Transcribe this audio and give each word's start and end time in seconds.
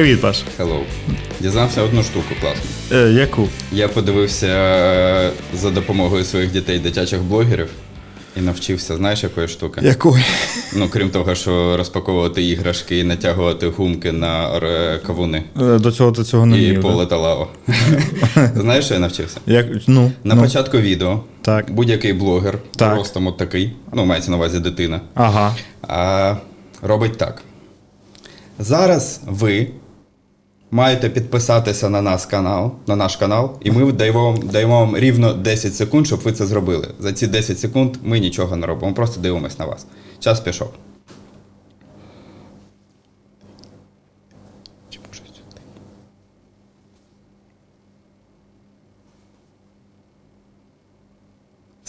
Привіт, 0.00 0.20
Паш. 0.20 0.42
Hello. 0.58 0.80
Дізнався 1.40 1.82
одну 1.82 2.02
штуку 2.02 2.34
класну. 2.40 2.62
Е, 2.92 3.12
яку? 3.12 3.48
Я 3.72 3.88
подивився 3.88 4.46
е, 4.46 5.30
за 5.54 5.70
допомогою 5.70 6.24
своїх 6.24 6.52
дітей 6.52 6.78
дитячих 6.78 7.22
блогерів 7.22 7.68
і 8.36 8.40
навчився, 8.40 8.96
знаєш, 8.96 9.22
якої 9.22 9.48
штуки? 9.48 9.80
Яку? 9.84 10.18
Ну, 10.76 10.88
крім 10.90 11.10
того, 11.10 11.34
що 11.34 11.76
розпаковувати 11.76 12.44
іграшки 12.44 12.98
і 12.98 13.04
натягувати 13.04 13.66
гумки 13.66 14.12
на 14.12 14.60
кавуни 15.06 15.42
Е, 15.60 15.78
До 15.78 15.92
цього 15.92 16.12
ти 16.12 16.24
цього 16.24 16.46
не 16.46 16.58
і 16.62 16.66
вмів. 16.66 16.82
да? 16.82 16.88
поле 16.88 17.06
та 17.06 17.16
лава. 17.16 17.48
Знаєш, 18.56 18.84
що 18.84 18.94
я 18.94 19.00
навчився? 19.00 19.40
Як, 19.46 19.66
ну, 19.86 20.12
На 20.24 20.34
ну, 20.34 20.42
початку 20.42 20.78
відео 20.78 21.20
Так. 21.42 21.70
будь-який 21.70 22.12
блогер, 22.12 22.58
Так. 22.76 22.96
ростом 22.96 23.26
от 23.26 23.36
такий, 23.36 23.72
ну, 23.92 24.04
мається 24.04 24.30
на 24.30 24.36
увазі 24.36 24.60
дитина, 24.60 25.00
Ага. 25.14 25.54
а, 25.88 26.34
робить 26.82 27.18
так. 27.18 27.42
Зараз 28.58 29.20
ви 29.26 29.66
маєте 30.70 31.08
підписатися 31.10 31.88
на 31.88 32.02
наш 32.02 32.26
канал, 32.26 32.72
на 32.86 32.96
наш 32.96 33.16
канал, 33.16 33.50
і 33.60 33.70
ми 33.70 33.92
даємо, 33.92 34.24
вам- 34.24 34.48
даємо 34.48 34.80
вам 34.80 34.96
рівно 34.96 35.32
10 35.32 35.74
секунд, 35.74 36.06
щоб 36.06 36.20
ви 36.20 36.32
це 36.32 36.46
зробили. 36.46 36.88
За 36.98 37.12
ці 37.12 37.26
10 37.26 37.58
секунд 37.60 37.96
ми 38.02 38.18
нічого 38.20 38.56
не 38.56 38.66
робимо, 38.66 38.94
просто 38.94 39.20
дивимось 39.20 39.58
на 39.58 39.64
вас. 39.64 39.86
Час 40.18 40.40
пішов. 40.40 40.68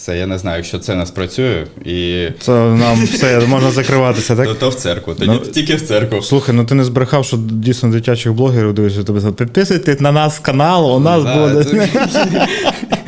Все, 0.02 0.18
я 0.18 0.26
не 0.26 0.38
знаю, 0.38 0.56
якщо 0.56 0.78
це 0.78 0.94
не 0.94 1.06
спрацює, 1.06 1.66
і 1.84 2.28
Це 2.40 2.52
нам 2.52 3.04
все, 3.04 3.40
можна 3.40 3.70
закриватися, 3.70 4.36
так? 4.36 4.46
то, 4.46 4.54
то 4.54 4.68
в 4.68 4.74
церкву. 4.74 5.14
Тоді 5.14 5.30
Ну, 5.30 5.38
тільки 5.38 5.74
в 5.74 5.82
церкву. 5.82 6.22
Слухай, 6.22 6.54
ну 6.54 6.64
ти 6.64 6.74
не 6.74 6.84
збрехав, 6.84 7.24
що 7.24 7.36
дійсно 7.36 7.88
дитячих 7.88 8.32
блогерів 8.32 8.72
дивишся, 8.74 9.02
тобі 9.02 9.20
підписуйтесь 9.36 10.00
на 10.00 10.12
нас 10.12 10.38
канал, 10.38 10.96
у 10.96 11.00
нас 11.00 11.22
Да, 11.24 11.36
буде. 11.36 11.88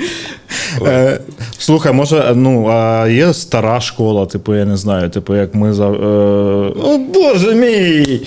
Е, 0.86 1.20
Слухай, 1.58 1.92
може, 1.92 2.33
ну, 2.36 2.69
а 2.69 3.08
є 3.08 3.34
стара 3.34 3.80
школа, 3.80 4.27
типу, 4.27 4.55
я 4.55 4.64
не 4.64 4.77
знаю, 4.77 5.11
типу, 5.11 5.34
як 5.36 5.55
ми 5.55 5.72
за. 5.72 5.86
Е... 5.86 5.97
О, 6.83 6.98
Боже 7.14 7.55
мій! 7.55 8.20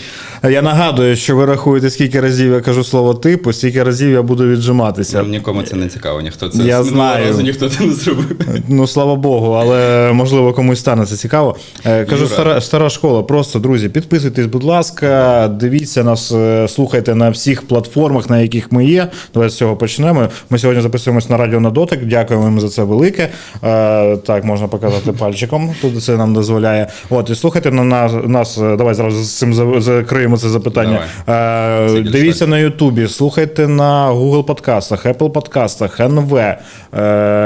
Я 0.44 0.62
нагадую, 0.62 1.16
що 1.16 1.36
ви 1.36 1.46
рахуєте, 1.46 1.90
скільки 1.90 2.22
разів 2.22 2.52
я 2.54 2.62
кажу 2.62 2.84
слово 2.84 3.14
типу, 3.14 3.54
стільки 3.54 3.84
разів 3.84 4.10
я 4.12 4.22
буду 4.22 4.48
віджиматися. 4.48 5.24
Ну, 5.24 5.30
Нікому 5.30 5.64
це 5.64 5.76
не 5.76 5.88
цікаво, 5.88 6.22
ніхто 6.22 6.50
це 6.50 6.58
Я 6.64 6.84
з 6.84 6.86
минулого 6.86 7.14
знаю. 7.14 7.28
разу 7.28 7.42
ніхто 7.42 7.70
це 7.70 7.84
не 7.84 7.94
зробив. 7.94 8.38
Ну, 8.68 8.88
слава 8.88 9.16
Богу, 9.16 9.52
але 9.52 10.10
можливо 10.14 10.54
комусь 10.54 10.80
стане 10.80 11.06
це 11.06 11.16
цікаво. 11.16 11.56
Е, 11.86 12.06
Кажу, 12.06 12.24
Юра. 12.24 12.34
стара, 12.34 12.62
стара 12.62 12.90
школа. 12.90 13.24
Просто, 13.24 13.60
друзі, 13.60 13.90
підписуйтесь, 13.90 14.46
будь 14.46 14.64
ласка, 14.64 15.48
дивіться 15.60 16.04
нас, 16.04 16.32
е, 16.32 16.68
слухайте 16.68 17.16
на 17.16 17.30
всіх 17.30 17.68
платформах, 17.68 18.30
на 18.30 18.40
яких 18.42 18.72
ми 18.72 18.86
є. 18.86 19.08
Давайте 19.34 19.54
з 19.54 19.58
цього 19.58 19.76
почнемо. 19.76 20.28
Ми 20.50 20.58
сьогодні 20.60 20.82
записуємось 20.84 21.30
на 21.30 21.38
радіо 21.38 21.60
на 21.60 21.70
дотик. 21.70 22.06
Дякуємо 22.06 22.47
їм 22.48 22.60
за 22.60 22.70
це 22.70 22.84
велике. 22.84 23.30
Е, 23.64 24.18
Так, 24.18 24.44
можна 24.44 24.68
показати 24.68 25.12
пальчиком. 25.20 25.76
Тут 25.82 26.04
це 26.04 26.18
нам 26.18 26.34
дозволяє. 26.34 26.88
От, 27.10 27.30
і 27.30 27.36
слухайте 27.36 27.72
на 27.72 27.84
нас. 27.84 28.12
нас 28.26 28.58
е, 28.58 28.76
давай 28.76 28.94
зразу 28.94 29.24
з 29.24 29.38
цим 29.38 29.82
закриємо 29.82 30.38
це 30.38 30.50
запитання. 30.50 31.00
Е, 31.30 32.02
Дивіться 32.02 32.48
на 32.48 32.60
Ютубі, 32.60 33.08
слухайте 33.08 33.68
на 33.68 34.12
Google 34.12 34.44
подкастах, 34.44 35.06
Apple 35.06 35.30
подкастах, 35.30 36.00
НВ, 36.00 36.36
е, 36.38 36.58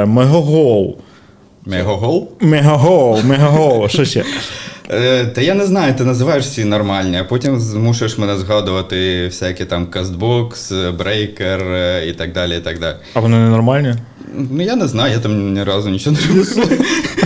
Megogo. 0.05 0.97
Megogo? 1.65 2.29
Megogo, 2.39 3.19
Megogo, 3.23 3.87
що 3.87 4.05
ще? 4.05 4.23
Та 5.35 5.41
я 5.41 5.53
не 5.53 5.65
знаю, 5.65 5.93
ти 5.93 6.03
називаєш 6.03 6.45
всі 6.45 6.65
нормальні, 6.65 7.17
а 7.17 7.23
потім 7.23 7.59
змушуєш 7.59 8.17
мене 8.17 8.37
згадувати 8.37 9.25
всякі 9.25 9.65
там 9.65 9.85
Castbox, 9.87 10.71
Breaker 10.99 11.61
і 12.07 12.11
так 12.13 12.33
далі. 12.33 12.57
і 12.57 12.59
так 12.59 12.79
далі. 12.79 12.95
А 13.13 13.19
вони 13.19 13.37
ненормальні? 13.37 13.95
Ну 14.33 14.61
я 14.63 14.75
не 14.75 14.87
знаю, 14.87 15.13
я 15.13 15.19
там 15.19 15.53
ні 15.53 15.63
разу 15.63 15.89
нічого 15.89 16.15
не 16.15 16.27
роблю. 16.27 16.75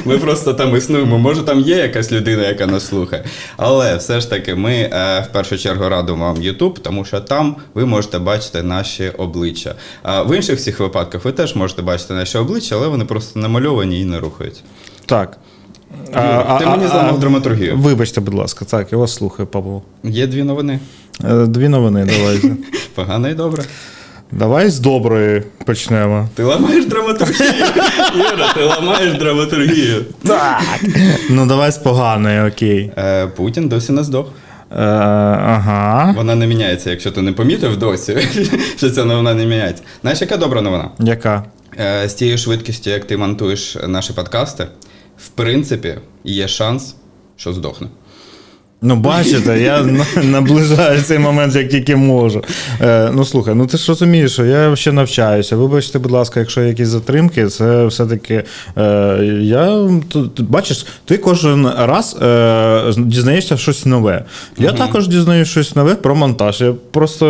Ми 0.06 0.18
просто 0.18 0.54
там 0.54 0.76
існуємо. 0.78 1.18
Може, 1.18 1.42
там 1.44 1.60
є 1.60 1.76
якась 1.76 2.12
людина, 2.12 2.48
яка 2.48 2.68
нас 2.68 2.88
слухає. 2.88 3.24
Але 3.58 3.96
все 3.96 4.20
ж 4.20 4.30
таки, 4.30 4.56
ми 4.56 4.72
е, 4.74 5.26
в 5.30 5.34
першу 5.34 5.58
чергу 5.58 5.90
радимо 5.90 6.26
вам 6.26 6.36
YouTube, 6.38 6.80
тому 6.80 7.06
що 7.06 7.20
там 7.20 7.56
ви 7.74 7.86
можете 7.86 8.20
бачити 8.20 8.64
наші 8.64 9.10
обличчя. 9.10 9.76
А 10.04 10.24
в 10.24 10.36
інших 10.36 10.60
всіх 10.60 10.80
випадках 10.80 11.26
ви 11.26 11.32
теж 11.32 11.56
можете 11.56 11.82
бачити 11.82 12.14
наші 12.14 12.38
обличчя, 12.38 12.76
але 12.76 12.88
вони 12.88 13.06
просто 13.06 13.40
намальовані 13.40 14.02
і 14.02 14.06
не 14.06 14.20
рухаються. 14.20 14.62
Так. 15.06 15.38
Юр, 16.08 16.60
ти 16.60 16.66
мені 16.66 16.88
зламав 16.88 17.20
драматургію. 17.20 17.78
Вибачте, 17.78 18.22
будь 18.22 18.34
ласка, 18.34 18.66
так, 18.66 18.92
я 18.92 18.98
вас 18.98 19.14
слухаю, 19.14 19.48
Павло. 19.48 19.82
Є 20.04 20.28
дві 20.28 20.44
новини. 20.44 20.80
Е, 21.24 21.46
Дві 21.46 21.68
новини, 21.68 22.08
давайте. 22.18 22.52
Погано 22.96 23.30
і 23.30 23.34
добре. 23.34 23.64
Давай 24.32 24.70
з 24.70 24.80
доброї 24.80 25.44
почнемо. 25.66 26.30
Ти 26.36 26.44
ламаєш 26.44 26.86
драматургію. 26.86 27.54
Юра, 28.16 28.54
ти 28.54 28.64
ламаєш 28.64 29.14
драматургію. 29.18 30.06
Так. 30.28 30.62
Ну, 31.30 31.46
давай 31.46 31.72
з 31.72 31.78
поганої, 31.78 32.42
окей. 32.52 32.92
Е, 32.98 33.28
Путін 33.28 33.68
досі 33.70 33.92
не 33.92 34.04
здох. 34.04 34.28
Е, 34.72 34.76
ага. 35.46 36.14
Вона 36.18 36.36
не 36.36 36.48
міняється, 36.48 36.90
якщо 36.90 37.12
ти 37.12 37.22
не 37.22 37.32
помітив 37.32 37.78
досі, 37.78 38.18
що 38.78 38.90
ця 38.90 39.06
новина 39.06 39.34
не 39.34 39.46
міняється. 39.46 39.84
Знаєш, 40.02 40.22
яка 40.22 40.38
добра 40.38 40.62
новина? 40.62 40.90
Яка? 41.00 41.44
Е, 41.80 42.10
З 42.10 42.14
тією 42.14 42.38
швидкістю, 42.38 42.90
як 42.90 43.06
ти 43.06 43.18
монтуєш 43.18 43.78
наші 43.88 44.14
подкасти, 44.14 44.68
в 45.18 45.28
принципі, 45.30 45.96
є 46.24 46.48
шанс, 46.48 46.96
що 47.36 47.54
здохне. 47.54 47.88
Ну, 48.88 48.96
бачите, 48.96 49.60
я 49.62 49.82
на- 50.16 50.24
наближаю 50.24 51.02
цей 51.02 51.20
момент, 51.20 51.56
як 51.56 51.70
тільки 51.70 51.96
можу. 51.96 52.44
Е, 52.82 53.10
ну 53.14 53.26
слухай, 53.26 53.56
ну 53.56 53.68
ти 53.68 53.78
ж 53.78 53.86
розумієш, 53.88 54.32
що 54.34 54.46
я 54.46 54.76
ще 54.76 54.92
навчаюся. 54.92 55.56
Вибачте, 55.56 56.00
будь 56.00 56.12
ласка, 56.12 56.40
якщо 56.40 56.62
є 56.62 56.68
якісь 56.68 56.88
затримки, 56.88 57.48
це 57.48 57.86
все-таки. 57.86 58.44
Е, 58.78 59.18
я, 59.42 59.90
т- 60.14 60.20
т- 60.38 60.44
бачиш, 60.44 60.86
ти 61.06 61.18
кожен 61.18 61.68
раз 61.78 62.18
е, 62.22 62.94
дізнаєшся 62.98 63.58
щось 63.58 63.86
нове. 63.86 64.24
Я 64.58 64.72
також 64.72 65.08
дізнаюся 65.08 65.52
щось 65.52 65.76
нове 65.76 65.96
про 65.96 66.16
монтаж. 66.16 66.62
Я 66.62 66.74
просто 66.92 67.28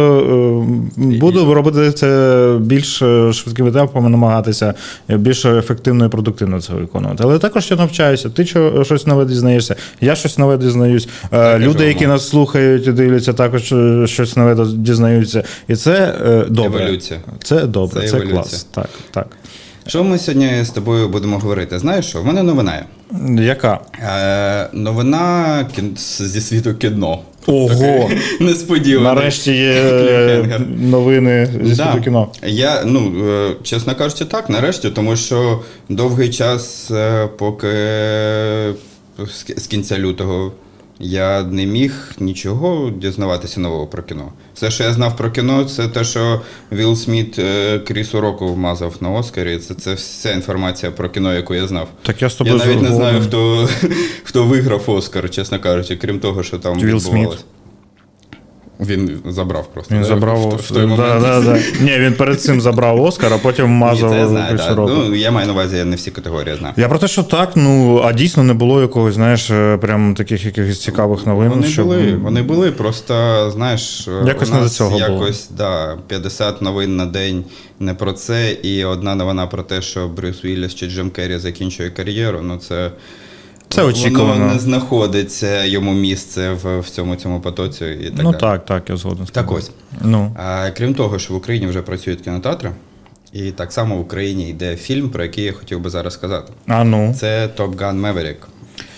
е, 0.97 1.01
буду 1.17 1.53
робити 1.53 1.91
це 1.91 2.57
більш 2.59 3.01
е, 3.01 3.33
швидкими 3.33 3.71
темпами, 3.71 4.09
намагатися 4.09 4.73
більш 5.09 5.45
ефективно 5.45 6.05
і 6.05 6.09
продуктивно 6.09 6.61
це 6.61 6.73
виконувати. 6.73 7.23
Але 7.23 7.39
також 7.39 7.67
я 7.71 7.77
навчаюся. 7.77 8.29
Ти 8.29 8.45
щось 8.83 9.07
нове 9.07 9.25
дізнаєшся, 9.25 9.75
я 10.01 10.15
щось 10.15 10.37
нове 10.37 10.57
дізнаюсь. 10.57 11.07
Е, 11.33 11.44
Так, 11.45 11.61
Люди, 11.61 11.85
які 11.85 12.07
нас 12.07 12.29
слухають 12.29 12.87
і 12.87 12.91
дивляться, 12.91 13.33
також 13.33 13.71
е, 13.71 14.07
щось 14.07 14.37
нове 14.37 14.65
дізнаються. 14.73 15.43
І 15.67 15.75
це 15.75 16.15
е, 16.25 16.45
добре. 16.49 16.83
Еволюція. 16.83 17.19
Це 17.43 17.65
добре, 17.65 18.01
Це 18.01 18.07
це, 18.07 18.19
клас. 18.19 18.63
Так, 18.63 18.89
так. 19.11 19.27
Що 19.87 20.03
ми 20.03 20.17
сьогодні 20.19 20.63
з 20.63 20.69
тобою 20.69 21.09
будемо 21.09 21.39
говорити? 21.39 21.79
Знаєш 21.79 22.05
що? 22.05 22.21
В 22.21 22.25
мене 22.25 22.43
новина 22.43 22.73
є. 22.75 23.43
Яка? 23.43 23.79
Е, 24.03 24.69
новина 24.73 25.65
зі 26.19 26.41
світу 26.41 26.75
кіно. 26.75 27.19
Ого! 27.47 28.09
Несподівано. 28.39 29.13
Нарешті 29.13 29.51
є 29.51 29.71
е, 29.71 30.61
новини 30.79 31.49
зі 31.63 31.75
Да. 31.75 31.91
світу 31.91 32.03
кіно. 32.03 32.27
Я, 32.43 32.83
ну, 32.85 33.13
е, 33.29 33.55
чесно 33.63 33.95
кажучи, 33.95 34.25
так, 34.25 34.49
нарешті, 34.49 34.89
тому 34.89 35.15
що 35.15 35.61
довгий 35.89 36.29
час, 36.29 36.91
е, 36.91 37.27
поки 37.37 37.67
е, 37.67 38.73
з 39.57 39.67
кінця 39.67 39.99
лютого 39.99 40.51
я 40.99 41.43
не 41.43 41.65
міг 41.65 42.11
нічого 42.19 42.89
дізнаватися 42.89 43.59
нового 43.59 43.87
про 43.87 44.03
кіно. 44.03 44.31
Все, 44.53 44.71
що 44.71 44.83
я 44.83 44.93
знав 44.93 45.17
про 45.17 45.31
кіно, 45.31 45.63
це 45.65 45.87
те, 45.87 46.03
що 46.03 46.41
Вілл 46.71 46.95
Сміт 46.95 47.39
е, 47.39 47.79
Крісу 47.79 48.21
Року 48.21 48.53
вмазав 48.53 48.95
на 48.99 49.09
Оскарі. 49.11 49.57
Це, 49.57 49.73
це 49.73 49.93
вся 49.93 50.31
інформація 50.31 50.91
про 50.91 51.09
кіно, 51.09 51.33
яку 51.33 51.55
я 51.55 51.67
знав. 51.67 51.87
Так 52.01 52.21
я 52.21 52.29
з 52.29 52.33
Я 52.33 52.37
тобою 52.37 52.57
навіть 52.57 52.81
не 52.81 52.95
знаю, 52.95 53.21
згоден. 53.21 53.27
хто, 53.27 53.69
хто 54.23 54.43
виграв 54.43 54.83
Оскар, 54.87 55.29
чесно 55.29 55.59
кажучи, 55.59 55.95
крім 55.95 56.19
того, 56.19 56.43
що 56.43 56.57
там 56.59 56.79
Вілл 56.79 56.99
Сміт. 56.99 57.13
відбувалось. 57.13 57.45
Він 58.79 59.21
забрав 59.25 59.67
просто. 59.73 59.95
Він 59.95 60.01
да, 60.01 60.07
забрав 60.07 60.39
в, 60.41 60.55
в, 60.55 60.71
той 60.71 60.87
Да, 60.87 61.19
да, 61.19 61.41
да. 61.41 61.59
Ні, 61.81 61.99
він 61.99 62.13
перед 62.13 62.41
цим 62.41 62.61
забрав 62.61 63.01
Оскар, 63.01 63.33
а 63.33 63.37
потім 63.37 63.65
Ні, 63.65 63.71
мазав 63.71 64.09
це 64.09 64.17
я 64.17 64.27
знаю, 64.27 64.57
да. 64.57 64.75
Року. 64.75 64.93
Ну, 64.95 65.15
я 65.15 65.31
маю 65.31 65.47
на 65.47 65.53
увазі, 65.53 65.77
я 65.77 65.85
не 65.85 65.95
всі 65.95 66.11
категорії 66.11 66.55
знаю. 66.55 66.73
Я 66.77 66.89
про 66.89 66.99
те, 66.99 67.07
що 67.07 67.23
так, 67.23 67.51
ну 67.55 68.01
а 68.05 68.13
дійсно 68.13 68.43
не 68.43 68.53
було 68.53 68.81
якогось, 68.81 69.15
знаєш, 69.15 69.49
е, 69.49 69.77
прям 69.77 70.15
таких 70.15 70.45
якихось 70.45 70.81
цікавих 70.81 71.25
новин. 71.25 71.49
Вони 71.49 71.67
щоб- 71.67 71.85
були, 71.85 72.15
вони 72.15 72.41
були, 72.41 72.71
просто 72.71 73.13
знаєш, 73.51 74.07
Якось 74.25 74.51
у 74.51 74.53
не 74.53 74.61
до 74.61 74.69
цього 74.69 74.89
було. 74.89 75.01
якось 75.01 75.49
да, 75.57 75.97
50 76.07 76.61
новин 76.61 76.95
на 76.95 77.05
день 77.05 77.43
не 77.79 77.93
про 77.93 78.13
це, 78.13 78.51
і 78.51 78.85
одна 78.85 79.15
новина 79.15 79.47
про 79.47 79.63
те, 79.63 79.81
що 79.81 80.07
Брюс 80.07 80.45
Вілліс 80.45 80.75
чи 80.75 80.87
Джим 80.87 81.09
Керрі 81.09 81.37
закінчує 81.37 81.89
кар'єру. 81.89 82.39
Ну 82.43 82.57
це 82.57 82.91
Це 83.69 83.83
очікувано. 83.83 84.33
Воно 84.33 84.53
не 84.53 84.59
знаходиться 84.59 85.65
йому 85.65 85.93
місце 85.93 86.53
в, 86.63 86.79
в 86.79 86.89
цьому 86.89 87.15
цьому 87.15 87.41
потоці 87.41 87.85
і 88.01 88.03
так 88.03 88.23
ну 88.23 88.31
далі. 88.31 88.41
так, 88.41 88.65
так, 88.65 88.89
я 88.89 88.97
згоден. 88.97 89.25
Так 89.31 89.51
ось. 89.51 89.71
Ну. 90.01 90.35
А, 90.37 90.69
крім 90.77 90.93
того, 90.93 91.19
що 91.19 91.33
в 91.33 91.37
Україні 91.37 91.67
вже 91.67 91.81
працюють 91.81 92.21
кінотеатри, 92.21 92.71
і 93.33 93.51
так 93.51 93.73
само 93.73 93.97
в 93.97 93.99
Україні 93.99 94.49
йде 94.49 94.75
фільм, 94.75 95.09
про 95.09 95.23
який 95.23 95.43
я 95.43 95.53
хотів 95.53 95.79
би 95.79 95.89
зараз 95.89 96.13
сказати. 96.13 96.53
А 96.67 96.83
ну. 96.83 97.15
Це 97.19 97.49
Top 97.57 97.75
Gun 97.75 98.01
Maverick. 98.01 98.37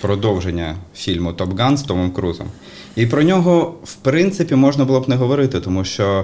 продовження 0.01 0.75
фільму 0.95 1.33
Топ 1.33 1.59
Ган 1.59 1.77
з 1.77 1.83
Томом 1.83 2.11
Крузом. 2.11 2.47
І 2.95 3.05
про 3.05 3.23
нього, 3.23 3.75
в 3.83 3.95
принципі, 3.95 4.55
можна 4.55 4.85
було 4.85 4.99
б 4.99 5.09
не 5.09 5.15
говорити, 5.15 5.59
тому 5.59 5.83
що 5.83 6.19
е, 6.19 6.23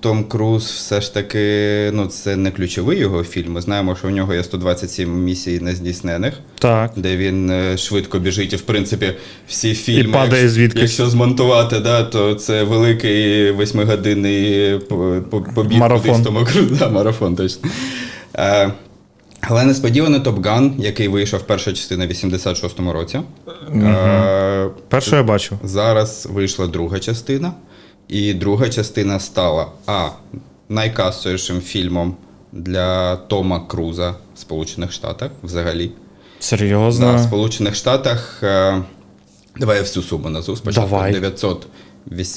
Том 0.00 0.24
Круз 0.24 0.64
все 0.64 1.00
ж 1.00 1.14
таки 1.14 1.90
ну, 1.94 2.06
це 2.06 2.36
не 2.36 2.50
ключовий 2.50 2.98
його 2.98 3.24
фільм. 3.24 3.52
Ми 3.52 3.60
знаємо, 3.60 3.96
що 3.96 4.08
у 4.08 4.10
нього 4.10 4.34
є 4.34 4.44
127 4.44 5.24
місій 5.24 5.60
нездійснених. 5.60 6.34
Так. 6.58 6.92
Де 6.96 7.16
він 7.16 7.50
е, 7.50 7.76
швидко 7.76 8.18
біжить, 8.18 8.52
і 8.52 8.56
в 8.56 8.60
принципі 8.62 9.12
всі 9.48 9.74
фільми, 9.74 10.12
падає 10.12 10.42
якщо, 10.42 10.80
якщо 10.80 11.10
змонтувати, 11.10 11.80
да, 11.80 12.02
то 12.04 12.34
це 12.34 12.62
великий 12.64 13.50
восьмигодинний 13.50 14.78
по- 14.78 15.22
по- 15.30 15.42
побіг 15.42 15.78
Марафон. 15.78 16.22
тому 16.22 16.46
да, 16.70 16.88
марафон 16.88 17.36
точно. 17.36 17.70
Е, 18.36 18.72
але 19.40 19.64
несподівано 19.64 20.20
Топ 20.20 20.46
Ган, 20.46 20.74
який 20.78 21.08
вийшов 21.08 21.42
перша 21.42 21.72
частина 21.72 22.06
в 22.06 22.10
86-му 22.10 22.92
році. 22.92 23.20
Е, 23.74 24.68
Перше 24.88 25.16
я 25.16 25.22
бачив. 25.22 25.58
Зараз 25.64 26.28
вийшла 26.32 26.66
друга 26.66 26.98
частина, 26.98 27.52
і 28.12 28.34
друга 28.34 28.68
частина 28.68 29.20
стала 29.20 29.66
А. 29.86 30.08
Найкасовішим 30.68 31.60
фільмом 31.60 32.16
для 32.52 33.16
Тома 33.16 33.60
Круза 33.60 34.14
в 34.34 34.38
Сполучених 34.38 34.92
Штатах 34.92 35.30
взагалі. 35.42 35.90
Серйозно. 36.38 37.06
Да, 37.06 37.16
в 37.16 37.20
Сполучених 37.20 37.74
Штатах. 37.74 38.40
е, 38.42 38.82
Давай 39.56 39.76
я 39.76 39.82
всю 39.82 40.02
суму 40.02 40.28
назву. 40.30 40.56
Спочатку 40.56 40.90
Давай. 40.90 41.12
900, 41.12 41.66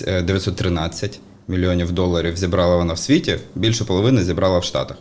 е, 0.07 0.21
913 0.21 1.19
мільйонів 1.47 1.91
доларів 1.91 2.37
зібрала 2.37 2.75
вона 2.75 2.93
в 2.93 2.99
світі, 2.99 3.37
більше 3.55 3.85
половини 3.85 4.23
зібрала 4.23 4.59
в 4.59 4.63
Штатах. 4.63 4.97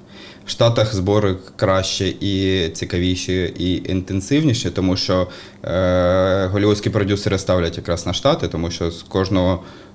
В 0.46 0.50
Штатах 0.50 0.94
збори 0.94 1.36
краще 1.56 2.08
і 2.08 2.68
цікавіші, 2.68 3.54
і 3.58 3.90
інтенсивніші, 3.90 4.70
тому 4.70 4.96
що 4.96 5.28
е, 5.64 6.46
голівудські 6.52 6.90
продюсери 6.90 7.38
ставлять 7.38 7.76
якраз 7.76 8.06
на 8.06 8.12
Штати, 8.12 8.48
тому 8.48 8.70
що 8.70 8.90
з 8.90 9.02
кожного 9.02 9.52
е, 9.54 9.93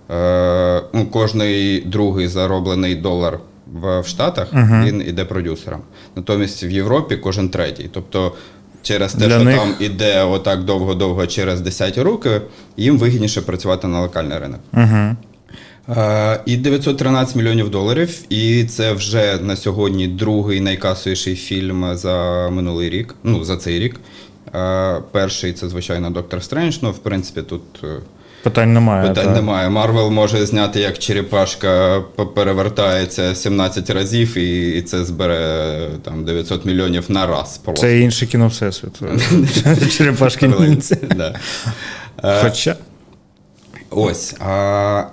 ну, 0.94 1.06
кожний 1.12 1.82
другий 1.82 2.28
зароблений 2.28 2.96
долар 2.96 3.40
в, 3.74 4.04
Штатах 4.04 4.48
він 4.54 5.04
іде 5.08 5.26
продюсерам. 5.26 5.80
Натомість 6.16 6.64
в 6.64 6.70
Європі 6.72 7.18
кожен 7.18 7.50
третій. 7.50 7.90
Тобто 7.94 8.32
через 8.82 9.14
те, 9.14 9.28
Для 9.28 9.36
що 9.36 9.44
них- 9.44 9.58
там 9.58 9.74
іде 9.80 10.24
отак 10.24 10.64
довго-довго 10.64 11.28
через 11.28 11.62
10 11.62 11.98
роки, 11.98 12.42
їм 12.78 12.98
вигідніше 12.98 13.42
працювати 13.42 13.88
на 13.88 14.02
локальний 14.02 14.40
ринок. 14.40 14.60
Угу. 14.74 15.16
Е, 16.00 16.40
І 16.46 16.58
913 16.58 17.36
мільйонів 17.36 17.70
доларів, 17.70 18.20
і 18.30 18.64
це 18.64 18.94
вже 18.94 19.38
на 19.42 19.56
сьогодні 19.56 20.08
другий 20.08 20.62
найкасовіший 20.62 21.36
фільм 21.36 21.98
за 21.98 22.50
минулий 22.52 22.90
рік, 22.90 23.16
ну 23.24 23.44
за 23.44 23.58
цей 23.58 23.80
рік. 23.80 24.00
Е, 24.56 25.02
Перший 25.12 25.54
це, 25.54 25.70
звичайно, 25.70 26.10
Доктор 26.10 26.44
Стрендж. 26.44 26.78
Ну, 26.82 26.92
в 26.92 26.98
принципі, 26.98 27.42
тут 27.42 27.64
е, 27.84 27.88
Питань 28.44 28.74
немає. 28.74 29.08
питань 29.08 29.26
та... 29.26 29.32
немає. 29.32 29.70
Марвел 29.70 30.10
може 30.10 30.46
зняти, 30.46 30.80
як 30.80 31.00
черепашка 31.00 32.02
перевертається 32.36 33.36
17 33.36 33.90
разів, 33.90 34.38
і 34.38 34.70
і 34.70 34.82
це 34.82 35.06
збере 35.06 35.90
там 36.04 36.26
900 36.26 36.66
мільйонів 36.66 37.06
на 37.12 37.28
раз. 37.28 37.58
Просто. 37.58 37.88
Це 37.88 38.00
інше 38.00 38.26
кіно 38.26 38.48
всесвіт. 38.48 39.00
Черепашки 39.98 40.48
Хоча. 42.42 42.76
Ось. 43.90 44.36
А... 44.40 45.04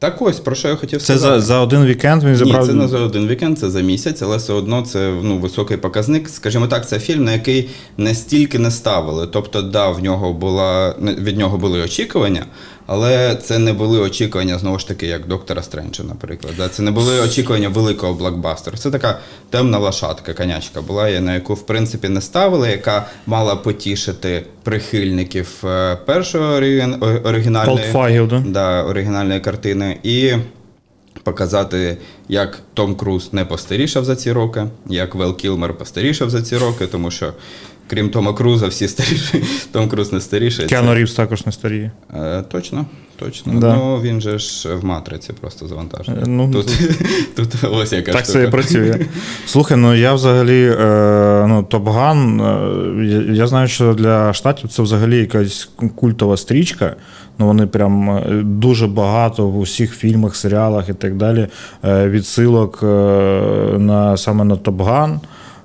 Так 0.00 0.22
ось, 0.22 0.40
про 0.40 0.54
що 0.54 0.68
я 0.68 0.76
хотів 0.76 1.02
Це 1.02 1.04
сказати. 1.04 1.40
за, 1.40 1.46
за 1.46 1.60
один 1.60 1.84
вікенд 1.84 2.22
він 2.22 2.32
Ні, 2.32 2.56
це 2.66 2.72
не 2.72 2.88
за 2.88 2.98
один 2.98 3.26
вікенд, 3.26 3.58
це 3.58 3.70
за 3.70 3.80
місяць, 3.80 4.22
але 4.22 4.36
все 4.36 4.52
одно 4.52 4.82
це 4.82 5.14
ну, 5.22 5.38
високий 5.38 5.76
показник. 5.76 6.28
Скажімо 6.28 6.66
так, 6.66 6.88
це 6.88 6.98
фільм, 6.98 7.24
на 7.24 7.32
який 7.32 7.70
настільки 7.96 8.58
не 8.58 8.70
ставили. 8.70 9.26
Тобто, 9.26 9.62
да, 9.62 9.88
в 9.88 10.02
нього 10.02 10.32
була 10.32 10.94
від 11.00 11.38
нього 11.38 11.58
були 11.58 11.82
очікування, 11.82 12.46
але 12.90 13.34
це 13.34 13.58
не 13.58 13.72
були 13.72 13.98
очікування 13.98 14.58
знову 14.58 14.78
ж 14.78 14.88
таки, 14.88 15.06
як 15.06 15.26
доктора 15.26 15.62
Стренджа, 15.62 16.02
наприклад. 16.02 16.54
Да? 16.56 16.68
Це 16.68 16.82
не 16.82 16.90
були 16.90 17.20
очікування 17.20 17.68
великого 17.68 18.14
блокбастеру. 18.14 18.76
Це 18.76 18.90
така 18.90 19.18
темна 19.50 19.78
лошадка, 19.78 20.34
конячка 20.34 20.82
була, 20.82 21.20
на 21.20 21.34
яку 21.34 21.54
в 21.54 21.66
принципі 21.66 22.08
не 22.08 22.20
ставили, 22.20 22.70
яка 22.70 23.06
мала 23.26 23.56
потішити 23.56 24.46
прихильників 24.62 25.48
е, 25.64 25.96
першого 25.96 26.54
оригінальної 27.24 27.92
да? 28.26 28.42
да, 28.46 28.82
оригінальної 28.82 29.40
картини, 29.40 29.98
і 30.02 30.32
показати, 31.22 31.96
як 32.28 32.58
Том 32.74 32.94
Круз 32.94 33.32
не 33.32 33.44
постарішав 33.44 34.04
за 34.04 34.16
ці 34.16 34.32
роки, 34.32 34.64
як 34.86 35.14
Вел 35.14 35.36
Кілмер 35.36 35.74
постарішав 35.74 36.30
за 36.30 36.42
ці 36.42 36.56
роки, 36.56 36.86
тому 36.86 37.10
що 37.10 37.32
крім 37.88 38.10
Тома 38.10 38.34
Круза, 38.34 38.66
всі 38.66 38.88
старіші, 38.88 39.42
Том 39.72 39.88
Круз 39.88 40.12
не 40.12 40.20
старіший. 40.20 40.66
Кіану 40.66 40.94
Рівз 40.94 41.12
також 41.12 41.46
не 41.46 41.52
старіє. 41.52 41.90
Е, 42.14 42.42
точно, 42.50 42.86
точно. 43.16 43.60
Да. 43.60 43.74
Ну 43.76 44.00
він 44.00 44.20
же 44.20 44.38
ж 44.38 44.74
в 44.74 44.84
матриці 44.84 45.32
просто 45.40 45.68
завантажений. 45.68 46.22
Е, 46.22 46.26
ну, 46.26 46.52
тут, 46.52 46.78
тут 47.36 47.54
ось 47.72 47.92
яка 47.92 48.12
Так 48.12 48.26
це 48.26 48.32
штука. 48.32 48.44
і 48.44 48.50
працює. 48.50 49.06
Слухай, 49.46 49.76
ну 49.76 49.94
я 49.94 50.14
взагалі 50.14 50.74
е, 50.80 51.44
ну, 51.48 51.62
Топган. 51.62 52.40
Е, 52.40 53.04
я, 53.04 53.34
я 53.34 53.46
знаю, 53.46 53.68
що 53.68 53.94
для 53.94 54.32
штатів 54.32 54.70
це 54.70 54.82
взагалі 54.82 55.18
якась 55.18 55.68
культова 55.96 56.36
стрічка. 56.36 56.96
Ну 57.38 57.46
вони 57.46 57.66
прям 57.66 58.10
е, 58.10 58.22
дуже 58.44 58.86
багато 58.86 59.46
в 59.48 59.58
усіх 59.58 59.94
фільмах, 59.96 60.36
серіалах 60.36 60.88
і 60.88 60.94
так 60.94 61.16
далі. 61.16 61.46
Е, 61.84 62.08
відсилок 62.08 62.80
е, 62.82 62.86
на 63.78 64.16
саме 64.16 64.44
на 64.44 64.56
Топган. 64.56 65.20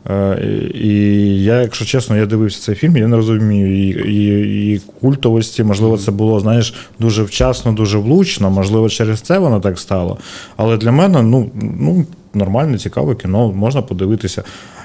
Е, 0.09 0.69
І 0.73 1.43
я, 1.43 1.61
якщо 1.61 1.85
чесно, 1.85 2.17
я 2.17 2.25
дивився 2.25 2.61
цей 2.61 2.75
фільм, 2.75 2.97
я 2.97 3.07
не 3.07 3.15
розумію 3.15 3.75
її, 4.07 4.81
культовості. 5.01 5.63
Можливо, 5.63 5.97
це 5.97 6.11
було, 6.11 6.39
знаєш, 6.39 6.73
дуже 6.99 7.23
вчасно, 7.23 7.71
дуже 7.71 7.97
влучно. 7.97 8.49
Можливо, 8.49 8.89
через 8.89 9.21
це 9.21 9.39
воно 9.39 9.59
так 9.59 9.79
стало. 9.79 10.17
Але 10.57 10.77
для 10.77 10.91
мене, 10.91 11.21
ну, 11.21 11.49
ну 11.79 12.05
нормальне, 12.33 12.77
цікаве 12.77 13.15
кіно, 13.15 13.51
можна 13.51 13.81
подивитися. 13.81 14.43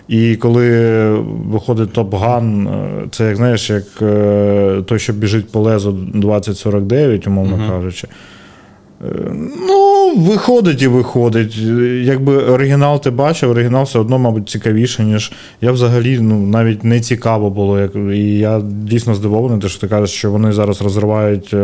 І 0.08 0.36
коли 0.36 1.10
виходить 1.50 1.92
Топ 1.92 2.14
Ган, 2.14 2.66
е, 2.66 3.08
це 3.10 3.28
як 3.28 3.36
знаєш, 3.36 3.70
як 3.70 3.84
е, 4.02 4.82
той, 4.86 4.98
що 4.98 5.12
біжить 5.12 5.52
по 5.52 5.60
лезу 5.60 5.92
2049, 5.92 7.26
умовно 7.26 7.68
кажучи. 7.68 8.08
Е, 9.04 9.32
Ну, 9.68 10.14
виходить 10.16 10.82
і 10.82 10.86
виходить. 10.86 11.56
Якби 12.02 12.36
оригінал 12.36 13.02
ти 13.02 13.10
бачив, 13.10 13.50
оригінал 13.50 13.84
все 13.84 13.98
одно, 13.98 14.18
мабуть, 14.18 14.48
цікавіше, 14.48 15.04
ніж 15.04 15.32
я 15.60 15.72
взагалі 15.72 16.18
ну, 16.20 16.38
навіть 16.46 16.84
не 16.84 17.00
цікаво 17.00 17.50
було. 17.50 17.80
І 18.12 18.38
я 18.38 18.60
дійсно 18.64 19.14
здивований, 19.14 19.68
що 19.68 19.80
ти 19.80 19.88
кажеш, 19.88 20.10
що 20.10 20.30
вони 20.30 20.52
зараз 20.52 20.82
розривають 20.82 21.54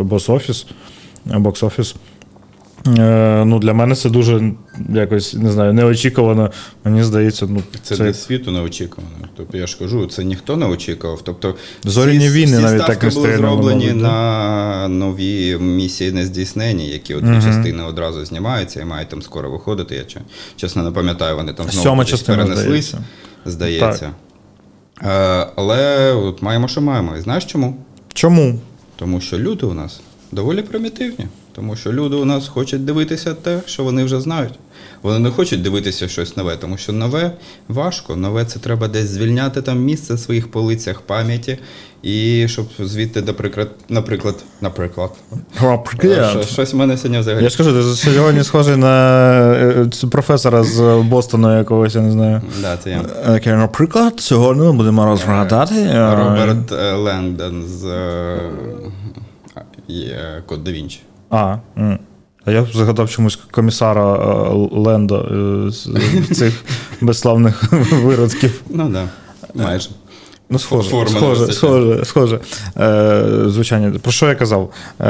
бос-офіс, 0.00 0.66
бокс-офіс. 1.26 1.94
Е, 2.86 3.44
Ну, 3.44 3.58
для 3.58 3.74
мене 3.74 3.94
це 3.94 4.10
дуже 4.10 4.52
якось 4.88 5.34
не 5.34 5.52
знаю, 5.52 5.72
неочікувано. 5.72 6.50
Мені 6.84 7.02
здається, 7.02 7.46
ну 7.46 7.62
Це, 7.82 7.96
для 7.96 8.14
світу 8.14 8.50
неочікувано. 8.50 9.28
Тобто 9.36 9.58
я 9.58 9.66
ж 9.66 9.78
кажу, 9.78 10.06
це 10.06 10.24
ніхто 10.24 10.56
не 10.56 10.66
очікував. 10.66 11.20
Тобто 11.22 11.54
Зоряні 11.84 12.28
війни 12.28 12.58
навіть 12.58 12.82
ставки 12.82 12.94
так 12.94 13.02
не 13.02 13.10
були 13.10 13.36
зроблені 13.36 13.88
да? 13.88 13.94
на 13.94 14.88
нові 14.88 15.58
місії 15.58 16.12
нездійснені, 16.12 16.88
які 16.88 17.14
от 17.14 17.24
дві 17.24 17.42
частини 17.42 17.82
одразу 17.82 18.24
знімаються 18.24 18.80
і 18.80 18.84
мають 18.84 19.08
там 19.08 19.22
скоро 19.22 19.50
виходити. 19.50 19.94
Я 19.94 20.22
чесно 20.56 20.82
не 20.82 20.90
пам'ятаю, 20.90 21.36
вони 21.36 21.52
там 21.52 21.66
знову 21.70 22.04
перенеслись, 22.26 22.94
здається. 23.44 24.10
Е, 25.02 25.46
але 25.56 26.12
от 26.12 26.42
маємо, 26.42 26.68
що 26.68 26.80
маємо. 26.80 27.16
І 27.16 27.20
знаєш 27.20 27.44
чому? 27.44 27.76
Чому? 28.14 28.60
Тому 28.96 29.20
що 29.20 29.38
люди 29.38 29.66
у 29.66 29.74
нас 29.74 30.00
доволі 30.32 30.62
примітивні. 30.62 31.26
Тому 31.56 31.76
що 31.76 31.92
люди 31.92 32.16
у 32.16 32.24
нас 32.24 32.48
хочуть 32.48 32.84
дивитися 32.84 33.34
те, 33.34 33.60
що 33.66 33.84
вони 33.84 34.04
вже 34.04 34.20
знають. 34.20 34.54
Вони 35.02 35.18
не 35.18 35.30
хочуть 35.30 35.62
дивитися 35.62 36.08
щось 36.08 36.36
нове, 36.36 36.56
тому 36.56 36.76
що 36.76 36.92
нове 36.92 37.30
важко. 37.68 38.16
Нове 38.16 38.44
це 38.44 38.58
треба 38.58 38.88
десь 38.88 39.08
звільняти 39.08 39.62
там 39.62 39.78
місце 39.78 40.14
в 40.14 40.18
своїх 40.18 40.50
полицях 40.50 41.00
пам'яті. 41.00 41.58
І 42.02 42.48
щоб 42.48 42.66
звідти, 42.78 43.22
наприклад, 43.22 43.68
наприклад, 43.88 44.34
наприклад, 44.60 45.10
щось 46.46 46.72
в 46.72 46.76
мене 46.76 46.96
сьогодні 46.96 47.18
взагалі. 47.18 47.44
Я 47.44 47.50
ж 47.50 47.56
кажу, 47.56 47.72
ти 47.72 47.82
сьогодні 47.82 48.44
схожий 48.44 48.76
на 48.76 49.52
е, 49.52 50.06
професора 50.10 50.64
з 50.64 51.02
Бостона 51.02 51.58
якогось, 51.58 51.94
я 51.94 52.00
не 52.00 52.10
знаю. 52.10 52.42
Да, 52.60 52.76
це 52.76 52.90
я. 53.46 53.56
Наприклад, 53.56 54.20
сьогодні 54.20 54.62
ми 54.62 54.72
будемо 54.72 55.06
розглядати. 55.06 55.74
е, 55.74 56.14
Роберт 56.16 56.72
е, 56.72 56.92
Лендон 56.92 57.64
з 57.66 57.84
е, 59.88 60.42
Код 60.46 60.64
да 60.64 60.72
Вінчі. 60.72 61.00
А, 61.30 61.56
м. 61.78 61.98
а 62.44 62.50
я 62.50 62.64
згадав 62.64 63.10
чомусь 63.10 63.36
комісара 63.50 64.14
е, 64.14 64.68
Ленда 64.72 65.18
е, 65.18 65.70
з 65.70 65.88
цих 66.32 66.64
безславних 67.00 67.72
виродків. 67.92 68.62
Ну 68.70 68.92
так, 68.92 69.08
да, 69.54 69.64
майже. 69.64 69.90
Ну, 70.54 70.58
схоже, 70.58 70.90
Форма 70.90 71.18
схоже, 71.18 71.52
схоже, 71.52 72.04
схоже. 72.04 72.40
Е, 72.80 73.22
звичайно. 73.46 73.98
Про 73.98 74.12
що 74.12 74.28
я 74.28 74.34
казав? 74.34 74.70
Е, 75.00 75.04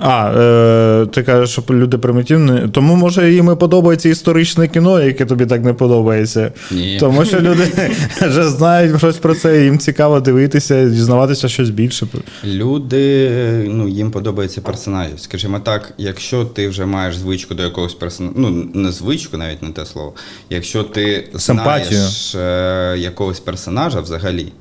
а, 0.00 0.32
е, 0.36 1.06
ти 1.06 1.22
кажеш, 1.22 1.50
що 1.50 1.62
люди 1.70 1.98
примітивні. 1.98 2.68
Тому, 2.72 2.96
може, 2.96 3.32
їм 3.32 3.52
і 3.52 3.56
подобається 3.56 4.08
історичне 4.08 4.68
кіно, 4.68 5.00
яке 5.00 5.24
тобі 5.26 5.46
так 5.46 5.64
не 5.64 5.72
подобається. 5.72 6.52
Ні. 6.70 6.96
Тому 7.00 7.24
що 7.24 7.40
люди 7.40 7.72
вже 8.28 8.48
знають 8.48 8.98
щось 8.98 9.16
про 9.16 9.34
це, 9.34 9.60
і 9.60 9.64
їм 9.64 9.78
цікаво 9.78 10.20
дивитися, 10.20 10.84
дізнаватися 10.84 11.48
щось 11.48 11.70
більше. 11.70 12.06
Люди, 12.44 13.30
ну, 13.68 13.88
їм 13.88 14.10
подобаються 14.10 14.60
персонажі. 14.60 15.12
Скажімо 15.16 15.60
так, 15.60 15.92
якщо 15.98 16.44
ти 16.44 16.68
вже 16.68 16.86
маєш 16.86 17.16
звичку 17.16 17.54
до 17.54 17.62
якогось 17.62 17.94
персонажа, 17.94 18.34
ну 18.36 18.68
не 18.74 18.92
звичку, 18.92 19.36
навіть 19.36 19.62
не 19.62 19.70
те 19.70 19.86
слово. 19.86 20.12
Якщо 20.50 20.82
ти 20.82 21.28
Симпатію. 21.38 22.00
знаєш 22.00 22.34
е, 22.34 22.98
якогось 22.98 23.40
персонажа 23.40 24.00
взагалі, 24.00 24.52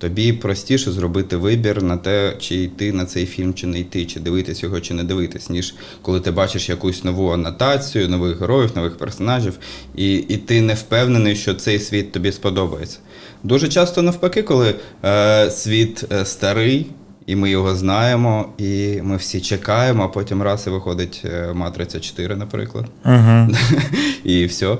тобі 0.00 0.32
простіше 0.32 0.92
зробити 0.92 1.36
вибір 1.36 1.82
на 1.82 1.96
те, 1.96 2.36
чи 2.38 2.54
йти 2.54 2.92
на 2.92 3.04
цей 3.04 3.26
фільм, 3.26 3.54
чи 3.54 3.66
не 3.66 3.80
йти, 3.80 4.06
чи 4.06 4.20
дивитись 4.20 4.62
його, 4.62 4.80
чи 4.80 4.94
не 4.94 5.04
дивитись, 5.04 5.50
ніж 5.50 5.74
коли 6.02 6.20
ти 6.20 6.30
бачиш 6.30 6.68
якусь 6.68 7.04
нову 7.04 7.30
анотацію, 7.30 8.08
нових 8.08 8.40
героїв, 8.40 8.70
нових 8.76 8.98
персонажів, 8.98 9.58
і, 9.96 10.14
і 10.14 10.36
ти 10.36 10.60
не 10.60 10.74
впевнений, 10.74 11.36
що 11.36 11.54
цей 11.54 11.78
світ 11.78 12.12
тобі 12.12 12.32
сподобається. 12.32 12.98
Дуже 13.42 13.68
часто 13.68 14.02
навпаки, 14.02 14.42
коли 14.42 14.74
е, 15.04 15.50
світ 15.50 16.04
е, 16.12 16.24
старий, 16.24 16.86
і 17.26 17.36
ми 17.36 17.50
його 17.50 17.74
знаємо, 17.74 18.48
і 18.58 19.00
ми 19.02 19.16
всі 19.16 19.40
чекаємо, 19.40 20.02
а 20.04 20.08
потім 20.08 20.42
раз 20.42 20.66
і 20.66 20.70
виходить 20.70 21.22
е, 21.24 21.52
Матриця 21.52 22.00
4, 22.00 22.36
наприклад. 22.36 22.84
Угу. 23.04 23.48
і 24.24 24.44
все. 24.44 24.76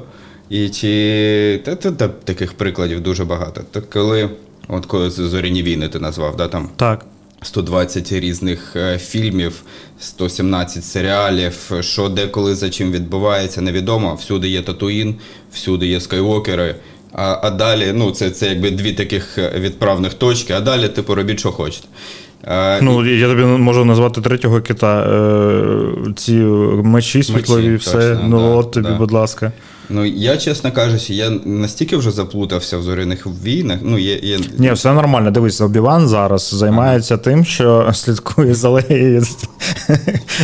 І 0.50 0.68
чи 0.68 1.60
та, 1.64 1.74
та, 1.76 1.90
та, 1.90 2.08
таких 2.08 2.52
прикладів 2.52 3.00
дуже 3.00 3.24
багато. 3.24 3.60
Так 3.70 3.90
коли, 3.90 4.30
от 4.70 4.86
коли 4.86 5.10
зоряні 5.10 5.62
війни 5.62 5.88
ти 5.88 5.98
назвав, 5.98 6.36
да, 6.36 6.48
там 6.48 6.68
Так. 6.76 7.06
120 7.42 8.12
різних 8.12 8.76
е, 8.76 8.98
фільмів, 8.98 9.62
117 10.00 10.84
серіалів, 10.84 11.70
що 11.80 12.08
де 12.08 12.26
коли 12.26 12.54
за 12.54 12.70
чим 12.70 12.92
відбувається, 12.92 13.60
невідомо. 13.60 14.14
Всюди 14.14 14.48
є 14.48 14.62
Татуїн, 14.62 15.14
всюди 15.52 15.86
є 15.86 16.00
скайвокери. 16.00 16.74
А, 17.12 17.38
а 17.42 17.50
далі, 17.50 17.92
ну, 17.94 18.10
це, 18.10 18.30
це 18.30 18.48
якби 18.48 18.70
дві 18.70 18.92
таких 18.92 19.38
е, 19.38 19.52
відправних 19.58 20.14
точки, 20.14 20.52
а 20.52 20.60
далі, 20.60 20.88
типу, 20.88 21.14
робіть, 21.14 21.38
що 21.38 21.52
хочете. 21.52 21.88
Е, 22.44 22.80
Ну, 22.82 23.06
я 23.06 23.28
тобі 23.28 23.42
можу 23.42 23.84
назвати 23.84 24.20
третього 24.20 24.60
кита. 24.60 25.06
Ці 26.16 26.32
мечі 26.82 27.22
світлові, 27.22 27.76
все. 27.76 27.92
точно, 27.92 28.28
ну, 28.28 28.38
да, 28.38 28.44
от 28.44 28.72
тобі, 28.72 28.88
да. 28.88 28.94
будь 28.94 29.12
ласка. 29.12 29.52
Ну, 29.90 30.04
я, 30.04 30.36
чесно 30.36 30.72
кажучи, 30.72 31.14
я 31.14 31.30
настільки 31.44 31.96
вже 31.96 32.10
заплутався 32.10 32.78
в 32.78 32.82
зоряних 32.82 33.26
війнах. 33.26 33.78
Ну, 33.82 33.98
є, 33.98 34.18
є... 34.22 34.38
Ні, 34.58 34.72
все 34.72 34.92
нормально. 34.92 35.30
Дивись, 35.30 35.60
Обіван 35.60 36.08
зараз 36.08 36.50
займається 36.54 37.16
тим, 37.16 37.44
що 37.44 37.90
слідкує 37.94 38.54
за 38.54 38.68
Леєю. 38.68 39.22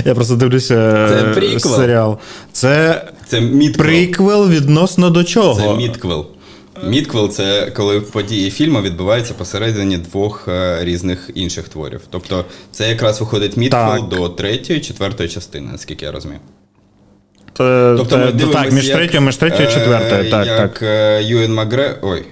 Я 0.04 0.14
просто 0.14 0.36
дивлюся 0.36 0.74
Це 1.08 1.14
е, 1.30 1.34
приквел? 1.34 1.76
серіал. 1.76 2.18
Це 2.52 3.02
Це 3.26 3.40
мідквел. 3.40 3.86
приквел 3.86 4.48
відносно 4.48 5.10
до 5.10 5.24
чого? 5.24 5.60
Це 5.60 5.76
мідквел. 5.76 6.26
Мідквел 6.88 7.30
це 7.30 7.72
коли 7.76 8.00
події 8.00 8.50
фільму 8.50 8.80
відбуваються 8.80 9.34
посередині 9.34 9.98
двох 9.98 10.48
е, 10.48 10.78
різних 10.84 11.30
інших 11.34 11.68
творів. 11.68 12.00
Тобто 12.10 12.44
це 12.72 12.88
якраз 12.88 13.20
виходить 13.20 13.56
мідквел 13.56 13.98
Так. 13.98 14.08
до 14.08 14.28
третьої, 14.28 14.80
четвертої 14.80 15.28
частини, 15.28 15.68
наскільки 15.72 16.04
я 16.04 16.12
розумію. 16.12 16.40
Те- 17.58 17.94
Тобто 17.96 18.18
ми 18.18 18.32
дивимося, 18.32 18.62
так, 18.62 18.72
між 18.72 18.88
третьою, 18.88 19.20
між 19.22 19.36
третьою 19.36 19.62
і 19.68 19.72
е, 19.72 19.74
четвертою. 19.74 20.30
Так, 20.30 20.46
як 20.46 20.56
так. 20.56 20.82
е, 20.82 21.22
Юен 21.22 21.54
Макгре... 21.54 21.94
Ой. 22.02 22.24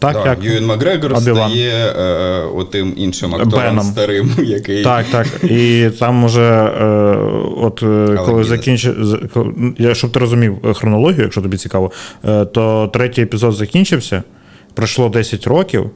Так, 0.00 0.12
да, 0.12 0.26
як? 0.30 0.44
Юен 0.44 0.66
Макгрегор 0.66 1.12
Оби-Ван. 1.12 1.50
стає 1.50 1.86
е, 1.98 2.42
отим 2.54 2.94
іншим 2.96 3.34
актором 3.34 3.50
Беном. 3.64 3.84
старим, 3.84 4.30
який. 4.44 4.84
Так, 4.84 5.06
так. 5.12 5.26
І 5.44 5.90
там 5.98 6.24
уже, 6.24 6.42
е, 6.80 6.84
от 7.56 7.82
е, 7.82 8.16
коли 8.16 8.30
Гіннес. 8.32 8.46
закінчив, 8.46 9.18
я, 9.78 9.94
щоб 9.94 10.12
ти 10.12 10.18
розумів 10.18 10.56
е, 10.64 10.74
хронологію, 10.74 11.22
якщо 11.22 11.42
тобі 11.42 11.56
цікаво, 11.56 11.92
е, 12.28 12.44
то 12.44 12.90
третій 12.92 13.22
епізод 13.22 13.54
закінчився, 13.54 14.22
пройшло 14.74 15.08
10 15.08 15.46
років, 15.46 15.90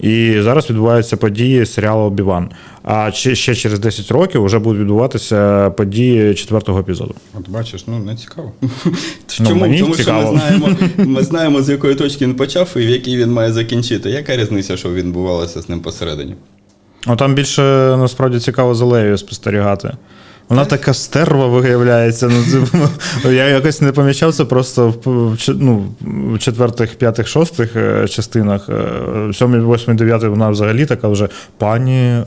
і 0.00 0.40
зараз 0.40 0.70
відбуваються 0.70 1.16
події 1.16 1.66
серіалу 1.66 2.02
Обіван. 2.02 2.50
А 2.82 3.10
ще, 3.12 3.34
ще 3.34 3.54
через 3.54 3.78
10 3.78 4.10
років 4.10 4.44
вже 4.44 4.58
будуть 4.58 4.80
відбуватися 4.80 5.70
події 5.70 6.34
четвертого 6.34 6.80
епізоду. 6.80 7.14
От 7.38 7.48
бачиш, 7.48 7.86
ну 7.86 7.98
не 7.98 8.16
цікаво. 8.16 8.52
Ну, 8.62 8.70
Чому? 9.26 9.54
мені 9.60 9.80
Тому 9.80 9.94
цікаво. 9.94 10.22
що 10.22 10.32
ми 10.32 10.38
знаємо, 10.38 10.68
ми 10.96 11.22
знаємо, 11.22 11.62
з 11.62 11.68
якої 11.68 11.94
точки 11.94 12.26
він 12.26 12.34
почав 12.34 12.68
і 12.76 12.78
в 12.78 12.90
якій 12.90 13.16
він 13.16 13.32
має 13.32 13.52
закінчити. 13.52 14.10
Яка 14.10 14.36
різниця, 14.36 14.76
що 14.76 14.92
відбувалося 14.92 15.62
з 15.62 15.68
ним 15.68 15.80
посередині? 15.80 16.34
Ну 17.06 17.16
там 17.16 17.34
більше 17.34 17.62
насправді 17.98 18.40
цікаво 18.40 18.74
за 18.74 18.84
Леєю 18.84 19.18
спостерігати. 19.18 19.96
Вона 20.48 20.64
така 20.64 20.94
стерва 20.94 21.46
виявляється. 21.46 22.30
Ну, 23.24 23.32
я 23.32 23.48
якось 23.48 23.80
не 23.80 23.92
помічав 23.92 24.34
це 24.34 24.44
просто 24.44 24.94
в, 25.04 25.36
ну, 25.48 25.84
в 26.34 26.38
четвертих, 26.38 26.94
п'ятих, 26.94 27.28
шостих 27.28 27.76
е, 27.76 28.08
частинах. 28.08 28.68
Е, 28.68 29.32
Сьомій, 29.32 29.58
восьмій, 29.58 29.94
дев'ятий 29.94 30.28
вона 30.28 30.50
взагалі 30.50 30.86
така 30.86 31.08
вже 31.08 31.28
пані, 31.58 32.00
е, 32.00 32.24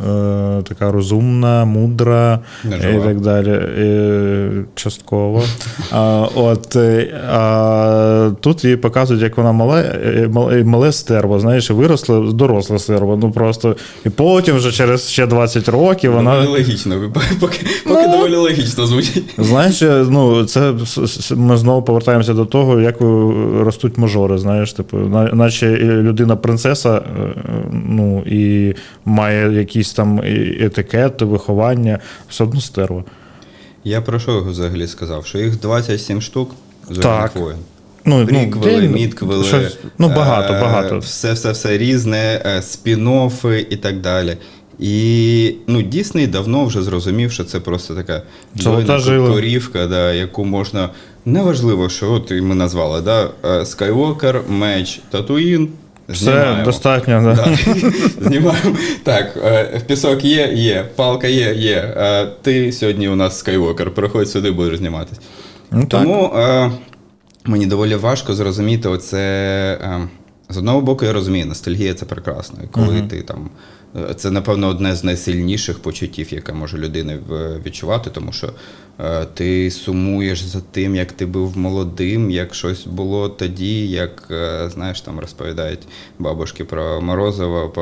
така 0.67 0.91
розумна, 0.91 1.65
мудра 1.65 2.39
і 2.65 2.99
так 3.03 3.19
далі. 3.19 3.51
Е, 3.51 4.49
частково. 4.75 5.43
А, 5.91 6.27
от, 6.35 6.75
а, 7.29 8.31
тут 8.41 8.65
їй 8.65 8.77
показують, 8.77 9.23
як 9.23 9.37
вона 9.37 9.51
мале, 9.51 9.99
е, 10.05 10.27
мале, 10.31 10.63
мале 10.63 10.91
стерво, 10.91 11.39
знаєш, 11.39 11.69
і 11.69 11.73
виросла 11.73 12.19
доросла 12.19 12.79
стерво. 12.79 13.17
Ну 13.21 13.31
просто. 13.31 13.75
І 14.05 14.09
потім 14.09 14.55
вже 14.55 14.71
через 14.71 15.09
ще 15.09 15.27
20 15.27 15.69
років 15.69 16.11
вона. 16.11 16.39
логічно. 16.39 17.11
Поки, 17.13 17.27
поки, 17.39 17.59
поки 17.87 18.08
Ну. 18.08 18.08
Доволі 18.11 18.35
логічно 18.35 18.87
звучить. 18.87 19.23
Знаєш, 19.37 19.81
ну 20.09 20.45
це 20.45 20.73
ми 21.35 21.57
знову 21.57 21.83
повертаємося 21.83 22.33
до 22.33 22.45
того, 22.45 22.79
як 22.79 23.01
е, 23.01 23.05
ростуть 23.63 23.97
мажори. 23.97 24.37
Знаєш, 24.37 24.73
типу, 24.73 24.97
наче 25.33 25.77
людина 25.77 26.35
принцеса, 26.35 26.95
е, 26.95 27.01
ну 27.71 28.23
і 28.25 28.73
має 29.05 29.53
якісь 29.53 29.93
там 29.93 30.21
етикет, 30.59 31.21
виховання, 31.21 31.99
все 32.29 32.43
одно 32.43 32.61
стерва. 32.61 33.03
Я 33.83 34.01
про 34.01 34.19
що 34.19 34.31
його 34.31 34.51
взагалі 34.51 34.87
сказав? 34.87 35.25
Що 35.25 35.37
їх 35.37 35.59
27 35.59 36.21
штук 36.21 36.51
Так. 37.01 37.35
воїн. 37.35 37.57
Ну, 38.05 38.25
Приквели, 38.25 38.81
ну, 38.87 38.89
мідквели. 38.93 39.43
щось- 39.43 39.77
ну, 39.97 40.07
багато, 40.09 40.53
е, 40.53 40.61
багато. 40.61 40.99
Все, 40.99 41.33
все, 41.33 41.51
все 41.51 41.77
різне, 41.77 42.41
спін-оффи 42.61 43.65
і 43.69 43.75
так 43.75 44.01
далі. 44.01 44.37
І 44.79 45.55
ну, 45.67 45.81
Дісней 45.81 46.27
давно 46.27 46.65
вже 46.65 46.81
зрозумів, 46.81 47.31
що 47.31 47.43
це 47.43 47.59
просто 47.59 47.95
така 47.95 48.21
корівка, 49.33 49.87
да, 49.87 50.13
яку 50.13 50.45
можна. 50.45 50.89
Неважливо, 51.25 51.89
що 51.89 52.11
от 52.11 52.31
ми 52.31 52.55
назвали, 52.55 53.01
да? 53.01 53.29
Скайвокер, 53.65 54.41
меч, 54.49 55.01
Татуїн. 55.09 55.69
Все 56.09 56.23
знімаємо. 56.23 56.63
достатньо, 56.63 57.21
да. 57.21 57.33
Да. 57.33 57.57
Знімаємо. 58.27 58.75
Так, 59.03 59.37
е, 59.45 59.81
пісок 59.87 60.25
є, 60.25 60.51
є, 60.53 60.85
палка 60.95 61.27
є, 61.27 61.53
є. 61.53 61.93
Е, 61.97 62.27
Ти 62.41 62.71
сьогодні 62.71 63.09
у 63.09 63.15
нас 63.15 63.39
скайвокер, 63.39 63.91
приходь 63.91 64.29
сюди, 64.29 64.51
будеш 64.51 64.77
зніматись. 64.77 65.19
Ну. 65.71 65.85
Тому 65.85 66.33
е, 66.35 66.71
мені 67.45 67.65
доволі 67.65 67.95
важко 67.95 68.33
зрозуміти 68.33 68.89
оце. 68.89 69.17
Е, 69.83 70.07
з 70.51 70.57
одного 70.57 70.81
боку, 70.81 71.05
я 71.05 71.13
розумію, 71.13 71.45
ностальгія 71.45 71.93
це 71.93 72.05
прекрасно. 72.05 72.59
І 72.63 72.67
коли 72.67 73.01
ти 73.01 73.21
там. 73.21 73.49
Е, 73.95 74.13
Це, 74.13 74.31
напевно, 74.31 74.67
одне 74.67 74.95
з 74.95 75.03
найсильніших 75.03 75.79
почуттів, 75.79 76.33
яке 76.33 76.53
може 76.53 76.77
людина 76.77 77.17
в- 77.29 77.59
відчувати, 77.65 78.09
тому 78.09 78.31
що 78.31 78.49
е, 78.99 79.25
ти 79.33 79.71
сумуєш 79.71 80.41
за 80.41 80.59
тим, 80.71 80.95
як 80.95 81.11
ти 81.11 81.25
був 81.25 81.57
молодим, 81.57 82.31
як 82.31 82.53
щось 82.55 82.85
було 82.87 83.29
тоді, 83.29 83.87
як, 83.87 84.27
е, 84.31 84.69
знаєш, 84.69 85.01
там 85.01 85.19
розповідають 85.19 85.79
бабушки 86.19 86.63
про 86.65 87.01
Морозова 87.01 87.67
по 87.67 87.81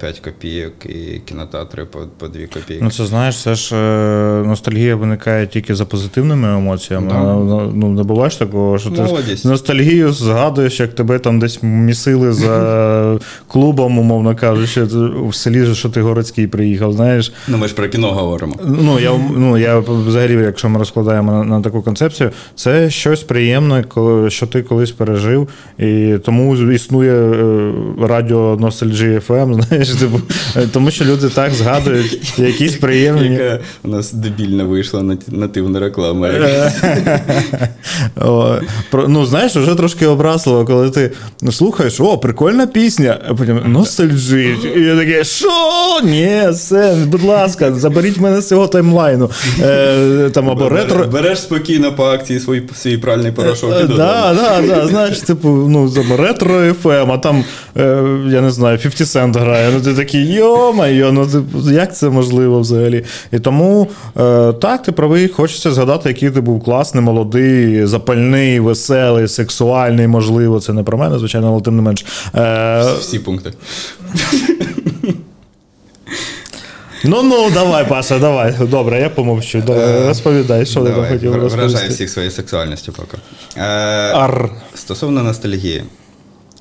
5 0.00 0.20
копійок 0.20 0.72
і 0.86 1.20
кінотеатри 1.24 1.84
по, 1.84 1.98
по 2.18 2.28
2 2.28 2.46
копійки. 2.46 2.80
Ну, 2.82 2.90
це 2.90 3.06
знаєш, 3.06 3.42
це 3.42 3.54
ж 3.54 3.76
е, 3.76 4.42
ностальгія 4.46 4.96
виникає 4.96 5.46
тільки 5.46 5.74
за 5.74 5.84
позитивними 5.84 6.48
емоціями. 6.54 7.08
Да. 7.12 7.20
Ну, 7.22 7.72
ну, 7.74 7.88
не 7.88 8.02
буваєш 8.02 8.36
такого, 8.36 8.78
що 8.78 8.90
ти 8.90 9.02
Молодість. 9.02 9.44
ностальгію 9.44 10.12
згадуєш, 10.12 10.80
як 10.80 10.94
тебе 10.94 11.18
там 11.18 11.38
десь 11.38 11.62
місили 11.62 12.32
за 12.32 13.18
клубом, 13.48 13.98
умовно 13.98 14.36
кажучи. 14.36 14.86
В 15.28 15.34
селі, 15.34 15.74
що 15.74 15.88
ти 15.88 16.00
городський 16.00 16.46
приїхав, 16.46 16.92
знаєш. 16.92 17.32
Ну, 17.48 17.58
ми 17.58 17.68
ж 17.68 17.74
про 17.74 17.88
кіно 17.88 18.12
говоримо. 18.12 18.56
Ну, 18.64 19.00
я, 19.00 19.20
ну, 19.36 19.58
я 19.58 19.78
взагалі, 19.78 20.32
якщо 20.32 20.68
ми 20.68 20.78
розкладаємо 20.78 21.32
на, 21.32 21.44
на 21.44 21.60
таку 21.60 21.82
концепцію, 21.82 22.30
це 22.54 22.90
щось 22.90 23.22
приємне, 23.22 23.84
коли, 23.88 24.30
що 24.30 24.46
ти 24.46 24.62
колись 24.62 24.90
пережив. 24.90 25.48
І 25.78 26.14
тому 26.24 26.56
існує 26.56 27.12
е, 27.12 27.72
радіо 28.00 28.56
Nostalgia 28.56 29.26
FM, 29.26 29.62
знаєш, 29.62 29.88
типу, 29.88 30.20
е, 30.56 30.68
тому 30.72 30.90
що 30.90 31.04
люди 31.04 31.28
так 31.28 31.52
згадують 31.52 32.38
якісь 32.38 32.76
приємні. 32.76 33.32
Яка 33.32 33.60
у 33.84 33.88
нас 33.88 34.12
дебільна 34.12 34.64
вийшла 34.64 35.16
нативна 35.28 35.80
реклама. 35.80 36.30
Ну, 39.08 39.26
знаєш, 39.26 39.56
вже 39.56 39.74
трошки 39.74 40.06
образливо, 40.06 40.64
коли 40.64 40.90
ти 40.90 41.12
слухаєш, 41.50 42.00
о, 42.00 42.18
прикольна 42.18 42.66
пісня, 42.66 43.18
а 43.28 43.34
потім 43.34 43.60
ностальжить. 43.66 44.64
І 44.76 44.80
я 44.80 44.94
таке, 45.16 45.24
що? 45.24 45.50
Ні, 46.04 46.42
все, 46.50 46.96
будь 47.06 47.22
ласка, 47.22 47.72
заберіть 47.74 48.20
мене 48.20 48.40
з 48.40 48.48
цього 48.48 48.66
таймлайну. 48.68 49.30
Е, 49.60 50.30
там, 50.34 50.50
або 50.50 50.68
ретро. 50.68 51.06
Береш 51.06 51.40
спокійно 51.40 51.92
по 51.92 52.04
акції 52.04 52.40
свій, 52.40 52.62
свій 52.76 52.98
пральний 52.98 53.32
порошок 53.32 53.70
Так, 53.70 53.80
додому. 53.80 53.98
да, 53.98 54.34
да, 54.68 54.86
знаєш, 54.86 55.20
типу, 55.20 55.48
ну, 55.48 55.90
там, 55.90 56.16
ретро 56.16 56.54
FM, 56.60 57.12
а 57.12 57.18
там, 57.18 57.44
е, 57.76 58.04
я 58.28 58.40
не 58.40 58.50
знаю, 58.50 58.78
50 58.78 59.06
Cent 59.06 59.38
грає. 59.40 59.70
Ну 59.74 59.80
ти 59.80 59.94
такий, 59.94 60.26
йо-майо, 60.26 61.12
ну 61.12 61.26
типу, 61.26 61.70
як 61.70 61.96
це 61.96 62.08
можливо 62.08 62.60
взагалі? 62.60 63.04
І 63.32 63.38
тому 63.38 63.88
е, 64.20 64.52
так, 64.52 64.82
ти 64.82 64.92
правий, 64.92 65.28
хочеться 65.28 65.70
згадати, 65.72 66.08
який 66.08 66.30
ти 66.30 66.40
був 66.40 66.64
класний, 66.64 67.04
молодий, 67.04 67.86
запальний, 67.86 68.60
веселий, 68.60 69.28
сексуальний, 69.28 70.06
можливо. 70.06 70.60
Це 70.60 70.72
не 70.72 70.82
про 70.82 70.98
мене, 70.98 71.18
звичайно, 71.18 71.48
але 71.52 71.60
тим 71.60 71.76
не 71.76 71.82
менш. 71.82 72.04
Е, 72.34 72.84
Всі 73.00 73.18
пункти. 73.18 73.52
Ну 77.06 77.22
ну, 77.22 77.50
давай, 77.50 77.88
Паша, 77.88 78.18
давай. 78.18 78.54
Добре, 78.60 79.00
я 79.00 79.10
помовчу. 79.10 79.62
Давай, 79.66 80.06
розповідай, 80.08 80.66
що 80.66 80.84
ти 80.84 80.90
там 80.90 81.06
хотів 81.08 81.34
розповісти. 81.34 81.88
всіх 81.88 82.10
своєю 82.10 82.30
сексуальністю 82.30 82.92
поки. 82.92 83.16
Е, 83.56 83.62
Ар. 84.14 84.50
Стосовно 84.74 85.22
ностальгії, 85.22 85.82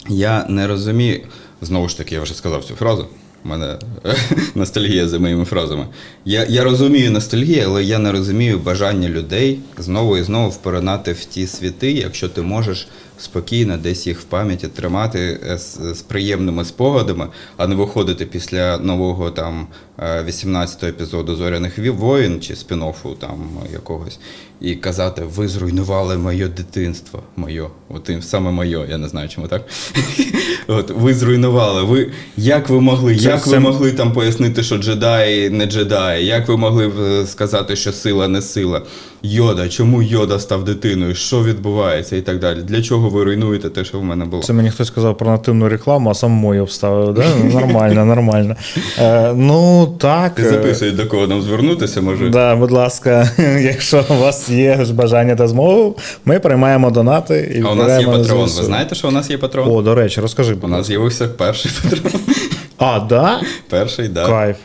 я 0.09 0.45
не 0.49 0.67
розумію. 0.67 1.21
Знову 1.61 1.89
ж 1.89 1.97
таки, 1.97 2.15
я 2.15 2.21
вже 2.21 2.33
сказав 2.33 2.63
цю 2.63 2.75
фразу. 2.75 3.07
У 3.45 3.47
мене 3.47 3.77
ностальгія 4.55 5.07
за 5.07 5.19
моїми 5.19 5.45
фразами. 5.45 5.87
Я, 6.25 6.45
я 6.49 6.63
розумію 6.63 7.11
ностальгію, 7.11 7.63
але 7.65 7.83
я 7.83 7.99
не 7.99 8.11
розумію 8.11 8.59
бажання 8.59 9.09
людей 9.09 9.59
знову 9.77 10.17
і 10.17 10.23
знову 10.23 10.49
впоринати 10.49 11.13
в 11.13 11.25
ті 11.25 11.47
світи, 11.47 11.91
якщо 11.91 12.29
ти 12.29 12.41
можеш 12.41 12.87
спокійно 13.17 13.77
десь 13.77 14.07
їх 14.07 14.19
в 14.19 14.23
пам'яті 14.23 14.67
тримати 14.67 15.39
е, 15.49 15.57
з, 15.57 15.79
з 15.93 16.01
приємними 16.01 16.65
спогадами, 16.65 17.27
а 17.57 17.67
не 17.67 17.75
виходити 17.75 18.25
після 18.25 18.77
нового 18.77 19.31
там 19.31 19.67
18-го 19.99 20.87
епізоду 20.87 21.35
Зоряних 21.35 21.91
воїн 21.91 22.41
чи 22.41 22.53
спін-оффу 22.53 23.15
там 23.15 23.49
якогось, 23.73 24.19
і 24.61 24.75
казати, 24.75 25.21
ви 25.35 25.47
зруйнували 25.47 26.17
моє 26.17 26.47
дитинство. 26.47 27.19
Моє, 27.35 27.63
от 27.89 28.11
саме 28.21 28.51
моє, 28.51 28.79
я 28.89 28.97
не 28.97 29.07
знаю, 29.07 29.29
чому 29.29 29.47
так. 29.47 29.61
От 30.67 30.91
ви 30.91 31.13
зруйнували. 31.13 31.83
Ви 31.83 32.11
як 32.37 32.69
ви 32.69 32.81
могли? 32.81 33.15
Це 33.15 33.29
як 33.29 33.39
все- 33.41 33.49
ви 33.49 33.59
могли 33.59 33.91
там 33.91 34.13
пояснити, 34.13 34.63
що 34.63 34.77
джедаї 34.77 35.49
не 35.49 35.65
джедаї? 35.65 36.25
Як 36.25 36.47
ви 36.47 36.57
могли 36.57 36.91
е, 37.21 37.25
сказати, 37.27 37.75
що 37.75 37.91
сила 37.91 38.27
не 38.27 38.41
сила? 38.41 38.81
Йода, 39.23 39.69
чому 39.69 40.01
йода 40.01 40.39
став 40.39 40.63
дитиною? 40.63 41.15
Що 41.15 41.43
відбувається 41.43 42.15
і 42.15 42.21
так 42.21 42.39
далі? 42.39 42.59
Для 42.61 42.81
чого 42.81 43.09
ви 43.09 43.23
руйнуєте 43.23 43.69
те, 43.69 43.85
що 43.85 43.99
в 43.99 44.03
мене 44.03 44.25
було? 44.25 44.43
Це 44.43 44.53
мені 44.53 44.69
хтось 44.71 44.87
сказав 44.87 45.17
про 45.17 45.31
нативну 45.31 45.69
рекламу, 45.69 46.09
а 46.09 46.13
сам 46.13 46.31
мою 46.31 46.65
вставив. 46.65 47.13
Да? 47.13 47.23
Ну, 47.43 47.59
Нормально, 47.59 48.05
нормально. 48.15 48.55
Е, 48.99 49.33
ну 49.33 49.87
так. 49.99 50.35
Ти 50.35 50.41
е, 50.41 50.49
записуй, 50.49 50.91
до 50.91 51.05
кого 51.05 51.27
нам 51.27 51.41
звернутися, 51.41 52.01
може? 52.01 52.29
Да, 52.29 52.55
будь 52.55 52.71
ласка, 52.71 53.29
якщо 53.61 54.05
у 54.09 54.13
вас 54.13 54.44
є 54.49 54.85
ж 54.85 54.93
бажання 54.93 55.35
та 55.35 55.47
змога, 55.47 55.91
ми 56.25 56.39
приймаємо 56.39 56.91
донати 56.91 57.53
і 57.55 57.61
А 57.61 57.71
у 57.71 57.75
нас 57.75 58.01
є 58.01 58.07
патрон. 58.07 58.41
Ви 58.41 58.47
знаєте, 58.47 58.95
що 58.95 59.07
у 59.07 59.11
нас 59.11 59.29
є 59.29 59.37
патрон? 59.37 59.69
О, 59.71 59.81
до 59.81 59.95
речі, 59.95 60.21
розкажи. 60.21 60.53
У 60.53 60.55
нас 60.55 60.71
ласка. 60.71 60.83
з'явився 60.83 61.27
перший 61.27 61.71
патрон. 61.83 62.21
А, 62.77 62.99
да? 62.99 63.41
Перший, 63.69 64.09
так. 64.09 64.27
Кайф. 64.27 64.55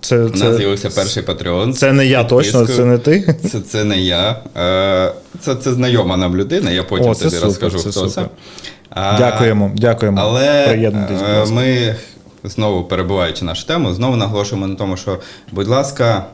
Це, 0.00 0.18
У 0.18 0.28
нас 0.28 0.40
це, 0.40 0.56
з'явився 0.56 0.90
перший 0.90 1.22
патреон. 1.22 1.72
це 1.74 1.92
не 1.92 2.06
я 2.06 2.24
точно, 2.24 2.66
це 2.66 2.84
не 2.84 2.98
ти. 2.98 3.34
Це, 3.52 3.60
це 3.60 3.84
не 3.84 3.98
я. 4.00 4.36
Е, 4.56 5.12
Це, 5.40 5.54
це 5.54 5.72
знайома 5.74 6.16
нам 6.16 6.36
людина, 6.36 6.70
я 6.70 6.82
потім 6.82 7.10
О, 7.10 7.14
це 7.14 7.24
тобі 7.24 7.34
супер, 7.34 7.48
розкажу, 7.48 7.78
це 7.78 7.90
хто 7.90 8.08
супер. 8.08 8.24
це. 8.24 8.30
А, 8.90 9.18
Дякуємо, 9.18 9.70
дякуємо. 9.76 10.18
Але 10.20 10.66
Приєднуйтесь, 10.68 11.20
будь 11.20 11.28
е, 11.30 11.38
ласка. 11.38 11.54
ми, 11.54 11.94
знову 12.44 12.84
перебуваючи 12.84 13.44
нашу 13.44 13.66
тему, 13.66 13.94
знову 13.94 14.16
наголошуємо 14.16 14.66
на 14.66 14.74
тому, 14.74 14.96
що, 14.96 15.18
будь 15.52 15.68
ласка, 15.68 16.24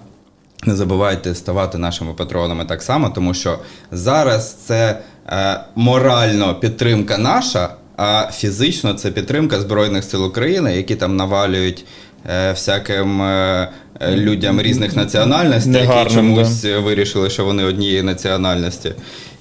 не 0.66 0.76
забувайте 0.76 1.34
ставати 1.34 1.78
нашими 1.78 2.12
патронами 2.14 2.64
так 2.64 2.82
само, 2.82 3.08
тому 3.10 3.34
що 3.34 3.58
зараз 3.92 4.52
це 4.66 4.98
е, 5.28 5.60
морально 5.74 6.54
підтримка 6.54 7.18
наша, 7.18 7.68
а 7.96 8.28
фізично 8.32 8.94
це 8.94 9.10
підтримка 9.10 9.60
Збройних 9.60 10.04
сил 10.04 10.24
України, 10.24 10.76
які 10.76 10.94
там 10.96 11.16
навалюють. 11.16 11.84
е, 12.30 12.52
Всяким 12.52 13.22
е, 13.22 13.68
людям 14.10 14.60
різних 14.60 14.96
національностей, 14.96 15.72
які 15.72 15.86
Негарним, 15.86 16.14
чомусь 16.14 16.64
вирішили, 16.64 17.30
що 17.30 17.44
вони 17.44 17.64
однієї 17.64 18.02
національності. 18.02 18.92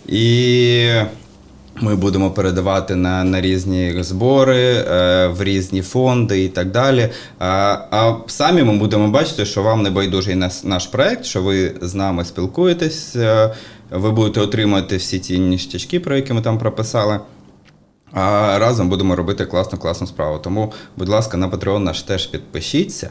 І 0.07 0.89
ми 1.81 1.95
будемо 1.95 2.31
передавати 2.31 2.95
на, 2.95 3.23
на 3.23 3.41
різні 3.41 4.03
збори, 4.03 4.73
е, 4.73 5.27
в 5.27 5.43
різні 5.43 5.81
фонди 5.81 6.43
і 6.43 6.49
так 6.49 6.71
далі. 6.71 7.09
А, 7.39 7.77
а 7.91 8.15
самі 8.27 8.63
ми 8.63 8.77
будемо 8.77 9.07
бачити, 9.07 9.45
що 9.45 9.63
вам 9.63 9.83
не 9.83 9.89
байдужий 9.89 10.35
нас, 10.35 10.63
наш 10.63 10.87
проект, 10.87 11.25
що 11.25 11.41
ви 11.41 11.71
з 11.81 11.95
нами 11.95 12.25
спілкуєтесь, 12.25 13.15
е, 13.15 13.53
ви 13.91 14.11
будете 14.11 14.41
отримати 14.41 14.97
всі 14.97 15.19
ті 15.19 15.39
ніштячки, 15.39 15.99
про 15.99 16.15
які 16.15 16.33
ми 16.33 16.41
там 16.41 16.57
прописали. 16.57 17.19
А 18.13 18.57
разом 18.59 18.89
будемо 18.89 19.15
робити 19.15 19.45
класну 19.45 19.79
класну 19.79 20.07
справу. 20.07 20.39
Тому, 20.39 20.73
будь 20.97 21.09
ласка, 21.09 21.37
на 21.37 21.47
Patreon 21.49 21.79
наш 21.79 22.01
теж 22.01 22.27
підпишіться. 22.27 23.09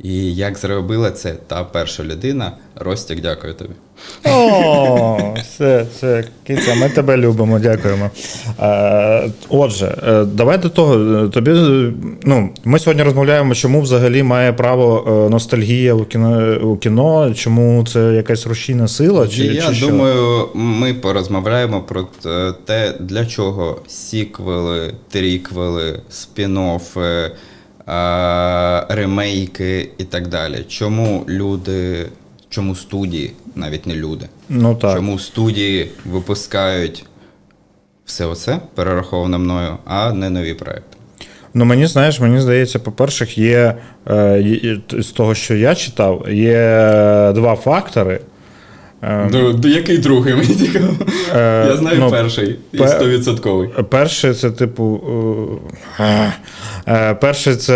І 0.00 0.34
як 0.34 0.58
зробила 0.58 1.10
це 1.10 1.34
та 1.46 1.64
перша 1.64 2.04
людина, 2.04 2.52
Ростік, 2.76 3.20
дякую 3.20 3.54
тобі. 3.54 3.70
О, 4.24 5.34
все, 5.42 5.86
все, 5.94 6.24
киця, 6.46 6.74
ми 6.74 6.88
тебе 6.88 7.16
любимо, 7.16 7.58
дякуємо. 7.58 8.10
Е, 8.60 9.30
отже, 9.48 9.98
е, 10.08 10.24
давай 10.24 10.58
до 10.58 10.68
того. 10.68 10.94
е, 11.24 11.28
Тобі, 11.28 11.50
е, 11.50 11.92
ну, 12.24 12.50
ми 12.64 12.78
сьогодні 12.78 13.02
розмовляємо, 13.02 13.54
чому 13.54 13.80
взагалі 13.80 14.22
має 14.22 14.52
право 14.52 15.28
ностальгія 15.30 15.94
у 15.94 16.04
кіно, 16.04 16.58
у 16.62 16.76
кіно, 16.76 17.34
чому 17.34 17.84
це 17.86 18.12
якась 18.14 18.46
рушійна 18.46 18.88
сила? 18.88 19.28
Чи, 19.28 19.44
я 19.44 19.68
чи 19.68 19.74
що? 19.74 19.86
думаю, 19.86 20.48
ми 20.54 20.94
порозмовляємо 20.94 21.80
про 21.80 22.06
те, 22.64 22.94
для 23.00 23.26
чого 23.26 23.78
сіквели, 23.86 24.94
тріквели, 25.10 26.00
спін-оффи, 26.10 27.30
ремейки 28.88 29.88
і 29.98 30.04
так 30.04 30.28
далі. 30.28 30.64
Чому 30.68 31.24
люди, 31.28 32.06
чому 32.48 32.74
студії, 32.74 33.32
навіть 33.54 33.86
не 33.86 33.94
люди, 33.94 34.26
Ну 34.48 34.74
так. 34.74 34.96
чому 34.96 35.18
студії 35.18 35.90
випускають 36.04 37.06
все 38.04 38.26
оце 38.26 38.60
перераховане 38.74 39.38
мною, 39.38 39.76
а 39.84 40.12
не 40.12 40.30
нові 40.30 40.54
проекти. 40.54 40.96
Ну, 41.54 41.64
мені 41.64 41.86
знаєш, 41.86 42.20
мені 42.20 42.40
здається, 42.40 42.78
по-перше, 42.78 43.26
є 43.34 43.74
е, 44.08 44.78
з 44.98 45.06
того, 45.06 45.34
що 45.34 45.54
я 45.54 45.74
читав, 45.74 46.26
є 46.30 46.56
два 47.34 47.56
фактори. 47.56 48.20
Е, 49.02 49.28
До, 49.32 49.52
до 49.52 49.68
який 49.68 49.98
другий 49.98 50.34
мені 50.36 50.54
цікаво? 50.54 50.94
Е, 51.36 51.66
Я 51.68 51.76
знаю 51.76 51.96
ну, 52.00 52.10
перший 52.10 52.58
і 52.72 52.78
стовідсотковий. 52.88 53.68
Перше, 53.88 54.34
це 54.34 54.50
типу. 54.50 55.00
е, 56.00 56.32
е, 56.88 57.14
Перше, 57.14 57.56
це 57.56 57.74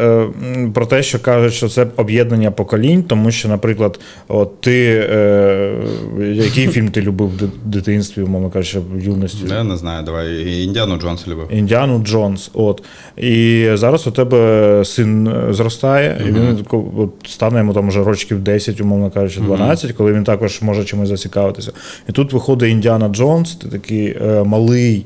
е, 0.00 0.26
про 0.74 0.86
те, 0.86 1.02
що 1.02 1.18
кажуть, 1.18 1.54
що 1.54 1.68
це 1.68 1.86
об'єднання 1.96 2.50
поколінь, 2.50 3.02
тому 3.02 3.30
що, 3.30 3.48
наприклад, 3.48 4.00
от 4.28 4.60
ти 4.60 5.08
е, 5.10 5.72
який 6.18 6.68
фільм 6.68 6.88
ти 6.88 7.02
любив 7.02 7.28
в 7.28 7.68
дитинстві, 7.68 8.22
умовно 8.22 8.50
кажучи, 8.50 8.78
в 8.94 9.04
юності? 9.04 9.44
Я 9.48 9.64
не 9.64 9.76
знаю, 9.76 10.04
давай. 10.04 10.62
Індіану 10.64 10.96
Джонс 10.96 11.28
любив. 11.28 11.46
Індіану 11.50 11.98
Джонс. 12.04 12.50
От. 12.54 12.82
І 13.16 13.68
зараз 13.74 14.06
у 14.06 14.10
тебе 14.10 14.82
син 14.84 15.26
е, 15.28 15.52
зростає, 15.52 16.22
і 16.28 16.32
він 16.32 16.66
от, 16.96 17.10
стане 17.26 17.58
йому 17.58 17.74
там 17.74 17.88
вже 17.88 18.04
рочків 18.04 18.40
10, 18.40 18.80
умовно 18.80 19.10
кажучи, 19.10 19.40
12, 19.40 19.92
коли 19.92 20.12
він 20.12 20.24
також 20.36 20.62
може 20.62 20.84
чимось 20.84 21.08
зацікавитися. 21.08 21.72
І 22.08 22.12
тут 22.12 22.32
виходить 22.32 22.70
Індіана 22.70 23.08
Джонс, 23.08 23.54
ти 23.54 23.68
такий 23.68 24.16
е, 24.22 24.44
малий. 24.44 25.04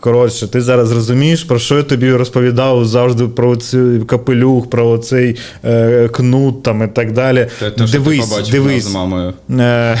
Коротше, 0.00 0.48
ти 0.48 0.60
зараз 0.60 0.92
розумієш, 0.92 1.44
про 1.44 1.58
що 1.58 1.76
я 1.76 1.82
тобі 1.82 2.12
розповідав 2.12 2.84
завжди 2.84 3.24
про 3.24 3.56
цей 3.56 4.00
капелюх, 4.00 4.70
про 4.70 4.98
цей 4.98 5.36
е, 5.64 6.08
кнут 6.08 6.62
там 6.62 6.82
і 6.82 6.86
так 6.86 7.12
далі. 7.12 7.46
Те, 7.58 7.70
те, 7.70 7.86
що 7.86 7.98
дивись, 7.98 8.28
ти 8.28 8.52
дивись. 8.52 8.84
з 8.84 8.94
мамою. 8.94 9.32
Е, 9.50 9.98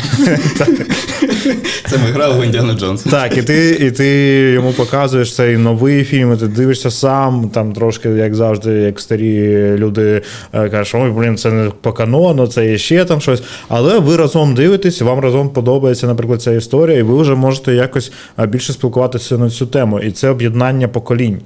Це 1.90 1.98
ми 1.98 2.10
грали 2.12 2.40
в 2.40 2.44
Індіана 2.44 2.74
Джонс. 2.74 3.02
Так, 3.02 3.36
і 3.36 3.42
ти, 3.42 3.70
і 3.80 3.90
ти 3.90 4.06
йому 4.54 4.72
показуєш 4.72 5.34
цей 5.34 5.56
новий 5.56 6.04
фільм, 6.04 6.32
і 6.32 6.36
ти 6.36 6.48
дивишся 6.48 6.90
сам, 6.90 7.50
там 7.54 7.72
трошки, 7.72 8.08
як 8.08 8.34
завжди, 8.34 8.70
як 8.70 9.00
старі 9.00 9.74
люди 9.76 10.22
е, 10.52 10.68
кажуть, 10.68 10.94
ой, 11.02 11.10
блін, 11.10 11.36
це 11.36 11.50
не 11.50 11.70
по 11.80 11.92
канону, 11.92 12.46
це 12.46 12.66
є 12.70 12.78
ще 12.78 13.04
там 13.04 13.20
щось. 13.20 13.42
Але 13.68 13.98
ви 13.98 14.16
разом 14.16 14.54
дивитесь, 14.54 15.00
вам 15.00 15.18
разом 15.18 15.48
подобається, 15.48 16.06
наприклад, 16.06 16.42
ця 16.42 16.52
історія, 16.52 16.98
і 16.98 17.02
ви 17.02 17.22
вже 17.22 17.34
можете 17.34 17.74
якось 17.74 18.12
е, 18.38 18.46
більше 18.46 18.72
спілкуватися 18.72 19.38
на 19.38 19.50
цю 19.50 19.66
тему. 19.66 19.89
І 19.98 20.10
це 20.10 20.28
об'єднання 20.28 20.88
поколінь. 20.88 21.38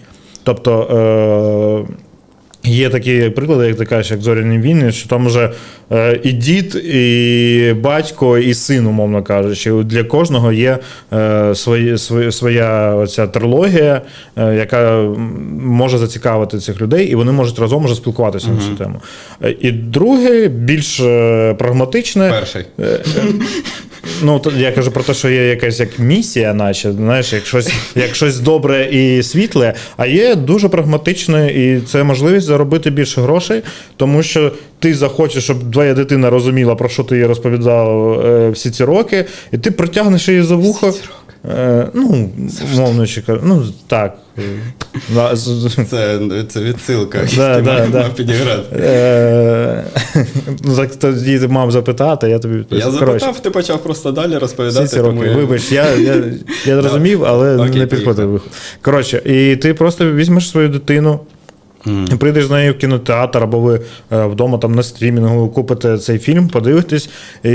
Тобто. 0.43 1.87
Е- 1.91 1.95
Є 2.67 2.89
такі 2.89 3.31
приклади, 3.31 3.67
як 3.67 3.77
ти 3.77 3.85
кажеш, 3.85 4.11
як 4.11 4.21
зоряні 4.21 4.59
війни, 4.59 4.93
що 4.93 5.09
там 5.09 5.27
вже 5.27 5.51
е, 5.93 6.21
і 6.23 6.33
дід, 6.33 6.75
і 6.75 7.75
батько, 7.81 8.39
і 8.39 8.55
син, 8.55 8.87
умовно 8.87 9.23
кажучи. 9.23 9.73
Для 9.73 10.05
кожного 10.05 10.53
є 10.53 10.79
е, 11.13 11.55
свої, 11.55 11.99
своя 12.33 12.95
оця 12.95 13.27
трилогія, 13.27 14.03
е, 14.37 14.55
яка 14.55 15.01
може 15.61 15.99
зацікавити 15.99 16.59
цих 16.59 16.81
людей, 16.81 17.07
і 17.07 17.15
вони 17.15 17.33
можуть 17.33 17.59
разом 17.59 17.85
вже 17.85 17.95
спілкуватися 17.95 18.49
на 18.49 18.61
цю 18.61 18.77
тему. 18.77 19.01
І 19.61 19.73
друге, 19.73 20.49
більш 20.49 21.01
е, 21.01 21.55
прагматичне. 21.59 22.31
Перший. 22.31 22.65
Ну, 24.23 24.39
то 24.39 24.51
я 24.51 24.73
кажу 24.73 24.91
про 24.91 25.03
те, 25.03 25.15
що 25.15 25.29
є 25.29 25.49
якась 25.49 25.81
як 25.81 25.99
місія, 25.99 26.55
наче, 26.55 26.93
знаєш, 26.93 27.33
як 27.33 27.47
щось, 27.47 27.73
як 27.95 28.15
щось 28.15 28.41
добре 28.41 28.85
і 28.85 29.23
світле, 29.23 29.75
а 29.97 30.07
є 30.07 30.35
дуже 30.35 30.69
прагматичне, 30.69 31.53
і 31.53 31.81
це 31.81 32.05
можливість 32.05 32.47
заробити 32.47 32.91
більше 32.91 33.21
грошей, 33.21 33.63
тому 33.97 34.23
що 34.23 34.53
ти 34.79 34.95
захочеш, 34.95 35.45
щоб 35.45 35.73
твоя 35.73 35.95
дитина 35.95 36.31
розуміла, 36.31 36.75
про 36.75 36.89
що 36.89 37.03
ти 37.03 37.17
їй 37.17 37.27
розповідав 37.27 38.21
е, 38.27 38.51
всі 38.51 38.71
ці 38.71 38.85
роки, 38.85 39.25
і 39.53 39.59
ти 39.59 39.71
притягнеш 39.71 40.29
її 40.29 40.43
за 40.43 40.57
вухо. 40.57 40.95
Е, 41.49 41.89
ну, 41.95 42.31
мовно 42.77 43.07
чи 43.07 43.23
кажу, 43.23 43.41
ну 43.45 43.65
так. 43.87 44.17
Це, 45.91 46.19
це 46.49 46.61
відсилка. 46.61 47.19
Да, 47.37 47.57
ти 47.57 47.63
да, 47.63 47.73
мав, 47.73 47.91
да. 47.91 47.99
мав 47.99 48.15
підіграти. 48.15 48.77
Е, 48.77 49.85
Ну, 50.65 50.77
так 50.77 50.97
тоді 50.97 51.39
ти 51.39 51.49
мав 51.49 51.71
запитати, 51.71 52.29
я 52.29 52.39
тобі 52.39 52.65
Я 52.71 52.91
запитав, 52.91 53.41
ти 53.41 53.51
почав 53.51 53.83
просто 53.83 54.13
далі 54.13 54.31
Всі 54.31 54.39
розповідати. 54.39 54.87
ці 54.89 54.97
тому 54.97 55.21
роки. 55.21 55.31
я- 55.31 55.37
Вибач, 55.37 55.73
я, 55.73 55.91
я, 55.97 56.15
я 56.67 56.83
зрозумів, 56.83 57.25
але 57.25 57.57
Окей, 57.57 57.79
не 57.81 57.87
підхватив. 57.87 58.43
Коротше, 58.83 59.23
і 59.25 59.57
ти 59.57 59.75
просто 59.75 60.13
візьмеш 60.13 60.49
свою 60.51 60.69
дитину. 60.69 61.21
І 62.13 62.17
прийдеш 62.17 62.47
з 62.47 62.51
нею 62.51 62.73
в 62.73 62.79
кінотеатр, 62.79 63.39
або 63.39 63.59
ви 63.61 63.81
е, 64.13 64.25
вдома 64.27 64.59
там 64.59 64.75
на 64.75 64.83
стрімінгу 64.83 65.49
купите 65.49 65.99
цей 65.99 66.19
фільм, 66.19 66.49
подивитесь, 66.49 67.09
і 67.45 67.51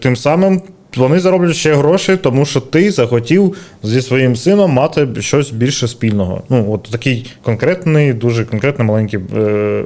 тим 0.00 0.16
самим 0.16 0.62
вони 0.96 1.20
зароблять 1.20 1.56
ще 1.56 1.74
гроші, 1.74 2.16
тому 2.16 2.44
що 2.44 2.60
ти 2.60 2.90
захотів 2.90 3.56
зі 3.82 4.02
своїм 4.02 4.36
сином 4.36 4.70
мати 4.70 5.08
щось 5.20 5.50
більше 5.50 5.88
спільного. 5.88 6.42
Ну, 6.48 6.72
от 6.72 6.82
такий 6.82 7.26
конкретний, 7.42 8.12
дуже 8.12 8.44
конкретний 8.44 8.88
маленький 8.88 9.20
е, 9.36 9.84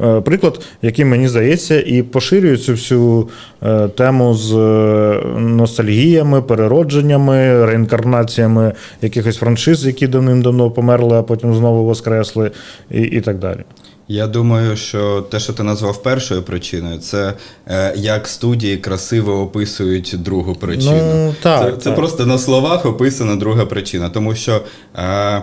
е, 0.00 0.20
приклад, 0.20 0.60
який 0.82 1.04
мені 1.04 1.28
здається, 1.28 1.80
і 1.80 2.02
поширює 2.02 2.56
цю 2.56 2.72
всю 2.72 3.28
е, 3.62 3.88
тему 3.88 4.34
з 4.34 4.54
е, 4.54 5.22
ностальгіями, 5.38 6.42
переродженнями, 6.42 7.66
реінкарнаціями 7.66 8.72
якихось 9.02 9.36
франшиз, 9.36 9.86
які 9.86 10.06
давним-давно 10.06 10.70
померли, 10.70 11.16
а 11.16 11.22
потім 11.22 11.54
знову 11.54 11.84
воскресли, 11.84 12.50
і, 12.90 13.00
і 13.00 13.20
так 13.20 13.38
далі. 13.38 13.60
Я 14.08 14.26
думаю, 14.26 14.76
що 14.76 15.20
те, 15.30 15.40
що 15.40 15.52
ти 15.52 15.62
назвав 15.62 16.02
першою 16.02 16.42
причиною, 16.42 16.98
це 16.98 17.34
е, 17.66 17.92
як 17.96 18.28
студії 18.28 18.76
красиво 18.76 19.40
описують 19.40 20.14
другу 20.18 20.54
причину. 20.54 21.14
Ну, 21.26 21.34
так, 21.42 21.64
це, 21.64 21.76
це 21.76 21.84
так. 21.90 21.96
просто 21.96 22.26
на 22.26 22.38
словах 22.38 22.86
описана 22.86 23.36
друга 23.36 23.66
причина. 23.66 24.08
Тому 24.10 24.34
що 24.34 24.60
е, 24.96 25.42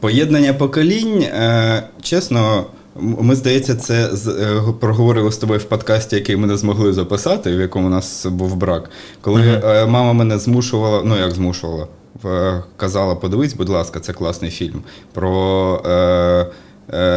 поєднання 0.00 0.54
поколінь, 0.54 1.22
е, 1.22 1.82
чесно. 2.02 2.64
Ми, 3.00 3.34
здається, 3.34 3.74
це 3.74 4.08
з- 4.16 4.28
е, 4.28 4.62
проговорили 4.80 5.32
з 5.32 5.36
тобою 5.36 5.60
в 5.60 5.64
подкасті, 5.64 6.16
який 6.16 6.36
ми 6.36 6.46
не 6.46 6.56
змогли 6.56 6.92
записати, 6.92 7.56
в 7.56 7.60
якому 7.60 7.86
у 7.86 7.90
нас 7.90 8.26
був 8.26 8.56
брак. 8.56 8.90
Коли 9.20 9.42
е, 9.64 9.86
мама 9.86 10.12
мене 10.12 10.38
змушувала, 10.38 11.02
ну 11.04 11.16
як 11.18 11.30
змушувала, 11.30 11.86
в- 12.22 12.62
казала: 12.76 13.14
подивись, 13.14 13.54
будь 13.54 13.68
ласка, 13.68 14.00
це 14.00 14.12
класний 14.12 14.50
фільм 14.50 14.82
про 15.12 15.82
е, 15.86 15.90
е, 15.90 16.46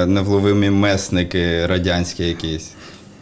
невловимі 0.05 0.69
месники 0.69 1.65
радянські 1.65 2.23
якісь. 2.23 2.71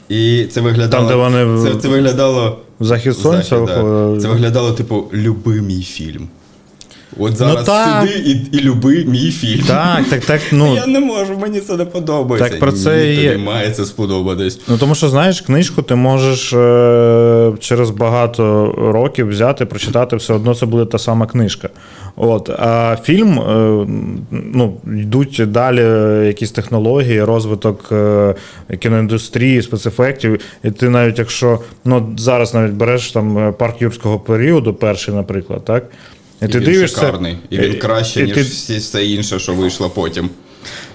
І 0.10 0.46
це 0.46 0.62
виглядало. 0.62 1.08
Там, 1.08 1.08
де 1.08 1.16
вони 1.16 1.70
це, 1.72 1.82
це 1.82 1.88
виглядало. 1.88 2.60
Захід 2.80 3.18
сонця 3.18 3.66
Захід, 3.66 3.66
да. 3.66 4.18
Це 4.22 4.28
виглядало, 4.28 4.72
типу, 4.72 5.04
любимий 5.14 5.84
фільм. 5.84 6.28
От 7.18 7.38
зараз 7.38 7.56
Ну, 7.60 7.64
так. 7.64 8.10
сиди 8.10 8.20
і, 8.30 8.58
і 8.58 8.62
люби 8.62 9.06
мій 9.08 9.32
фільм. 9.32 9.64
Так, 9.68 10.06
так, 10.10 10.26
так. 10.26 10.42
Ну, 10.52 10.76
Я 10.76 10.88
не 10.88 11.00
можу, 11.00 11.38
мені 11.38 11.60
це 11.60 11.78
не 11.78 11.86
подобається. 11.86 12.50
Так 12.50 12.60
про 12.60 12.72
це 12.72 13.06
Ні, 13.08 13.24
і 13.24 13.28
тобі 13.30 13.38
має 13.44 13.72
це 13.72 13.86
сподобатись. 13.86 14.60
Ну, 14.68 14.78
тому 14.78 14.96
що, 14.96 15.10
знаєш, 15.10 15.42
книжку 15.42 15.82
ти 15.82 15.96
можеш 15.96 16.54
е, 16.54 17.54
через 17.60 17.90
багато 17.90 18.74
років 18.78 19.30
взяти, 19.30 19.66
прочитати, 19.66 20.16
все 20.16 20.34
одно 20.34 20.56
це 20.56 20.66
буде 20.66 20.86
та 20.86 21.00
сама 21.00 21.26
книжка. 21.28 21.70
От. 22.16 22.50
А 22.50 22.98
фільм, 23.04 23.40
е, 23.40 23.86
ну, 24.32 24.78
йдуть 24.88 25.42
далі 25.48 25.82
якісь 26.28 26.52
технології, 26.52 27.24
розвиток 27.24 27.90
е, 27.92 28.36
кіноіндустрії, 28.80 29.62
спецефектів. 29.62 30.40
І 30.64 30.72
ти 30.72 30.90
навіть 30.90 31.20
якщо 31.20 31.60
ну, 31.86 32.14
зараз 32.18 32.54
навіть 32.54 32.74
береш 32.74 33.12
там 33.12 33.38
е, 33.38 33.52
парк 33.52 33.82
юрського 33.82 34.20
періоду, 34.20 34.74
перший, 34.74 35.14
наприклад, 35.14 35.66
так? 35.66 35.84
І, 36.46 36.52
ти 36.52 36.60
він 36.60 36.66
дивишся. 36.74 36.96
шикарний. 36.96 37.38
І 37.50 37.58
він 37.58 37.80
краще, 37.80 38.22
і 38.22 38.24
ніж 38.24 38.34
ти- 38.36 38.42
всі 38.42 38.78
все 38.78 39.06
інше, 39.06 39.40
що 39.40 39.54
вийшло 39.54 39.90
потім. 39.90 40.30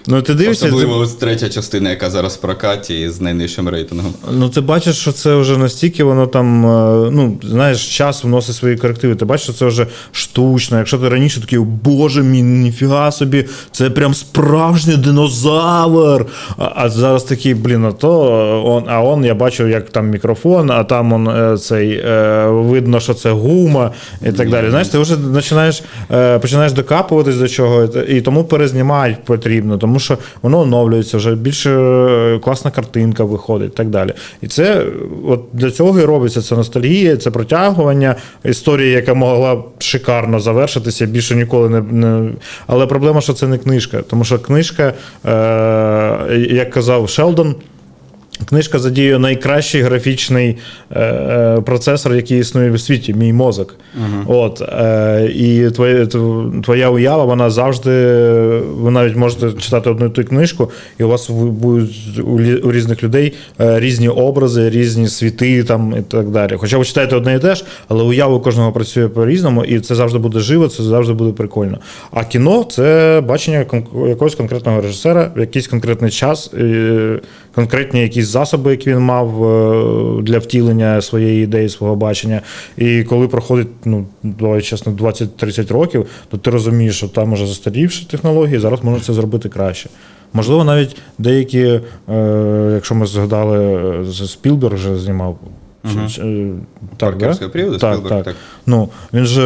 Ну, 0.06 0.22
ти 0.22 0.34
дивишся, 0.34 0.66
Особливо 0.66 0.98
ось 0.98 1.14
третя 1.14 1.48
частина, 1.48 1.90
яка 1.90 2.10
зараз 2.10 2.36
в 2.36 2.40
прокаті 2.40 3.08
з 3.08 3.20
найнижчим 3.20 3.68
рейтингом. 3.68 4.14
Ну, 4.32 4.48
ти 4.48 4.60
бачиш, 4.60 4.96
що 4.96 5.12
це 5.12 5.34
вже 5.34 5.58
настільки 5.58 6.04
воно 6.04 6.26
там, 6.26 6.66
е, 6.66 7.10
ну, 7.10 7.38
знаєш, 7.42 7.96
час 7.96 8.24
вносить 8.24 8.56
свої 8.56 8.76
корективи. 8.76 9.14
Ти 9.14 9.24
бачиш, 9.24 9.44
що 9.44 9.52
це 9.52 9.66
вже 9.66 9.86
штучно. 10.12 10.78
Якщо 10.78 10.98
ти 10.98 11.08
раніше 11.08 11.40
такий, 11.40 11.58
боже 11.58 12.22
мій, 12.22 12.42
ніфіга 12.42 13.12
собі, 13.12 13.44
це 13.70 13.90
прям 13.90 14.14
справжній 14.14 14.96
динозавр. 14.96 16.26
А, 16.58 16.72
а 16.74 16.88
зараз 16.88 17.24
такий, 17.24 17.54
блін, 17.54 17.84
а 17.84 17.92
то 17.92 18.10
он, 18.66 18.84
а 18.88 19.02
он 19.02 19.24
я 19.24 19.34
бачу, 19.34 19.68
як 19.68 19.90
там 19.90 20.08
мікрофон, 20.08 20.70
а 20.70 20.84
там 20.84 21.12
он 21.12 21.28
е, 21.28 21.58
цей 21.58 21.92
е, 21.92 22.46
видно, 22.46 23.00
що 23.00 23.14
це 23.14 23.30
гума 23.30 23.90
і 24.26 24.32
так 24.32 24.50
далі. 24.50 24.70
Знаєш, 24.70 24.88
ти 24.88 24.98
вже 24.98 25.16
починаєш, 25.16 25.82
е, 26.12 26.38
починаєш 26.38 26.72
докапуватись 26.72 27.36
до 27.36 27.48
чого, 27.48 27.84
і 27.84 28.20
тому 28.20 28.44
перезнімають 28.44 29.24
потрібно, 29.24 29.78
тому 29.90 30.00
що 30.00 30.18
воно 30.42 30.60
оновлюється, 30.60 31.16
вже 31.16 31.34
більше 31.34 31.70
е, 31.70 32.38
класна 32.38 32.70
картинка 32.70 33.24
виходить 33.24 33.72
і 33.72 33.76
так 33.76 33.88
далі. 33.88 34.12
І 34.42 34.46
це 34.46 34.86
от 35.26 35.44
для 35.52 35.70
цього 35.70 36.00
і 36.00 36.04
робиться 36.04 36.42
це 36.42 36.56
ностальгія, 36.56 37.16
це 37.16 37.30
протягування 37.30 38.16
історії, 38.44 38.92
яка 38.92 39.14
могла 39.14 39.62
шикарно 39.78 40.40
завершитися, 40.40 41.06
більше 41.06 41.36
ніколи 41.36 41.68
не, 41.68 41.80
не. 41.80 42.30
Але 42.66 42.86
проблема, 42.86 43.20
що 43.20 43.32
це 43.32 43.46
не 43.46 43.58
книжка, 43.58 44.02
тому 44.02 44.24
що 44.24 44.38
книжка, 44.38 44.92
е, 45.26 46.46
як 46.50 46.70
казав 46.70 47.08
Шелдон. 47.08 47.54
Книжка 48.48 48.78
задіює 48.78 49.18
найкращий 49.18 49.82
графічний 49.82 50.56
е, 50.90 51.00
е, 51.00 51.60
процесор, 51.60 52.14
який 52.14 52.38
існує 52.38 52.70
в 52.70 52.80
світі, 52.80 53.14
мій 53.14 53.32
мозок. 53.32 53.76
От, 54.26 54.62
е, 54.62 55.30
і 55.34 55.70
твоя, 55.70 56.06
твоя 56.62 56.90
уява, 56.90 57.24
вона 57.24 57.50
завжди. 57.50 57.90
Ви 58.60 58.90
навіть 58.90 59.16
можете 59.16 59.52
читати 59.52 59.90
одну 59.90 60.06
і 60.06 60.10
ту 60.10 60.24
книжку, 60.24 60.70
і 60.98 61.04
у 61.04 61.08
вас 61.08 61.30
будуть 61.30 62.20
у, 62.24 62.72
різних 62.72 63.02
людей 63.02 63.34
е, 63.60 63.80
різні 63.80 64.08
образи, 64.08 64.70
різні 64.70 65.08
світи 65.08 65.64
там, 65.64 65.94
і 65.98 66.02
так 66.02 66.28
далі. 66.28 66.54
Хоча 66.56 66.78
ви 66.78 66.84
читаєте 66.84 67.16
одне 67.16 67.34
і 67.34 67.38
те 67.38 67.54
ж, 67.54 67.64
але 67.88 68.02
уява 68.04 68.34
у 68.34 68.40
кожного 68.40 68.72
працює 68.72 69.08
по-різному, 69.08 69.64
і 69.64 69.80
це 69.80 69.94
завжди 69.94 70.18
буде 70.18 70.38
живо, 70.38 70.68
це 70.68 70.82
завжди 70.82 71.12
буде 71.12 71.32
прикольно. 71.32 71.78
А 72.10 72.24
кіно 72.24 72.64
це 72.64 73.22
бачення 73.28 73.66
якогось 74.08 74.34
конкретного 74.34 74.80
режисера 74.80 75.30
в 75.36 75.40
якийсь 75.40 75.66
конкретний 75.66 76.10
час, 76.10 76.50
е, 76.54 77.20
конкретні 77.54 78.02
якісь 78.02 78.26
засоби, 78.26 78.70
які 78.70 78.90
він 78.90 78.98
мав 78.98 79.44
е, 79.44 80.22
для 80.22 80.38
втілення 80.38 81.00
своєї 81.00 81.44
ідеї, 81.44 81.68
свого 81.68 81.96
бачення. 81.96 82.42
І 82.76 83.04
коли 83.04 83.28
проходить, 83.28 83.68
ну, 83.84 84.06
давай 84.22 84.62
чесно, 84.62 84.92
20-30 84.92 85.72
років, 85.72 86.06
то 86.30 86.36
ти 86.36 86.50
розумієш, 86.50 86.96
що 86.96 87.08
там 87.08 87.32
уже 87.32 87.46
застарівші 87.46 88.04
технології, 88.04 88.58
зараз 88.58 88.84
можна 88.84 89.00
це 89.00 89.12
зробити 89.12 89.48
краще. 89.48 89.88
Можливо, 90.32 90.64
навіть 90.64 90.96
деякі, 91.18 91.80
е, 92.08 92.70
якщо 92.74 92.94
ми 92.94 93.06
згадали, 93.06 93.58
е, 94.00 94.04
Спілберг 94.26 94.74
вже 94.74 94.96
знімав 94.96 95.38
Чи- 95.84 96.08
чи- 96.14 96.22
е, 96.22 96.52
Так, 96.96 97.16
да? 97.16 97.34
Періоду 97.34 97.78
так, 97.78 97.94
Спілберг, 97.94 98.24
так. 98.24 98.24
так. 98.24 98.36
Ну, 98.66 98.88
він 99.12 99.24
же 99.24 99.42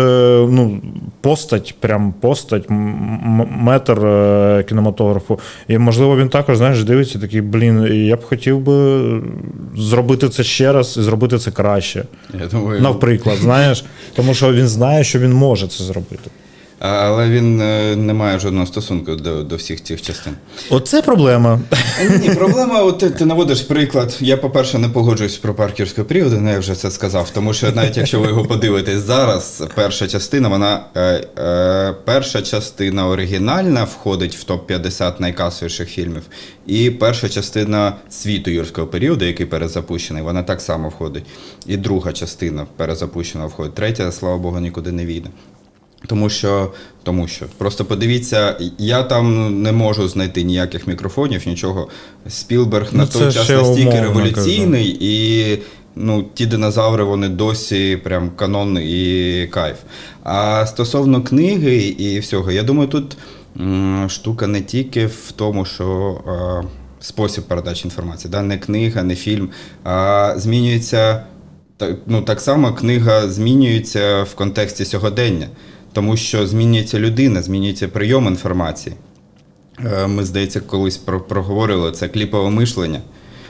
ну, 0.50 0.80
постать, 1.20 1.74
прям 1.80 2.12
постать, 2.20 2.64
метр 3.58 4.06
е, 4.06 4.64
кінематографу. 4.68 5.40
І, 5.68 5.78
можливо, 5.78 6.16
він 6.16 6.28
також, 6.28 6.56
знаєш, 6.56 6.84
дивиться 6.84 7.18
такий, 7.18 7.40
блін, 7.40 7.82
я 8.06 8.16
б 8.16 8.24
хотів 8.24 8.60
би 8.60 9.02
зробити 9.76 10.28
це 10.28 10.42
ще 10.42 10.72
раз 10.72 10.96
і 10.96 11.02
зробити 11.02 11.38
це 11.38 11.50
краще. 11.50 12.04
Я 12.40 12.46
думаю, 12.46 12.80
Наприклад, 12.80 13.36
знаєш, 13.42 13.84
тому 14.16 14.34
що 14.34 14.52
він 14.52 14.68
знає, 14.68 15.04
що 15.04 15.18
він 15.18 15.32
може 15.32 15.68
це 15.68 15.84
зробити. 15.84 16.30
Але 16.86 17.28
він 17.28 17.60
е, 17.60 17.96
не 17.96 18.14
має 18.14 18.38
жодного 18.38 18.66
стосунку 18.66 19.14
до, 19.14 19.42
до 19.42 19.56
всіх 19.56 19.84
цих 19.84 20.02
частин. 20.02 20.32
Оце 20.70 21.02
проблема. 21.02 21.60
Ні, 22.20 22.30
проблема, 22.30 22.82
от 22.82 22.98
ти, 22.98 23.10
ти 23.10 23.24
наводиш 23.24 23.60
приклад. 23.60 24.16
Я, 24.20 24.36
по-перше, 24.36 24.78
не 24.78 24.88
погоджуюсь 24.88 25.36
про 25.36 25.54
паркерський 25.54 26.04
період, 26.04 26.42
ну 26.42 26.50
я 26.52 26.58
вже 26.58 26.74
це 26.74 26.90
сказав. 26.90 27.30
Тому 27.30 27.52
що 27.52 27.72
навіть 27.72 27.96
якщо 27.96 28.20
ви 28.20 28.26
його 28.26 28.44
подивитесь 28.44 29.00
зараз, 29.00 29.62
перша 29.74 30.06
частина, 30.06 30.48
вона 30.48 30.84
е, 30.94 31.26
е, 31.38 31.94
перша 32.04 32.42
частина 32.42 33.08
оригінальна 33.08 33.84
входить 33.84 34.36
в 34.36 34.52
топ-50 34.52 35.12
найкасовіших 35.18 35.88
фільмів. 35.88 36.22
І 36.66 36.90
перша 36.90 37.28
частина 37.28 37.96
світу 38.10 38.50
юрського 38.50 38.86
періоду, 38.86 39.24
який 39.24 39.46
перезапущений, 39.46 40.22
вона 40.22 40.42
так 40.42 40.60
само 40.60 40.88
входить. 40.88 41.24
І 41.66 41.76
друга 41.76 42.12
частина 42.12 42.66
перезапущена 42.76 43.46
входить. 43.46 43.74
Третя, 43.74 44.12
слава 44.12 44.38
Богу, 44.38 44.60
нікуди 44.60 44.92
не 44.92 45.06
війде. 45.06 45.30
Тому 46.06 46.30
що, 46.30 46.72
тому 47.02 47.28
що 47.28 47.46
просто 47.58 47.84
подивіться, 47.84 48.56
я 48.78 49.02
там 49.02 49.62
не 49.62 49.72
можу 49.72 50.08
знайти 50.08 50.42
ніяких 50.42 50.86
мікрофонів, 50.86 51.42
нічого. 51.48 51.88
Спілберг 52.28 52.88
Ну, 52.92 52.98
на 52.98 53.06
той 53.06 53.32
час 53.32 53.48
настільки 53.50 54.00
революційний, 54.00 54.96
і 55.00 55.58
ну, 55.96 56.24
ті 56.34 56.46
динозаври 56.46 57.04
вони 57.04 57.28
досі 57.28 57.96
прям 58.04 58.30
канон 58.36 58.78
і 58.78 59.48
кайф. 59.50 59.76
А 60.22 60.66
стосовно 60.66 61.22
книги 61.22 61.76
і 61.76 62.18
всього, 62.18 62.52
я 62.52 62.62
думаю, 62.62 62.88
тут 62.88 63.16
м, 63.60 64.06
штука 64.10 64.46
не 64.46 64.60
тільки 64.60 65.06
в 65.06 65.32
тому, 65.36 65.64
що 65.64 66.20
е, 66.28 66.66
спосіб 67.00 67.44
передачі 67.44 67.84
інформації, 67.84 68.30
да? 68.30 68.42
не 68.42 68.58
книга, 68.58 69.02
не 69.02 69.14
фільм, 69.14 69.48
а 69.84 70.32
змінюється. 70.36 71.24
Так, 71.76 71.96
ну, 72.06 72.22
так 72.22 72.40
само 72.40 72.72
книга 72.74 73.28
змінюється 73.28 74.22
в 74.22 74.34
контексті 74.34 74.84
сьогодення, 74.84 75.46
тому 75.94 76.16
що 76.16 76.46
змінюється 76.46 76.98
людина, 76.98 77.42
змінюється 77.42 77.88
прийом 77.88 78.26
інформації. 78.26 78.96
Е, 80.02 80.06
Ми, 80.06 80.24
здається, 80.24 80.60
колись 80.60 80.96
про- 80.96 81.20
проговорили 81.20 81.92
це 81.92 82.08
кліпове 82.08 82.50
мишлення, 82.50 83.00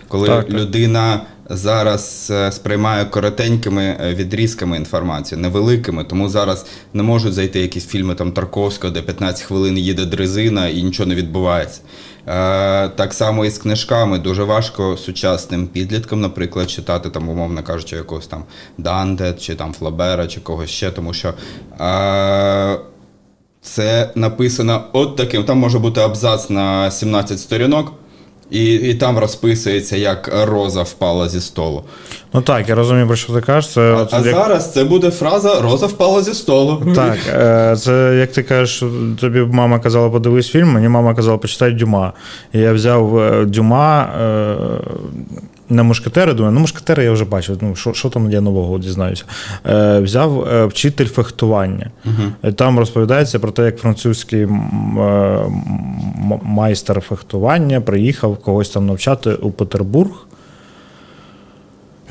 коли 0.09 0.27
Так, 0.29 0.47
так. 0.47 0.55
людина 0.55 1.21
зараз 1.51 2.29
е, 2.35 2.53
сприймає 2.53 3.05
коротенькими 3.05 3.83
е, 4.01 4.15
відрізками 4.15 4.77
інформацію, 4.77 5.41
невеликими, 5.41 6.05
тому 6.05 6.29
зараз 6.29 6.67
не 6.95 7.03
можуть 7.03 7.33
зайти 7.33 7.61
якісь 7.61 7.87
фільми 7.87 8.15
там 8.15 8.33
Тарковського, 8.33 8.93
де 8.93 9.03
15 9.03 9.43
хвилин 9.45 9.79
їде 9.79 10.05
дрезина 10.05 10.69
і 10.69 10.83
нічого 10.83 11.09
не 11.09 11.15
відбувається. 11.15 11.81
Е, 12.29 12.89
Так 12.89 13.15
само 13.15 13.45
і 13.45 13.51
з 13.51 13.59
книжками 13.59 14.19
дуже 14.19 14.45
важко 14.45 14.97
сучасним 14.97 15.67
підліткам, 15.67 16.21
наприклад, 16.21 16.71
читати 16.71 17.11
там, 17.11 17.29
умовно 17.29 17.63
кажучи, 17.63 17.97
якогось 17.97 18.27
там 18.27 18.45
Данте, 18.79 19.33
чи 19.33 19.55
там 19.55 19.73
Флабера, 19.73 20.27
чи 20.27 20.41
когось 20.41 20.71
ще, 20.71 20.91
тому 20.91 21.13
що. 21.13 21.35
Е, 21.81 22.79
це 23.65 24.11
написано 24.15 24.85
от 24.93 25.17
таким. 25.17 25.45
Там 25.45 25.59
може 25.59 25.79
бути 25.79 26.01
абзац 26.01 26.51
на 26.51 26.91
17 26.91 27.41
сторінок, 27.41 27.93
і, 28.55 28.75
і 28.75 28.95
там 28.95 29.19
розписується, 29.19 29.97
як 29.97 30.31
роза 30.47 30.83
впала 30.83 31.29
зі 31.29 31.41
столу. 31.41 31.83
Ну 32.35 32.43
так, 32.43 32.69
я 32.69 32.75
розумію, 32.75 33.07
про 33.07 33.17
що 33.17 33.33
ти 33.33 33.41
кажеш. 33.41 33.73
Це, 33.73 33.81
А, 33.81 34.09
а 34.11 34.17
як- 34.17 34.35
зараз 34.35 34.73
це 34.73 34.85
буде 34.85 35.11
фраза 35.11 35.61
Роза 35.61 35.87
впала 35.87 36.23
зі 36.23 36.35
столу. 36.35 36.83
Так, 36.95 37.17
е, 37.29 37.77
це 37.77 38.17
як 38.21 38.33
ти 38.33 38.43
кажеш, 38.43 38.83
тобі 39.21 39.41
мама 39.41 39.79
казала, 39.79 40.11
подивись 40.11 40.49
фільм, 40.49 40.73
мені 40.73 40.89
мама 40.89 41.15
казала, 41.15 41.39
почитай 41.39 41.73
Дюма. 41.73 42.13
І 42.53 42.59
я 42.59 42.73
взяв 42.73 43.19
е, 43.19 43.45
Дюма 43.45 44.03
е, 44.03 44.57
на 45.69 45.83
мушкетери, 45.83 46.33
думаю, 46.33 46.55
ну 46.55 46.61
мушкетери 46.61 47.05
я 47.05 47.13
вже 47.13 47.25
бачив, 47.25 47.59
ну 47.61 47.77
що, 47.77 47.93
що 47.93 48.09
там 48.11 48.31
я 48.31 48.41
нового 48.41 48.79
дізнаюся. 48.79 49.25
Е, 49.67 50.01
Взяв 50.01 50.49
е, 50.49 50.67
вчитель 50.67 51.07
фехтування. 51.07 51.91
І 52.45 52.53
Там 52.53 52.79
розповідається 52.79 53.39
про 53.39 53.51
те, 53.51 53.65
як 53.65 53.79
французький 53.79 54.43
е, 54.43 54.49
майстер 56.43 57.01
фехтування 57.01 57.81
приїхав 57.81 58.37
когось 58.37 58.69
там 58.69 58.87
навчати 58.87 59.35
у 59.35 59.51
Петербург. 59.51 60.27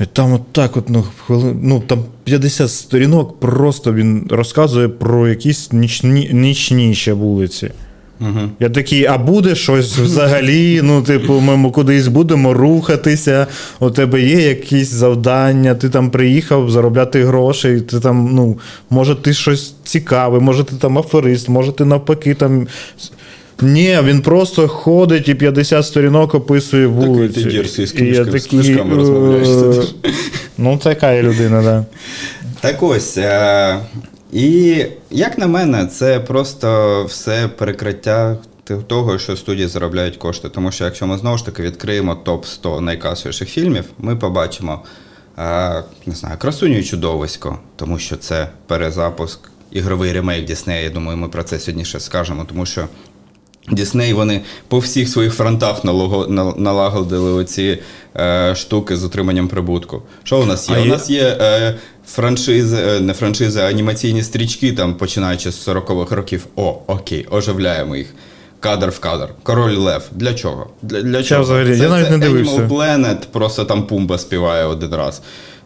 І 0.00 0.04
там 0.06 0.32
от 0.32 0.52
так, 0.52 0.76
от, 0.76 0.88
ну, 0.88 1.04
хвилин, 1.26 1.60
ну 1.62 1.80
там 1.80 2.04
50 2.24 2.70
сторінок, 2.70 3.40
просто 3.40 3.92
він 3.92 4.26
розказує 4.30 4.88
про 4.88 5.28
якісь 5.28 5.72
нічні, 5.72 6.30
нічні 6.32 6.94
ще 6.94 7.12
вулиці. 7.12 7.70
Угу. 8.20 8.40
Я 8.60 8.68
такий, 8.70 9.06
а 9.06 9.18
буде 9.18 9.54
щось 9.54 9.98
взагалі? 9.98 10.80
Ну, 10.82 11.02
типу, 11.02 11.40
ми 11.40 11.70
кудись 11.70 12.08
будемо 12.08 12.54
рухатися, 12.54 13.46
у 13.80 13.90
тебе 13.90 14.22
є 14.22 14.40
якісь 14.48 14.88
завдання, 14.90 15.74
ти 15.74 15.88
там 15.88 16.10
приїхав 16.10 16.70
заробляти 16.70 17.24
гроші, 17.24 17.80
ти 17.80 18.00
там, 18.00 18.30
ну, 18.32 18.58
може, 18.90 19.14
ти 19.14 19.34
щось 19.34 19.74
цікаве, 19.84 20.40
може, 20.40 20.64
ти 20.64 20.76
там 20.76 20.98
аферист, 20.98 21.48
може, 21.48 21.72
ти 21.72 21.84
навпаки 21.84 22.34
там. 22.34 22.66
Ні, 23.62 23.98
він 24.04 24.20
просто 24.22 24.68
ходить 24.68 25.28
і 25.28 25.34
50 25.34 25.86
сторінок 25.86 26.34
описує 26.34 26.86
вулиці. 26.86 27.44
ти 27.44 27.50
дерзкий, 27.50 27.86
з 27.86 27.94
І 27.94 28.04
я 28.04 28.24
книжками- 28.24 28.38
з 28.40 28.46
книжками 28.46 28.96
розмовляєш. 28.96 29.48
е, 29.48 29.82
Ну, 30.58 30.78
така 30.82 31.12
є 31.12 31.22
людина, 31.22 31.62
так. 31.62 31.64
Да. 31.64 31.84
Так 32.60 32.82
ось. 32.82 33.18
Е- 33.18 33.78
і 34.34 34.86
як 35.10 35.38
на 35.38 35.46
мене, 35.46 35.86
це 35.86 36.20
просто 36.20 37.04
все 37.04 37.48
перекриття 37.48 38.36
того, 38.86 39.18
що 39.18 39.36
студії 39.36 39.68
заробляють 39.68 40.16
кошти. 40.16 40.48
Тому 40.48 40.72
що 40.72 40.84
якщо 40.84 41.06
ми 41.06 41.18
знову 41.18 41.38
ж 41.38 41.46
таки 41.46 41.62
відкриємо 41.62 42.14
топ 42.14 42.46
100 42.46 42.80
найкасовіших 42.80 43.48
фільмів, 43.48 43.84
ми 43.98 44.16
побачимо 44.16 44.82
не 46.06 46.14
знаю, 46.14 46.38
красуню 46.38 46.78
і 46.78 46.84
чудовисько, 46.84 47.58
тому 47.76 47.98
що 47.98 48.16
це 48.16 48.48
перезапуск, 48.66 49.50
ігровий 49.70 50.12
ремейк 50.12 50.46
Діснея. 50.46 50.82
Я 50.82 50.90
думаю, 50.90 51.18
ми 51.18 51.28
про 51.28 51.42
це 51.42 51.58
сьогодні 51.58 51.84
ще 51.84 52.00
скажемо, 52.00 52.44
тому 52.48 52.66
що. 52.66 52.88
Дісней 53.70 54.12
вони 54.12 54.40
по 54.68 54.78
всіх 54.78 55.08
своїх 55.08 55.34
фронтах 55.34 55.84
налагодили 56.56 57.32
оці 57.32 57.78
е, 58.16 58.54
штуки 58.56 58.96
з 58.96 59.04
отриманням 59.04 59.48
прибутку. 59.48 60.02
Що 60.24 60.40
у 60.40 60.44
нас 60.46 60.70
є? 60.70 60.76
А 60.76 60.80
у 60.80 60.84
є- 60.84 60.90
нас 60.90 61.10
є 61.10 61.36
е, 61.40 61.74
франшизи, 62.06 62.76
е, 62.76 63.00
не 63.00 63.12
франшизи, 63.12 63.60
а 63.60 63.68
анімаційні 63.68 64.22
стрічки, 64.22 64.72
там 64.72 64.94
починаючи 64.94 65.50
з 65.52 65.68
40-х 65.68 66.14
років. 66.16 66.46
О, 66.56 66.78
окей, 66.86 67.26
оживляємо 67.30 67.96
їх. 67.96 68.14
Кадр 68.60 68.88
в 68.88 68.98
кадр. 68.98 69.28
Король 69.42 69.76
Лев. 69.76 70.02
Для 70.12 70.34
чого? 70.34 70.66
Для, 70.82 71.02
для 71.02 71.22
чого? 71.22 71.42
взагалі? 71.42 71.76
Це, 71.76 71.82
Я 71.82 71.88
навіть 71.88 72.06
це 72.06 72.10
не 72.10 72.18
дивився. 72.18 72.56
Animal 72.56 72.68
Planet, 72.68 73.16
просто 73.32 73.64
там 73.64 73.86
Пумба 73.86 74.18
співає 74.18 74.64
один 74.64 74.94
раз. 74.94 75.22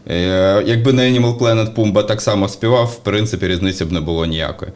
Е, 0.07 0.63
Якби 0.65 0.93
не 0.93 1.11
Animal 1.11 1.37
Planet 1.37 1.73
Пумба 1.73 2.03
так 2.03 2.21
само 2.21 2.49
співав, 2.49 2.85
в 2.85 3.03
принципі, 3.03 3.47
різниці 3.47 3.85
б 3.85 3.91
не 3.91 3.99
було 4.01 4.25
ніякої. 4.25 4.71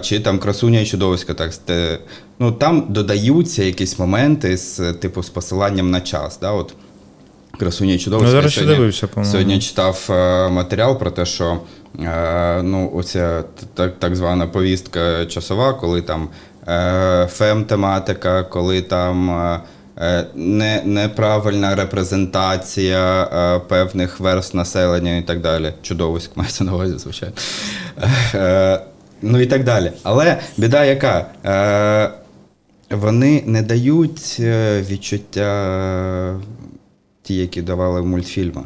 Чи 0.00 0.20
там 0.20 0.38
красуня 0.38 0.80
і 0.80 0.86
чудовисько, 0.86 1.34
так 1.34 1.52
ну 2.38 2.52
там 2.52 2.86
додаються 2.88 3.64
якісь 3.64 3.98
моменти 3.98 4.56
з 4.56 4.92
типу 4.92 5.22
з 5.22 5.28
посиланням 5.28 5.90
на 5.90 6.00
час. 6.00 6.38
Да? 6.40 6.50
От, 6.50 6.74
красуня 7.58 7.94
і 7.94 7.98
чудовисько. 7.98 8.26
Ну, 8.26 8.30
зараз 8.30 8.52
ще 8.52 8.60
сьогодні- 8.60 8.76
дивився, 8.76 9.06
по-моєму. 9.06 9.32
Сьогодні 9.32 9.58
читав 9.58 10.06
е, 10.10 10.48
матеріал 10.48 10.98
про 10.98 11.10
те, 11.10 11.26
що 11.26 11.58
е, 12.00 12.62
ну, 12.62 12.92
оця 12.94 13.44
так, 13.74 13.98
так 13.98 14.16
звана 14.16 14.46
повістка 14.46 15.26
часова, 15.26 15.74
коли 15.74 16.02
там 16.02 16.28
е, 16.68 17.28
фем-тематика, 17.32 18.42
коли 18.42 18.82
там. 18.82 19.30
Не, 20.34 20.82
неправильна 20.84 21.74
репрезентація 21.74 23.22
е, 23.22 23.58
певних 23.68 24.20
верст 24.20 24.54
населення 24.54 25.16
і 25.16 25.22
так 25.22 25.40
далі. 25.40 25.72
Чудовиськ 25.82 26.36
мається 26.36 26.64
на 26.64 26.74
увазі, 26.74 26.98
звичайно. 26.98 27.34
Е, 28.34 28.80
ну 29.26 29.40
і 29.40 29.46
так 29.46 29.64
далі. 29.64 29.92
Але 30.02 30.38
біда 30.56 30.84
яка? 30.84 31.26
Е, 31.44 32.10
вони 32.90 33.42
не 33.46 33.62
дають 33.62 34.36
е, 34.40 34.82
відчуття 34.82 36.40
ті, 37.22 37.34
які 37.34 37.62
давали 37.62 38.00
в 38.00 38.06
мультфільмах. 38.06 38.64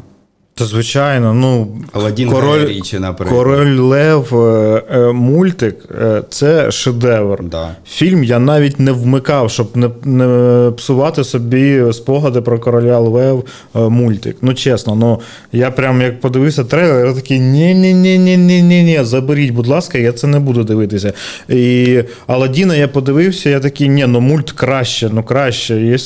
Та 0.60 0.66
звичайно, 0.66 1.34
ну. 1.34 1.68
Аладдін 1.92 2.30
Король, 2.30 2.66
Річі, 2.66 2.98
наприклад. 2.98 3.38
Король 3.38 3.78
Лев, 3.78 4.34
е, 4.34 4.82
е, 4.92 5.12
мультик 5.12 5.76
е, 6.02 6.22
це 6.30 6.70
шедевр. 6.70 7.44
Да. 7.44 7.68
Фільм 7.86 8.24
я 8.24 8.38
навіть 8.38 8.80
не 8.80 8.92
вмикав, 8.92 9.50
щоб 9.50 9.76
не, 9.76 9.90
не 10.04 10.70
псувати 10.70 11.24
собі 11.24 11.84
спогади 11.92 12.40
про 12.40 12.58
короля 12.58 12.98
Лев 12.98 13.44
мультик. 13.74 14.36
Ну 14.42 14.54
чесно, 14.54 14.94
ну 14.94 15.20
я 15.52 15.70
прям 15.70 16.02
як 16.02 16.20
подивився 16.20 16.64
трейлер, 16.64 17.06
я 17.06 17.12
такий 17.12 17.40
ні 17.40 17.74
ні 17.74 17.94
ні 17.94 18.18
ні 18.18 18.36
ні 18.36 18.62
ні 18.62 18.82
ні 18.82 18.98
заберіть, 19.02 19.50
будь 19.50 19.66
ласка, 19.66 19.98
я 19.98 20.12
це 20.12 20.26
не 20.26 20.38
буду 20.38 20.64
дивитися. 20.64 21.12
І 21.48 21.98
Аладдіна 22.26 22.76
я 22.76 22.88
подивився, 22.88 23.50
я 23.50 23.60
такий, 23.60 23.88
ні, 23.88 24.06
ну 24.06 24.20
мульт 24.20 24.50
краще, 24.50 25.10
ну 25.12 25.22
краще. 25.22 25.80
Є, 25.80 25.96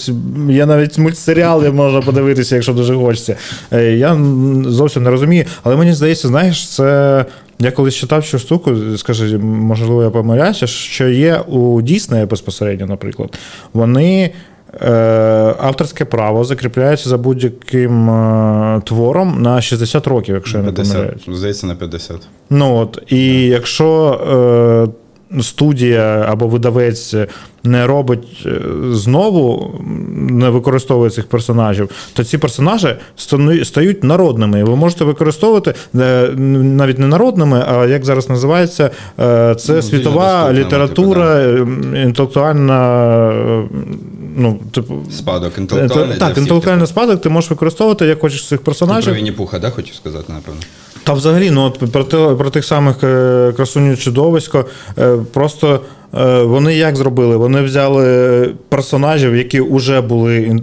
є 0.55 0.67
навіть 0.67 0.99
мультсеріал, 0.99 1.65
я 1.65 1.73
можна 1.73 2.01
подивитися, 2.01 2.55
якщо 2.55 2.73
дуже 2.73 2.95
хочеться. 2.95 3.37
Я 3.73 4.15
зовсім 4.67 5.03
не 5.03 5.11
розумію. 5.11 5.45
Але 5.63 5.77
мені 5.77 5.93
здається, 5.93 6.29
знаєш, 6.29 6.69
це. 6.69 7.25
Я 7.59 7.71
колись 7.71 7.95
читав 7.95 8.25
цю 8.25 8.39
штуку, 8.39 8.77
скажи, 8.97 9.39
можливо, 9.39 10.03
я 10.03 10.11
помиляюся, 10.11 10.67
що 10.67 11.09
є 11.09 11.37
у 11.39 11.83
Діснея 11.83 12.27
безпосередньо, 12.27 12.87
наприклад, 12.87 13.39
вони. 13.73 14.31
Е, 14.83 14.93
авторське 15.59 16.05
право 16.05 16.45
закріпляється 16.45 17.09
за 17.09 17.19
будь-яким 17.19 18.11
е, 18.11 18.83
твором 18.85 19.43
на 19.43 19.61
60 19.63 20.07
років, 20.07 20.35
якщо 20.35 20.59
я 20.59 20.65
не 20.65 20.73
50, 20.73 20.95
помиляюсь. 20.95 21.39
здається, 21.39 21.67
на 21.67 21.75
50. 21.75 22.17
Ну 22.51 22.77
от, 22.77 23.03
і 23.07 23.47
якщо 23.47 24.21
е, 24.89 25.04
студія 25.43 26.27
або 26.29 26.49
видавець 26.49 27.15
не 27.65 27.87
робить 27.87 28.47
е, 28.47 28.61
знову, 28.91 29.75
не 30.17 30.51
використовує 30.51 31.11
цих 31.11 31.27
персонажів, 31.27 31.91
то 32.13 32.25
ці 32.25 32.39
персонажі 32.39 32.97
стають 33.65 34.05
народними. 34.05 34.65
Ви 34.65 34.77
можете 34.77 35.05
використовувати 35.05 35.75
е, 35.95 36.29
навіть 36.37 36.99
не 36.99 37.07
народними, 37.07 37.65
а 37.69 37.87
як 37.87 38.05
зараз 38.05 38.29
називається, 38.29 38.91
е, 39.21 39.55
це 39.55 39.73
Ну, 39.73 39.83
світова 39.83 40.53
література, 40.53 41.37
е, 41.37 41.67
інтелектуальна. 42.05 43.33
Ну, 44.37 44.59
типу, 44.73 44.95
Спадок 45.11 45.59
інтелектуальний. 45.59 46.19
так, 46.19 46.39
інтелектуальний 46.39 46.87
спадок 46.87 47.21
ти 47.21 47.29
можеш 47.29 47.51
використовувати 47.51 48.07
як 48.07 48.21
хочеш 48.21 48.41
цих 48.41 48.59
типу. 48.59 48.65
Персонажів. 48.65 49.05
про 49.05 49.15
Вінні 49.15 49.33
Пуха, 49.33 49.59
да, 49.59 49.71
хотів 49.71 49.95
сказати, 49.95 50.33
напевно. 50.33 50.61
Та 51.05 51.13
взагалі, 51.13 51.51
ну 51.51 51.63
от 51.63 51.93
про, 51.93 52.05
те, 52.05 52.35
про 52.35 52.51
тих 52.51 52.65
самих 52.65 53.05
е, 53.05 53.53
красуню 53.57 53.97
чудовисько. 53.97 54.65
е, 54.99 55.17
Просто 55.33 55.81
е, 56.15 56.43
вони 56.43 56.75
як 56.75 56.97
зробили? 56.97 57.37
Вони 57.37 57.63
взяли 57.63 58.51
персонажів, 58.69 59.37
які 59.37 59.61
вже 59.61 60.01
були 60.01 60.61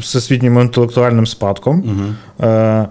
всесвітнім 0.00 0.60
інтелектуальним 0.60 1.26
спадком. 1.26 1.84
Е, 2.40 2.86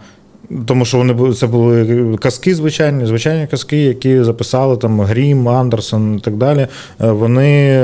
тому 0.65 0.85
що 0.85 0.97
вони 0.97 1.13
були 1.13 1.33
це 1.33 1.47
були 1.47 2.17
казки 2.21 2.55
звичайні, 2.55 3.05
звичайні 3.05 3.47
казки, 3.47 3.77
які 3.77 4.23
записали 4.23 4.77
там 4.77 5.01
Грім, 5.01 5.47
Андерсон 5.49 6.15
і 6.15 6.19
так 6.19 6.35
далі. 6.35 6.67
Вони 6.99 7.79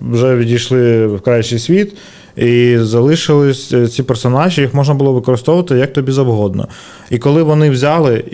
вже 0.00 0.36
відійшли 0.36 1.06
в 1.06 1.20
кращий 1.20 1.58
світ. 1.58 1.96
І 2.36 2.78
залишились 2.80 3.72
е, 3.72 3.88
ці 3.88 4.02
персонажі, 4.02 4.60
їх 4.60 4.74
можна 4.74 4.94
було 4.94 5.12
використовувати 5.12 5.74
як 5.74 5.92
тобі 5.92 6.12
завгодно. 6.12 6.68
І 7.10 7.18
коли 7.18 7.42
вони 7.42 7.70
взяли 7.70 8.24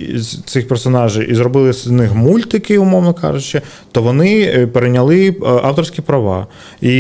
цих 0.47 0.69
персонажів 0.69 1.31
і 1.31 1.35
зробили 1.35 1.73
з 1.73 1.87
них 1.87 2.15
мультики, 2.15 2.79
умовно 2.79 3.15
кажучи, 3.15 3.63
то 3.93 4.03
вони 4.03 4.43
е, 4.43 4.67
перейняли 4.67 5.29
е, 5.29 5.35
авторські 5.47 6.03
права. 6.03 6.47
І 6.81 6.95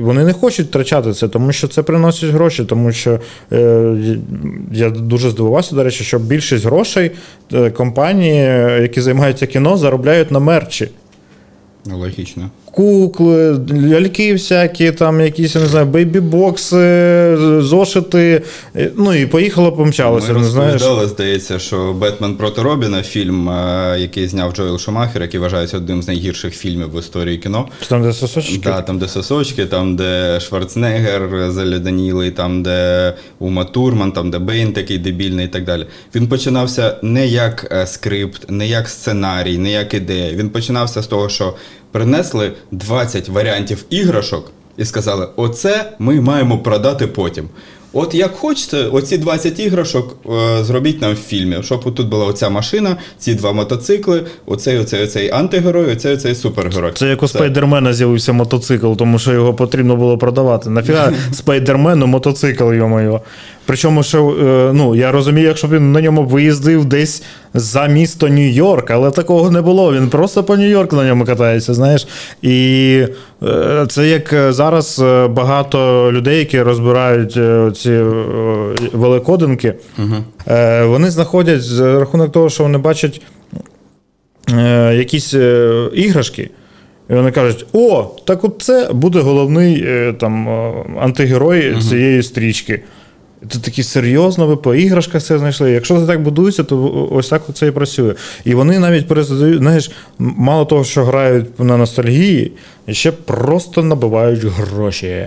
вони 0.00 0.24
не 0.24 0.32
хочуть 0.32 0.66
втрачати 0.66 1.12
це, 1.12 1.28
тому 1.28 1.52
що 1.52 1.68
це 1.68 1.82
приносить 1.82 2.30
гроші. 2.30 2.64
Тому 2.64 2.92
що 2.92 3.20
я 4.72 4.90
дуже 4.90 5.30
здивувався, 5.30 5.74
до 5.74 5.84
речі, 5.84 6.04
що 6.04 6.18
більшість 6.18 6.64
грошей 6.64 7.10
компанії, 7.74 8.36
які 8.82 9.00
займаються 9.00 9.46
кіно, 9.46 9.76
заробляють 9.76 10.30
на 10.30 10.38
мерчі. 10.38 10.88
Ну, 11.86 11.98
логічно. 11.98 12.50
Кукли, 12.70 13.60
ляльки 13.72 14.32
всякі, 14.32 14.92
там 14.92 15.20
якісь, 15.20 15.54
я 15.54 15.60
не 15.60 15.66
знаю, 15.66 15.86
бейбі-бокси, 15.86 17.60
зошити. 17.62 18.42
е, 18.76 18.90
Ну 18.96 19.14
і 19.14 19.26
поїхало, 19.26 19.72
помчалося. 19.72 20.32
Ми 20.32 20.40
не 20.40 20.46
знаєш. 20.46 20.82
здається, 21.06 21.58
що 21.58 21.92
Бетмен 21.92 22.34
проти 22.34 22.62
Робіна, 22.62 23.02
фільм, 23.02 23.48
е, 23.50 23.96
який 24.00 24.28
зняв 24.28 24.52
Джоел 24.52 24.78
Шумахер, 24.78 25.22
який 25.22 25.40
вважається 25.40 25.76
одним 25.76 26.02
з 26.02 26.08
найгірших 26.08 26.54
фільмів 26.54 26.90
в 26.94 26.98
історії 26.98 27.38
кіно. 27.38 27.68
Там 27.88 28.02
де 28.02 28.12
сосочки. 28.12 28.60
Да, 28.64 28.82
там, 28.82 28.98
де 28.98 29.08
сосочки, 29.08 29.66
там, 29.66 29.96
де 29.96 30.40
Шварценеггер 30.40 31.50
заледенілий, 31.50 32.30
там, 32.30 32.62
де 32.62 33.14
Ума 33.38 33.64
Турман, 33.64 34.12
там, 34.12 34.30
де 34.30 34.38
Бейн 34.38 34.72
такий 34.72 34.98
дебільний 34.98 35.44
і 35.46 35.48
так 35.48 35.64
далі. 35.64 35.86
Він 36.14 36.28
починався 36.28 36.96
не 37.02 37.26
як 37.26 37.68
е, 37.72 37.86
скрипт, 37.86 38.50
не 38.50 38.66
як 38.68 38.88
сценарій, 38.88 39.58
не 39.58 39.70
як 39.72 39.94
ідея. 39.94 40.32
Він 40.32 40.50
починався 40.50 41.02
з 41.02 41.06
того, 41.06 41.28
що 41.28 41.54
принесли 41.92 42.52
20 42.70 43.28
варіантів 43.28 43.84
іграшок 43.90 44.52
і 44.76 44.84
сказали: 44.84 45.28
оце 45.36 45.92
ми 45.98 46.20
маємо 46.20 46.58
продати 46.58 47.06
потім. 47.06 47.48
От 47.92 48.14
як 48.14 48.34
хочете, 48.36 48.76
оці 48.76 49.18
20 49.18 49.60
іграшок 49.60 50.16
е, 50.26 50.64
зробіть 50.64 51.02
нам 51.02 51.12
в 51.12 51.16
фільмі, 51.16 51.56
щоб 51.62 51.94
тут 51.94 52.08
була 52.08 52.24
оця 52.24 52.48
машина, 52.48 52.96
ці 53.18 53.34
два 53.34 53.52
мотоцикли, 53.52 54.26
оцей, 54.46 54.78
оцей, 54.78 55.04
оцей 55.04 55.30
антигерой, 55.30 55.92
оцей, 55.92 56.14
оцей 56.14 56.34
супергерой. 56.34 56.92
Це 56.94 57.08
як 57.08 57.22
у. 57.22 57.28
Спайдермена 57.28 57.92
з'явився 57.92 58.32
мотоцикл, 58.32 58.92
тому 58.92 59.18
що 59.18 59.32
його 59.32 59.54
потрібно 59.54 59.96
було 59.96 60.18
продавати. 60.18 60.70
Нафіга 60.70 61.12
Спайдермену 61.32 62.06
мотоцикл, 62.06 62.72
йо-моє. 62.72 63.20
Причому, 63.70 64.02
що 64.02 64.28
е, 64.28 64.72
ну, 64.72 64.94
я 64.94 65.12
розумію, 65.12 65.46
якщо 65.46 65.68
б 65.68 65.72
він 65.72 65.92
на 65.92 66.00
ньому 66.00 66.24
виїздив 66.24 66.84
десь 66.84 67.22
за 67.54 67.86
місто 67.86 68.28
Нью-Йорк, 68.28 68.92
але 68.92 69.10
такого 69.10 69.50
не 69.50 69.62
було. 69.62 69.92
Він 69.92 70.08
просто 70.08 70.44
по 70.44 70.56
Нью-Йорку 70.56 70.96
на 70.96 71.08
ньому 71.08 71.24
катається, 71.24 71.74
знаєш. 71.74 72.06
І 72.42 73.06
е, 73.42 73.86
це 73.88 74.08
як 74.08 74.32
е, 74.32 74.52
зараз 74.52 74.98
багато 75.30 76.08
людей, 76.12 76.38
які 76.38 76.62
розбирають 76.62 77.38
ці 77.78 78.00
великодинки, 78.92 79.74
е, 80.48 80.84
вони 80.84 81.10
знаходять 81.10 81.62
за 81.62 82.00
рахунок 82.00 82.32
того, 82.32 82.48
що 82.50 82.62
вони 82.62 82.78
бачать 82.78 83.22
якісь 84.92 85.34
іграшки. 85.92 86.50
І 87.10 87.14
вони 87.14 87.30
кажуть: 87.30 87.66
о, 87.72 88.10
так 88.24 88.44
от 88.44 88.54
це 88.58 88.90
буде 88.92 89.20
головний 89.20 89.86
там, 90.12 90.48
антигерой 91.00 91.82
цієї 91.82 92.22
стрічки. 92.22 92.82
І 93.42 93.46
Ти 93.46 93.58
такий 93.58 93.84
серйозно, 93.84 94.46
ви 94.46 94.56
по 94.56 94.74
іграшках 94.74 95.22
це 95.22 95.38
знайшли. 95.38 95.70
Якщо 95.70 96.00
це 96.00 96.06
так 96.06 96.22
будується, 96.22 96.64
то 96.64 97.08
ось 97.12 97.28
так 97.28 97.42
це 97.54 97.66
і 97.66 97.70
працює. 97.70 98.14
І 98.44 98.54
вони 98.54 98.78
навіть 98.78 99.08
перезадають, 99.08 99.58
знаєш, 99.58 99.90
мало 100.18 100.64
того, 100.64 100.84
що 100.84 101.04
грають 101.04 101.60
на 101.60 101.76
ностальгії, 101.76 102.52
ще 102.88 103.12
просто 103.12 103.82
набивають 103.82 104.44
гроші. 104.44 105.26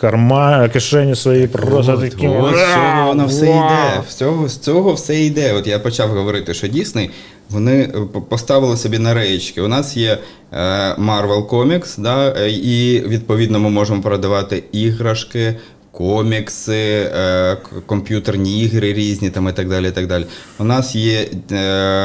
Карма, 0.00 0.68
кишені 0.68 1.14
свої 1.14 1.46
просто 1.46 1.96
такі. 1.96 2.16
з 2.16 2.20
цього 2.20 3.06
воно 3.06 3.26
все 3.26 3.46
йде. 3.46 4.02
З 4.08 4.14
цього, 4.14 4.48
з 4.48 4.58
цього 4.58 4.92
все 4.92 5.20
йде. 5.20 5.52
От 5.52 5.66
я 5.66 5.78
почав 5.78 6.08
говорити, 6.08 6.54
що 6.54 6.68
Дісней 6.68 7.10
вони 7.50 7.82
е, 7.82 8.20
поставили 8.28 8.76
собі 8.76 8.98
на 8.98 9.14
реєчки. 9.14 9.62
У 9.62 9.68
нас 9.68 9.96
є 9.96 10.18
е, 10.52 10.58
Marvel 10.94 11.48
Comics, 11.48 12.00
да, 12.00 12.34
е, 12.38 12.50
і 12.50 13.00
відповідно 13.08 13.60
ми 13.60 13.70
можемо 13.70 14.02
продавати 14.02 14.64
іграшки. 14.72 15.56
Комікси, 15.94 17.10
е, 17.14 17.56
комп'ютерні 17.86 18.62
ігри 18.62 18.92
різні 18.92 19.30
там 19.30 19.48
і 19.48 19.52
так 19.52 19.68
далі. 19.68 19.88
І 19.88 19.90
так 19.90 20.06
далі. 20.06 20.26
У 20.58 20.64
нас 20.64 20.94
є 20.94 21.28
е, 21.50 21.56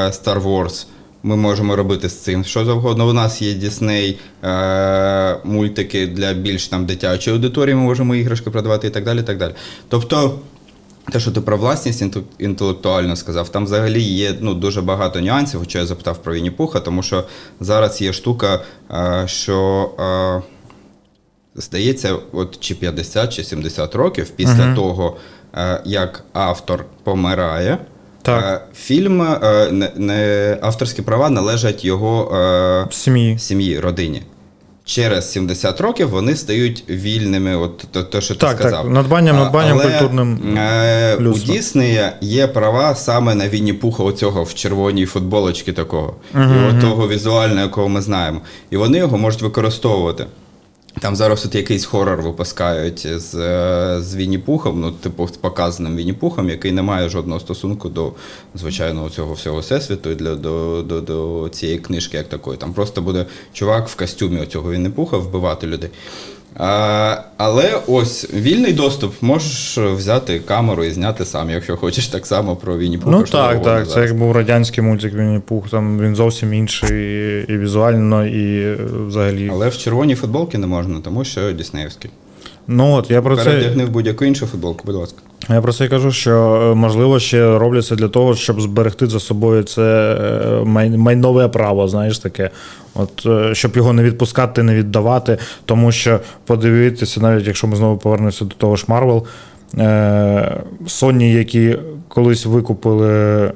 Star 0.08 0.44
Wars. 0.44 0.86
Ми 1.24 1.36
можемо 1.36 1.76
робити 1.76 2.10
з 2.10 2.18
цим 2.18 2.44
що 2.44 2.66
завгодно. 2.66 3.10
У 3.10 3.14
нас 3.14 3.42
є 3.42 3.54
Disney 3.54 4.16
е, 4.44 5.38
мультики 5.44 6.08
для 6.08 6.34
більш 6.34 6.68
там 6.68 6.86
дитячої 6.86 7.36
аудиторії, 7.36 7.76
ми 7.76 7.82
можемо 7.82 8.16
іграшки 8.16 8.50
продавати 8.50 8.88
і 8.88 8.90
так 8.90 9.06
далі. 9.06 9.20
І 9.20 9.24
так 9.24 9.38
далі. 9.38 9.54
Тобто, 9.90 10.40
те, 11.12 11.20
що 11.20 11.32
ти 11.32 11.42
про 11.42 11.58
власність 11.58 12.04
інтелектуально 12.40 13.16
сказав, 13.16 13.50
там 13.50 13.64
взагалі 13.64 14.02
є 14.02 14.36
ну, 14.40 14.54
дуже 14.54 14.82
багато 14.82 15.22
нюансів, 15.22 15.60
хоча 15.60 15.80
я 15.80 15.86
запитав 15.86 16.18
про 16.18 16.34
Вінні 16.34 16.52
Пуха, 16.52 16.80
тому 16.80 17.04
що 17.04 17.24
зараз 17.60 18.02
є 18.02 18.14
штука, 18.14 18.62
е, 18.92 19.24
що. 19.28 19.90
Е, 20.46 20.59
Здається, 21.56 22.16
от 22.34 22.60
чи 22.60 22.76
50, 22.76 23.34
чи 23.34 23.44
70 23.44 23.96
років 23.96 24.30
після 24.30 24.76
того, 24.76 25.18
е, 25.58 25.82
як 25.86 26.24
автор 26.34 26.86
помирає, 27.04 27.78
Так. 28.22 28.44
е, 28.44 28.76
фільм 28.76 29.22
е, 29.22 29.68
не, 29.72 29.92
не, 29.96 30.58
авторські 30.62 31.02
права 31.02 31.30
належать 31.30 31.86
його 31.86 32.88
Сім'ї. 32.92 33.40
сім'ї, 33.40 33.80
родині. 33.80 34.22
Через 34.86 35.32
70 35.32 35.82
років 35.82 36.10
вони 36.10 36.36
стають 36.36 36.84
вільними, 36.90 37.56
от 37.56 37.78
те, 37.78 38.04
те, 38.04 38.22
що 38.22 38.34
ти 38.34 38.40
Так, 38.40 38.50
так, 38.50 38.60
сказав. 38.60 38.90
надбанням, 38.90 39.36
надбанням 39.36 39.80
але, 39.82 39.92
культурним 39.92 40.58
Е, 40.58 41.16
у. 41.16 41.34
Діснея 41.34 42.14
є 42.22 42.48
права 42.48 42.96
саме 42.96 43.36
на 43.36 43.48
Вінні 43.50 43.74
Пуха, 43.74 44.04
оцього 44.04 44.44
в 44.44 44.54
червоній 44.54 45.06
футболочці 45.06 45.74
такого. 45.74 46.16
І 46.36 46.38
от 46.76 46.82
того 46.82 47.08
візуального, 47.08 47.62
якого 47.62 47.90
ми 47.90 48.02
знаємо. 48.02 48.42
І 48.70 48.78
вони 48.78 48.98
його 48.98 49.18
можуть 49.18 49.42
використовувати. 49.42 50.26
Там 51.00 51.16
зараз 51.16 51.46
от 51.46 51.56
якийсь 51.56 51.86
хорор 51.86 52.22
випускають 52.22 53.08
з, 53.20 53.36
е, 53.36 54.02
з 54.02 54.16
Вінні 54.16 54.38
Пухом, 54.38 54.82
ну, 54.82 54.92
типу, 54.92 55.28
з 55.28 55.38
показаним 55.38 55.98
Вінні 55.98 56.14
Пухом, 56.14 56.50
який 56.50 56.72
не 56.72 56.82
має 56.82 57.10
жодного 57.10 57.40
стосунку 57.40 57.90
до 57.90 58.14
звичайного 58.56 59.10
цього 59.10 59.34
всього 59.34 59.60
всесвіту 59.60 60.10
і 60.10 60.16
для, 60.16 60.36
до, 60.36 60.84
до, 60.88 61.02
до 61.02 61.50
цієї 61.50 61.80
книжки, 61.80 62.18
як 62.18 62.30
такої. 62.30 62.58
Там 62.58 62.74
просто 62.74 63.02
буде 63.02 63.26
чувак 63.54 63.88
в 63.88 63.96
костюмі 63.96 64.42
оцього 64.42 64.72
Вінні 64.72 64.90
Пуха 64.90 65.18
вбивати 65.18 65.68
людей. 65.68 65.90
А, 66.56 67.18
але 67.38 67.80
ось 67.88 68.34
вільний 68.34 68.74
доступ, 68.74 69.14
можеш 69.22 69.78
взяти 69.78 70.40
камеру 70.40 70.84
і 70.84 70.92
зняти 70.92 71.26
сам, 71.26 71.50
якщо 71.50 71.78
хочеш 71.78 72.08
так 72.08 72.28
само 72.28 72.56
про 72.56 72.78
Вінні 72.78 72.98
Пуха. 72.98 73.12
Ну 73.12 73.24
так, 73.24 73.54
так, 73.54 73.64
Зараз. 73.64 73.94
Це 73.94 74.02
як 74.02 74.18
був 74.18 74.32
радянський 74.32 74.84
мультик 74.84 75.14
Вінні 75.14 75.40
Пух, 75.40 75.70
там 75.70 76.00
він 76.00 76.16
зовсім 76.16 76.54
інший 76.54 76.90
і, 76.90 77.46
і 77.54 77.58
візуально, 77.58 78.26
і 78.26 78.62
е, 78.62 78.78
взагалі. 79.08 79.50
Але 79.52 79.70
в 79.70 79.78
червоній 79.78 80.16
футболці 80.16 80.58
не 80.58 80.68
можна, 80.68 81.00
тому 81.04 81.26
що 81.26 81.52
Діснеївський. 81.52 82.12
Ну 82.68 82.94
от 82.94 83.12
я 83.12 83.22
про 83.22 83.38
це. 83.38 83.44
Передягни 83.44 83.86
в 83.86 83.90
будь-яку 83.90 84.26
іншу 84.26 84.46
футболку, 84.46 84.84
будь 84.86 84.96
ласка. 84.96 85.18
Я 85.50 85.62
просто 85.62 85.86
і 85.86 85.90
кажу, 85.90 86.12
що 86.12 86.62
е, 86.72 86.76
можливо 86.76 87.20
ще 87.20 87.58
робляться 87.58 87.96
для 87.96 88.08
того, 88.08 88.36
щоб 88.36 88.62
зберегти 88.62 89.08
за 89.08 89.20
собою 89.20 89.64
це 89.64 90.18
е, 90.22 90.66
майнове 90.98 91.48
право, 91.48 91.88
знаєш 91.88 92.20
таке. 92.20 92.50
От 92.94 93.26
е, 93.26 93.56
щоб 93.56 93.78
його 93.78 93.94
не 93.94 94.04
відпускати, 94.04 94.64
не 94.64 94.76
віддавати. 94.76 95.38
Тому 95.66 95.92
що 95.92 96.20
подивитися, 96.46 97.22
навіть 97.22 97.48
якщо 97.48 97.68
ми 97.68 97.76
знову 97.76 97.98
повернемося 97.98 98.46
до 98.46 98.56
того 98.56 98.76
ж 98.76 98.86
Марвел, 98.88 99.26
Sony, 100.86 101.24
які 101.24 101.78
колись 102.08 102.46
викупили, 102.46 103.52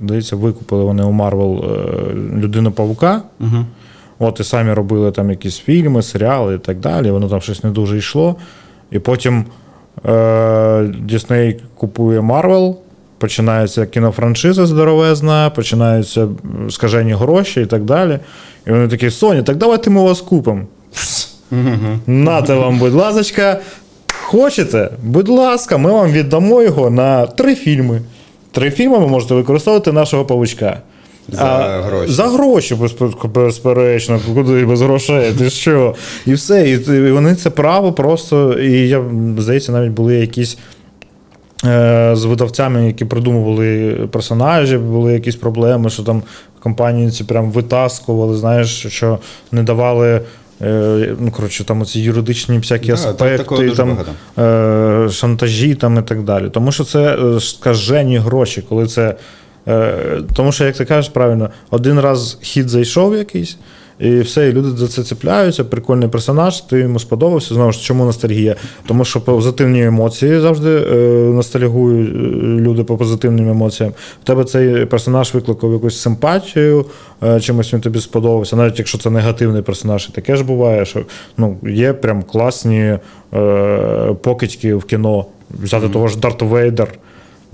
здається, 0.00 0.36
викупили 0.36 0.84
вони 0.84 1.02
у 1.02 1.10
Марвел 1.10 1.64
людину 2.34 2.72
Павука. 2.72 3.22
Угу. 3.40 3.66
От 4.18 4.40
і 4.40 4.44
самі 4.44 4.72
робили 4.72 5.12
там 5.12 5.30
якісь 5.30 5.58
фільми, 5.58 6.02
серіали 6.02 6.54
і 6.54 6.58
так 6.58 6.80
далі. 6.80 7.10
Воно 7.10 7.28
там 7.28 7.40
щось 7.40 7.64
не 7.64 7.70
дуже 7.70 7.98
йшло. 7.98 8.36
І 8.90 8.98
потім 8.98 9.44
Дісней 11.00 11.60
купує 11.74 12.20
Марвел, 12.20 12.76
починається 13.18 13.86
кінофраншиза 13.86 14.66
здоровезна, 14.66 15.50
починаються 15.50 16.28
скажені 16.70 17.12
гроші 17.12 17.60
і 17.60 17.66
так 17.66 17.84
далі. 17.84 18.18
І 18.66 18.70
вони 18.70 18.88
такі: 18.88 19.10
Соні, 19.10 19.42
так 19.42 19.56
давайте 19.56 19.90
ми 19.90 20.02
вас 20.02 20.20
купимо. 20.20 20.60
Нате 22.06 22.54
вам, 22.54 22.78
будь 22.78 22.94
ласочка. 22.94 23.60
Хочете? 24.22 24.90
Будь 25.02 25.28
ласка, 25.28 25.76
ми 25.78 25.92
вам 25.92 26.10
віддамо 26.12 26.62
його 26.62 26.90
на 26.90 27.26
три 27.26 27.54
фільми. 27.54 28.02
Три 28.52 28.70
фільми 28.70 28.98
ви 28.98 29.06
можете 29.06 29.34
використовувати 29.34 29.92
нашого 29.92 30.24
павучка. 30.24 30.80
За 31.28 31.44
гроші. 31.86 32.12
За 32.12 32.24
гроші, 32.28 32.74
безпе- 32.74 33.28
безперечно, 33.28 34.20
куди 34.34 34.66
без 34.66 34.82
грошей, 34.82 35.32
ти 35.38 35.50
що? 35.50 35.94
І 36.26 36.34
все. 36.34 36.70
І, 36.70 37.10
вони 37.12 37.34
це 37.34 37.50
право 37.50 37.92
просто. 37.92 38.52
І 38.52 38.88
я, 38.88 39.02
здається, 39.38 39.72
навіть 39.72 39.90
були 39.92 40.14
якісь. 40.16 40.58
е, 41.64 42.10
З 42.16 42.24
видавцями, 42.24 42.86
які 42.86 43.04
придумували 43.04 43.92
персонажі, 44.12 44.78
були 44.78 45.12
якісь 45.12 45.36
проблеми, 45.36 45.90
що 45.90 46.02
там 46.02 46.22
компанії 46.60 47.10
ці 47.10 47.24
прям 47.24 47.50
витаскували, 47.50 48.36
знаєш, 48.36 48.86
що 48.88 49.18
не 49.52 49.62
давали. 49.62 50.20
е, 50.62 51.08
Ну, 51.20 51.30
коротше, 51.30 51.64
там 51.64 51.80
оці 51.80 52.00
юридичні 52.00 52.58
всякі 52.58 52.86
Да, 52.88 52.94
аспекти, 52.94 53.38
такого 53.38 53.68
там, 53.68 53.98
е, 54.38 55.08
шантажі 55.10 55.74
там 55.74 55.98
і 55.98 56.02
так 56.02 56.22
далі. 56.22 56.50
Тому 56.50 56.72
що 56.72 56.84
це 56.84 57.18
скажені 57.40 58.18
гроші, 58.18 58.62
коли 58.68 58.86
це. 58.86 59.14
Е, 59.68 60.22
тому 60.34 60.52
що, 60.52 60.64
як 60.64 60.76
ти 60.76 60.84
кажеш 60.84 61.08
правильно, 61.08 61.50
один 61.70 62.00
раз 62.00 62.38
хід 62.42 62.68
зайшов 62.68 63.16
якийсь, 63.16 63.58
і 63.98 64.20
все, 64.20 64.48
і 64.48 64.52
люди 64.52 64.70
за 64.70 64.88
це 64.88 65.02
цепляються. 65.02 65.64
Прикольний 65.64 66.08
персонаж, 66.08 66.60
ти 66.60 66.78
йому 66.78 66.98
сподобався. 66.98 67.54
Знову 67.54 67.72
ж 67.72 67.82
чому 67.82 68.04
ностальгія? 68.04 68.56
Тому 68.86 69.04
що 69.04 69.20
позитивні 69.20 69.84
емоції 69.84 70.40
завжди 70.40 70.70
е, 70.70 70.96
ностальгують 71.32 72.08
е, 72.08 72.18
люди 72.60 72.84
по 72.84 72.96
позитивним 72.96 73.50
емоціям. 73.50 73.92
В 74.22 74.26
тебе 74.26 74.44
цей 74.44 74.86
персонаж 74.86 75.34
викликав 75.34 75.72
якусь 75.72 76.00
симпатію, 76.00 76.86
е, 77.22 77.40
чимось 77.40 77.74
він 77.74 77.80
тобі 77.80 78.00
сподобався, 78.00 78.56
навіть 78.56 78.78
якщо 78.78 78.98
це 78.98 79.10
негативний 79.10 79.62
персонаж, 79.62 80.08
і 80.10 80.12
таке 80.12 80.36
ж 80.36 80.44
буває, 80.44 80.84
що 80.84 81.02
ну, 81.36 81.56
є 81.62 81.92
прям 81.92 82.22
класні 82.22 82.98
е, 83.34 84.14
покидьки 84.22 84.74
в 84.74 84.84
кіно. 84.84 85.26
Взяти 85.62 85.88
того 85.88 86.08
ж 86.08 86.18
Дарт 86.18 86.42
Вейдер. 86.42 86.88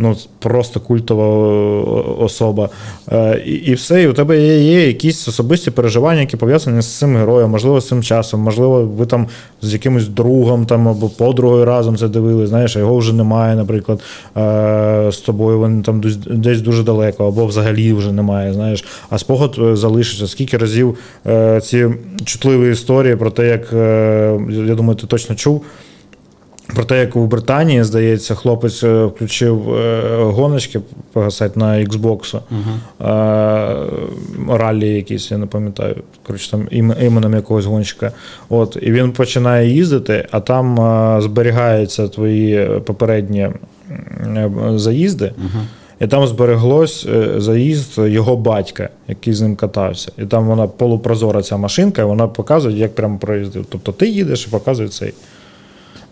Ну, 0.03 0.17
просто 0.39 0.81
культова 0.81 1.25
е, 1.25 2.25
особа. 2.25 2.69
Е, 3.13 3.43
І, 3.47 3.53
і 3.53 3.75
все, 3.75 4.03
і 4.03 4.09
у 4.09 4.13
тебе 4.13 4.41
є, 4.41 4.59
є 4.59 4.87
якісь 4.87 5.29
особисті 5.29 5.71
переживання, 5.71 6.21
які 6.21 6.37
пов'язані 6.37 6.83
з 6.83 6.99
цим 6.99 7.17
героєм, 7.17 7.51
можливо, 7.51 7.81
з 7.81 7.89
цим 7.89 8.03
часом, 8.03 8.41
можливо, 8.41 8.83
ви 8.83 9.07
там 9.07 9.27
з 9.63 9.73
якимось 9.73 10.09
другом 10.09 10.67
там, 10.67 10.89
або 10.89 11.09
подругою 11.09 11.65
разом 11.65 11.97
це 11.97 12.09
дивили, 12.09 12.47
знаєш, 12.47 12.77
а 12.77 12.79
його 12.81 12.97
вже 12.97 13.13
немає, 13.13 13.57
наприклад, 13.57 14.01
е, 14.37 15.09
з 15.13 15.17
тобою 15.19 15.65
він 15.65 15.83
там 15.83 16.01
десь- 16.01 16.61
дуже 16.63 16.83
далеко, 16.83 17.27
або 17.29 17.47
взагалі 17.47 17.93
вже 17.93 18.13
немає, 18.13 18.53
знаєш, 18.53 18.85
а 19.11 19.19
спогад 19.19 19.59
залишиться. 19.73 20.27
Скільки 20.27 20.57
разів 20.57 20.99
ці 21.63 21.89
чутливі 22.25 22.73
історії 22.73 23.17
про 23.17 23.31
те, 23.31 23.49
як 23.49 23.73
я 24.69 24.75
думаю, 24.75 24.95
ти 24.95 25.07
точно 25.07 25.35
чув. 25.37 25.63
Про 26.75 26.85
те, 26.85 26.99
як 27.01 27.17
у 27.17 27.27
Британії, 27.27 27.85
здається, 27.85 28.35
хлопець 28.35 28.85
е, 28.85 29.05
включив 29.05 29.75
е, 29.75 30.03
гоночки 30.23 30.81
погасати 31.13 31.61
на 31.61 31.67
Xbox, 31.85 32.37
е, 32.37 32.43
раллі 34.59 34.89
якісь, 34.89 35.31
я 35.31 35.39
не 35.39 35.47
пам'ятаю, 35.47 35.97
коротше, 36.27 36.51
там 36.51 36.61
ім- 36.73 37.05
іменем 37.05 37.35
якогось 37.35 37.65
гонщика. 37.65 38.13
От, 38.49 38.77
і 38.83 38.93
він 38.93 39.13
починає 39.13 39.71
їздити, 39.71 40.27
а 40.31 40.41
там 40.41 40.81
е, 40.81 41.21
зберігаються 41.21 42.09
твої 42.09 42.67
попередні 42.85 43.49
м, 44.37 44.79
заїзди. 44.79 45.33
І 46.01 46.07
там 46.07 46.27
збереглось 46.27 47.07
е, 47.15 47.41
заїзд 47.41 47.99
його 47.99 48.37
батька, 48.37 48.89
який 49.09 49.33
з 49.35 49.41
ним 49.41 49.57
катався. 49.57 50.13
І 50.19 50.23
там 50.25 50.47
вона 50.47 50.67
полупрозора 50.67 51.43
ця 51.43 51.57
машинка, 51.57 52.03
і 52.03 52.05
вона 52.05 52.29
показує, 52.29 52.79
як 52.79 52.95
прямо 52.95 53.19
проїздив. 53.19 53.67
Тобто 53.69 53.93
ти 53.93 54.09
їдеш 54.09 54.47
і 54.47 54.51
показує 54.51 54.89
цей. 54.89 55.13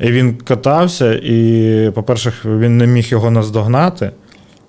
І 0.00 0.12
він 0.12 0.34
катався, 0.34 1.14
і, 1.14 1.90
по-перше, 1.94 2.32
він 2.44 2.76
не 2.76 2.86
міг 2.86 3.06
його 3.08 3.30
наздогнати. 3.30 4.10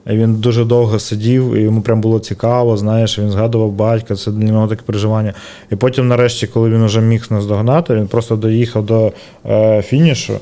І 0.07 0.09
він 0.09 0.35
дуже 0.35 0.65
довго 0.65 0.99
сидів, 0.99 1.55
і 1.55 1.61
йому 1.61 1.81
прям 1.81 2.01
було 2.01 2.19
цікаво, 2.19 2.77
знаєш, 2.77 3.19
він 3.19 3.31
згадував 3.31 3.71
батька, 3.71 4.15
це 4.15 4.31
для 4.31 4.51
нього 4.51 4.67
таке 4.67 4.81
переживання. 4.85 5.33
І 5.71 5.75
потім, 5.75 6.07
нарешті, 6.07 6.47
коли 6.47 6.69
він 6.69 6.85
вже 6.85 7.01
міг 7.01 7.27
наздогнати, 7.29 7.95
він 7.95 8.07
просто 8.07 8.35
доїхав 8.35 8.85
до 8.85 9.11
е, 9.49 9.81
фінішу, 9.81 10.33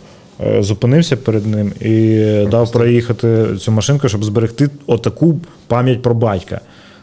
е, 0.45 0.63
зупинився 0.63 1.17
перед 1.17 1.45
ним 1.45 1.73
і 1.81 2.17
дав 2.51 2.71
проїхати 2.71 3.47
цю 3.59 3.71
машинку, 3.71 4.09
щоб 4.09 4.23
зберегти 4.23 4.69
отаку 4.87 5.39
пам'ять 5.67 6.01
про 6.01 6.13
батька. 6.13 6.61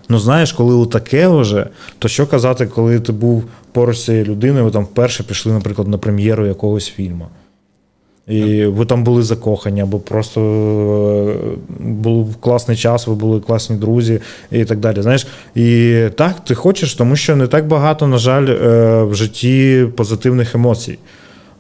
Ну, 0.09 0.19
знаєш, 0.19 0.53
коли 0.53 0.75
у 0.75 0.87
таке 0.87 1.29
вже, 1.29 1.67
то 1.99 2.09
що 2.09 2.27
казати, 2.27 2.67
коли 2.67 3.01
ти 3.01 3.13
був 3.13 3.45
поруч 3.73 3.99
цією 3.99 4.25
людиною, 4.25 4.65
ви 4.65 4.71
там 4.71 4.85
вперше 4.85 5.23
пішли, 5.23 5.53
наприклад, 5.53 5.89
на 5.89 5.99
прем'єру 5.99 6.47
якогось 6.47 6.89
фільму. 6.89 7.27
І 8.29 8.65
ви 8.65 8.85
там 8.85 9.05
були 9.05 9.23
закохані, 9.23 9.81
або 9.81 9.99
просто 9.99 10.41
е, 10.41 11.57
був 11.81 12.37
класний 12.37 12.77
час, 12.77 13.07
ви 13.07 13.15
були 13.15 13.41
класні 13.41 13.77
друзі 13.77 14.21
і 14.51 14.65
так 14.65 14.79
далі. 14.79 15.03
Знаєш, 15.03 15.27
і 15.55 16.01
так, 16.17 16.45
ти 16.45 16.55
хочеш, 16.55 16.95
тому 16.95 17.17
що 17.17 17.37
не 17.37 17.47
так 17.47 17.67
багато, 17.67 18.07
на 18.07 18.19
жаль, 18.19 18.47
е, 18.47 19.03
в 19.03 19.15
житті 19.15 19.87
позитивних 19.97 20.55
емоцій. 20.55 20.99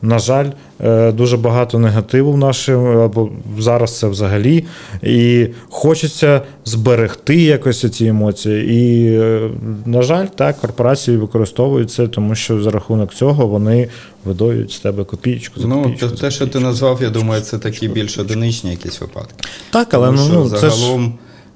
На 0.03 0.18
жаль, 0.18 0.47
е, 0.80 1.12
дуже 1.12 1.36
багато 1.36 1.78
негативу 1.78 2.32
в 2.32 2.38
нашому, 2.38 2.99
або 2.99 3.30
зараз 3.59 3.99
це 3.99 4.09
взагалі. 4.09 4.64
І 5.03 5.47
хочеться 5.68 6.42
зберегти 6.64 7.36
якось 7.36 7.90
ці 7.90 8.07
емоції. 8.07 8.74
І, 8.74 9.12
е, 9.18 9.51
на 9.86 10.03
жаль, 10.03 10.26
так, 10.26 10.61
корпорації 10.61 11.16
використовують 11.16 11.90
це, 11.90 12.09
тому 12.09 12.34
що 12.34 12.62
за 12.62 12.70
рахунок 12.70 13.14
цього 13.14 13.47
вони 13.47 13.88
видають 14.24 14.72
з 14.72 14.78
тебе 14.78 15.05
копійку. 15.05 15.61
Ну, 15.64 15.82
копійку, 15.82 16.09
те, 16.09 16.30
що 16.30 16.47
ти 16.47 16.61
назвав, 16.61 16.99
я 17.03 17.11
думаю, 17.11 17.42
це 17.42 17.59
такі 17.59 17.88
більш 17.88 18.18
одиничні 18.18 18.70
якісь 18.70 19.01
випадки. 19.01 19.44
Так, 19.70 19.94
але 19.94 20.07
Тому 20.07 20.18
ну, 20.18 20.26
що 20.26 20.34
ну 20.34 20.61
це 20.61 20.70
ж. 20.70 20.99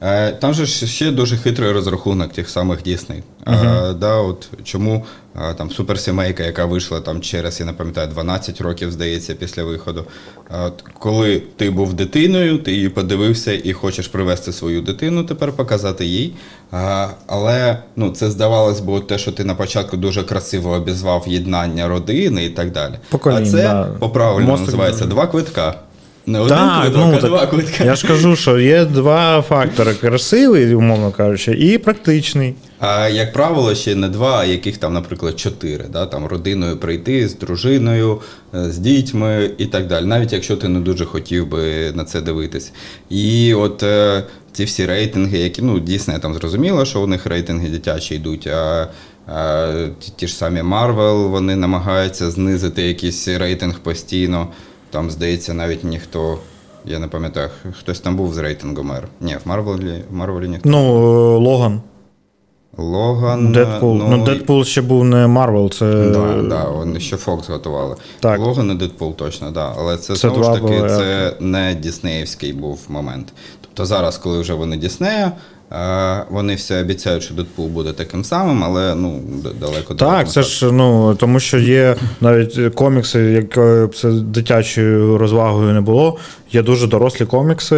Е, 0.03 0.33
Там 0.33 0.55
же 0.55 0.67
ще 0.67 1.11
дуже 1.11 1.37
хитрий 1.37 1.73
розрахунок 1.73 2.33
тих 2.33 2.51
самих 2.51 2.83
Дісней. 2.83 3.23
Uh-huh. 3.47 3.95
Да, 3.95 4.17
от 4.17 4.49
чому 4.65 5.05
е, 5.37 5.55
там 5.55 5.71
суперсімейка, 5.71 6.43
яка 6.43 6.65
вийшла 6.65 7.01
там 7.01 7.21
через, 7.21 7.61
я 7.61 7.67
не 7.67 7.73
пам'ятаю, 7.73 8.09
12 8.09 8.61
років, 8.61 8.93
здається, 8.93 9.35
після 9.35 9.65
виходу. 9.65 10.05
Е, 10.51 10.71
От, 10.71 10.85
коли 10.99 11.43
ти 11.57 11.71
був 11.71 11.95
дитиною, 11.95 12.59
ти 12.59 12.73
її 12.73 12.89
подивився 12.89 13.53
і 13.65 13.73
хочеш 13.73 14.09
привести 14.09 14.53
свою 14.53 14.83
дитину, 14.83 15.25
тепер 15.25 15.53
показати 15.53 16.05
їй. 16.05 16.33
А, 16.71 17.09
Але 17.27 17.79
ну, 17.97 18.11
це 18.11 18.31
здавалось 18.31 18.81
би, 18.81 19.01
те, 19.01 19.19
що 19.19 19.33
ти 19.33 19.45
на 19.45 19.55
початку 19.55 19.97
дуже 19.97 20.23
красиво 20.23 20.71
обізвав 20.71 21.25
єднання 21.27 21.89
родини 21.89 22.45
і 22.45 22.51
так 22.51 22.73
далі. 22.73 22.95
Поколінь, 23.09 23.43
а 23.43 23.51
це 23.51 23.63
да. 23.63 23.85
по-правильно 23.99 24.49
Мостик 24.49 24.67
називається 24.67 25.07
два 25.07 25.27
квитка. 25.27 25.75
Не 26.27 26.39
один 26.39 26.57
Так, 26.57 26.83
квиток, 26.83 27.01
ну, 27.01 27.17
а 27.17 27.21
два 27.21 27.47
квитка. 27.47 27.85
я 27.85 27.95
ж 27.95 28.07
кажу, 28.07 28.37
що 28.37 28.59
є 28.59 28.85
два 28.85 29.43
фактори: 29.43 29.95
красивий, 29.95 30.75
умовно 30.75 31.11
кажучи, 31.11 31.53
і 31.53 31.79
практичний. 31.79 32.55
А 32.79 33.09
як 33.09 33.33
правило, 33.33 33.75
ще 33.75 33.95
не 33.95 34.09
два, 34.09 34.39
а 34.39 34.45
яких 34.45 34.77
там, 34.77 34.93
наприклад, 34.93 35.41
чотири. 35.41 35.85
Да? 35.93 36.07
Там 36.07 36.27
родиною 36.27 36.77
прийти 36.77 37.29
з 37.29 37.37
дружиною, 37.37 38.21
е, 38.55 38.71
з 38.71 38.79
дітьми 38.79 39.51
і 39.59 39.67
так 39.67 39.87
далі. 39.87 40.07
Навіть 40.07 40.33
якщо 40.33 40.57
ти 40.57 40.69
не 40.69 40.81
дуже 40.81 41.05
хотів 41.05 41.47
би 41.49 41.93
на 41.95 42.05
це 42.05 42.21
дивитись. 42.21 42.73
І 43.11 43.55
от 43.55 43.83
е, 43.83 44.25
ці 44.53 44.65
всі 44.65 44.87
рейтинги, 44.87 45.39
які 45.39 45.63
ну 45.63 45.79
дійсно 45.81 46.19
там 46.19 46.35
зрозуміло, 46.35 46.85
що 46.85 47.01
у 47.01 47.07
них 47.07 47.27
рейтинги 47.27 47.69
дитячі 47.69 48.15
йдуть. 48.15 48.47
А, 48.47 48.89
а 49.27 49.73
ті, 50.01 50.13
ті 50.17 50.27
ж 50.27 50.35
самі 50.35 50.61
Marvel, 50.61 51.29
вони 51.29 51.57
намагаються 51.57 52.31
знизити 52.31 52.83
якийсь 52.83 53.29
рейтинг 53.29 53.79
постійно. 53.79 54.49
Там, 54.91 55.11
здається, 55.11 55.55
навіть 55.55 55.85
ніхто. 55.85 56.39
Я 56.85 56.99
не 56.99 57.09
пам'ятаю, 57.09 57.49
хтось 57.79 58.01
там 58.01 58.17
був 58.17 58.35
з 58.35 58.39
рейтингу 58.39 58.83
мер. 58.83 59.09
Ні, 59.21 59.37
в 59.45 59.49
Марвелі, 59.49 60.05
в 60.11 60.15
Марвелі 60.15 60.49
ніхто. 60.49 60.69
Ну, 60.69 60.79
е, 60.79 61.39
Логан. 61.39 61.81
Логан. 62.79 63.53
Дедпул. 63.53 63.97
Ну, 63.97 64.25
Дедпул 64.25 64.65
ще 64.65 64.83
був 64.83 65.05
не 65.05 65.27
Марвел, 65.27 65.71
це. 65.71 66.11
Да, 66.11 66.43
да, 66.43 66.65
вони 66.65 67.01
ще 67.01 67.17
Фокс 67.17 67.49
готували. 67.49 67.97
Так. 68.21 68.41
Логан 68.41 68.71
і 68.71 68.75
Дедпул 68.75 69.15
точно, 69.15 69.51
да. 69.51 69.75
Але 69.79 69.97
це, 69.97 70.15
Це 70.15 70.29
знову 70.29 70.45
ж 70.45 70.51
таки, 70.51 70.63
були, 70.63 70.89
це 70.89 71.33
не 71.41 71.75
Діснеївський 71.75 72.53
був 72.53 72.81
момент. 72.89 73.33
Тобто 73.61 73.87
зараз, 73.87 74.19
коли 74.19 74.41
вже 74.41 74.55
вони 74.55 74.77
Діснея, 74.77 75.33
вони 76.31 76.55
все 76.55 76.81
обіцяють, 76.81 77.23
що 77.23 77.35
Дедпул 77.35 77.67
буде 77.67 77.93
таким 77.93 78.25
самим, 78.25 78.65
але 78.65 78.95
ну, 78.95 79.21
далеко 79.61 79.95
Так, 79.95 80.31
це 80.31 80.43
ж 80.43 80.73
ну 80.73 81.15
тому, 81.15 81.41
що 81.41 81.59
є 81.59 81.97
навіть 82.21 82.75
комікси, 82.75 83.21
якою 83.21 83.89
б 83.89 83.95
це 83.95 84.11
дитячою 84.11 85.19
розвагою 85.19 85.73
не 85.73 85.81
було. 85.81 86.19
Є 86.53 86.63
дуже 86.63 86.87
дорослі 86.87 87.27
комікси, 87.27 87.77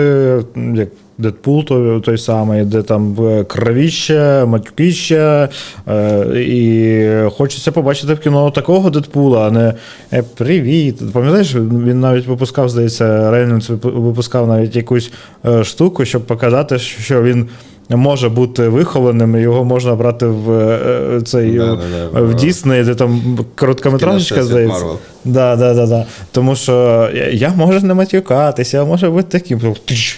як 0.75 0.89
Дедпул, 1.19 1.65
той, 1.65 2.01
той 2.01 2.19
самий, 2.19 2.65
де 2.65 2.83
там 2.83 3.17
е, 3.21 3.45
кровіще, 3.45 4.45
матюкіще. 4.45 5.49
Е, 5.89 6.25
і 6.37 7.31
хочеться 7.31 7.73
побачити 7.73 8.15
в 8.15 8.19
кіно 8.19 8.51
такого 8.51 8.91
Дедпула, 8.91 9.47
а 9.47 9.51
не 9.51 9.75
е, 10.13 10.23
Привіт. 10.23 11.13
Пам'ятаєш, 11.13 11.55
він 11.55 12.01
навіть 12.01 12.27
випускав, 12.27 12.69
здається, 12.69 13.31
Рейнольдс 13.31 13.71
випускав 13.83 14.49
навіть 14.49 14.77
якусь 14.77 15.13
е, 15.47 15.65
штуку, 15.65 16.05
щоб 16.05 16.23
показати, 16.23 16.79
що 16.79 17.23
він. 17.23 17.49
Може 17.97 18.29
бути 18.29 18.69
вихованим, 18.69 19.37
його 19.37 19.65
можна 19.65 19.95
брати 19.95 20.27
в 20.27 20.51
е, 20.53 21.21
цей 21.25 21.59
Да-да-да, 21.59 22.21
в 22.21 22.31
в- 22.31 22.35
Дісней, 22.35 22.85
де 22.85 22.95
там 22.95 23.39
короткометражечка, 23.55 24.43
здається. 24.43 24.85
Да, 25.25 25.57
да, 25.57 25.75
да, 25.75 25.87
да. 25.87 26.05
Тому 26.33 26.57
що 26.57 27.09
я, 27.33 27.49
можу 27.57 27.87
не 27.87 27.95
матюкатися, 27.95 28.77
я 28.77 28.85
можу 28.85 29.11
бути 29.13 29.39
таким. 29.39 29.61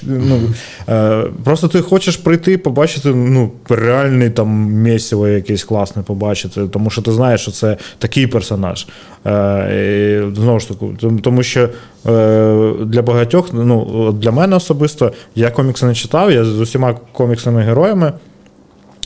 ну, 0.03 0.41
е, 0.89 1.25
просто 1.45 1.69
ти 1.69 1.81
хочеш 1.81 2.17
прийти, 2.17 2.59
побачити 2.59 3.09
ну, 3.09 3.51
реальний 3.69 4.31
там 4.31 4.49
місіво 4.65 5.29
якийсь 5.29 5.65
класний 5.65 6.05
побачити, 6.05 6.61
тому 6.69 6.91
що 6.91 7.03
ти 7.03 7.13
знаєш, 7.13 7.41
що 7.41 7.51
це 7.51 7.77
такий 7.99 8.27
персонаж. 8.27 8.87
Е, 9.27 10.21
і, 10.33 10.35
знову 10.37 10.61
ж 10.61 10.69
таки, 10.69 10.87
тому- 11.23 11.43
що 11.43 11.61
е, 11.61 11.69
для 12.85 13.03
багатьох, 13.03 13.49
ну, 13.53 14.13
для 14.13 14.31
мене 14.31 14.57
особисто, 14.57 15.13
я 15.35 15.51
комікси 15.51 15.87
не 15.87 15.95
читав, 15.95 16.33
я 16.33 16.45
з 16.45 16.61
усіма 16.61 16.95
коміксними 17.13 17.63
героями. 17.63 18.13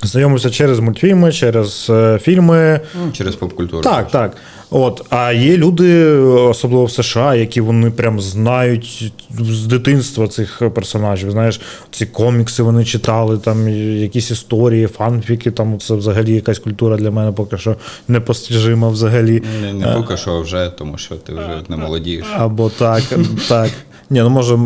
Знайомився 0.03 0.51
через 0.51 0.81
мультфільми, 0.81 1.33
через 1.33 1.87
е, 1.91 2.19
фільми. 2.23 2.81
Ну, 3.05 3.13
через 3.13 3.37
поп-культуру. 3.37 3.83
Так, 3.83 4.11
так. 4.11 4.37
От, 4.71 5.07
а 5.11 5.33
є 5.33 5.57
люди, 5.57 6.07
особливо 6.23 6.85
в 6.85 6.91
США, 6.91 7.35
які 7.35 7.61
вони 7.61 7.91
прям 7.91 8.21
знають 8.21 9.13
з 9.41 9.67
дитинства 9.67 10.29
цих 10.29 10.63
персонажів. 10.75 11.31
Знаєш, 11.31 11.61
ці 11.91 12.07
комікси 12.07 12.63
вони 12.63 12.85
читали, 12.85 13.39
там 13.39 13.69
якісь 13.99 14.31
історії, 14.31 14.87
фанфіки. 14.87 15.51
Там 15.51 15.79
це 15.79 15.95
взагалі 15.95 16.35
якась 16.35 16.59
культура 16.59 16.97
для 16.97 17.11
мене 17.11 17.33
поки 17.33 17.59
що 17.59 17.77
непостижима 18.09 18.89
взагалі. 18.89 19.43
Не, 19.63 19.73
не 19.73 19.87
поки 19.87 20.17
що 20.17 20.41
вже, 20.41 20.73
тому 20.79 20.99
що 20.99 21.15
ти 21.15 21.33
вже 21.33 21.63
не 21.69 21.77
молодієш. 21.77 22.27
Або 22.37 22.71
так, 22.71 23.03
так. 23.49 23.71
Ні, 24.11 24.21
ну 24.21 24.31
може 24.31 24.59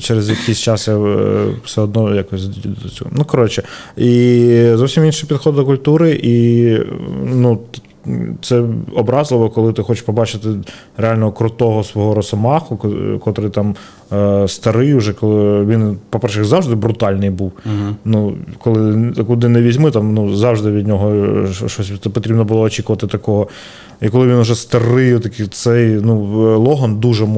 через 0.00 0.30
якийсь 0.30 0.58
час 0.58 0.88
я 0.88 0.94
е, 0.98 1.46
все 1.64 1.80
одно 1.80 2.14
якось 2.14 2.46
до 2.64 2.88
цього. 2.88 3.10
Ну, 3.14 3.24
коротше, 3.24 3.62
і 3.96 4.70
зовсім 4.74 5.04
інший 5.04 5.28
підход 5.28 5.54
до 5.54 5.64
культури, 5.64 6.20
і 6.22 6.78
ну. 7.24 7.58
Це 8.42 8.64
образливо, 8.94 9.50
коли 9.50 9.72
ти 9.72 9.82
хочеш 9.82 10.02
побачити 10.02 10.48
реально 10.96 11.32
крутого 11.32 11.84
свого 11.84 12.14
росомаху, 12.14 12.76
ко- 12.76 13.18
котрий 13.24 13.50
там 13.50 13.76
старий 14.48 14.94
вже, 14.94 15.12
коли 15.12 15.64
він, 15.64 15.96
по-перше, 16.10 16.44
завжди 16.44 16.74
брутальний 16.74 17.30
був. 17.30 17.52
Ну, 18.04 18.36
коли 18.58 19.12
куди 19.26 19.48
не 19.48 19.62
візьми, 19.62 19.90
там 19.90 20.14
ну, 20.14 20.36
завжди 20.36 20.70
від 20.70 20.86
нього 20.86 21.14
е, 21.14 21.68
щось 21.68 21.90
потрібно 21.90 22.44
було 22.44 22.60
очікувати 22.60 23.06
такого. 23.06 23.48
І 24.02 24.08
коли 24.08 24.26
він 24.26 24.40
вже 24.40 24.54
старий, 24.54 25.18
такий 25.18 25.46
цей, 25.46 25.86
ну, 25.88 26.24
Логан 26.58 27.00
дуже 27.00 27.24
е, 27.24 27.28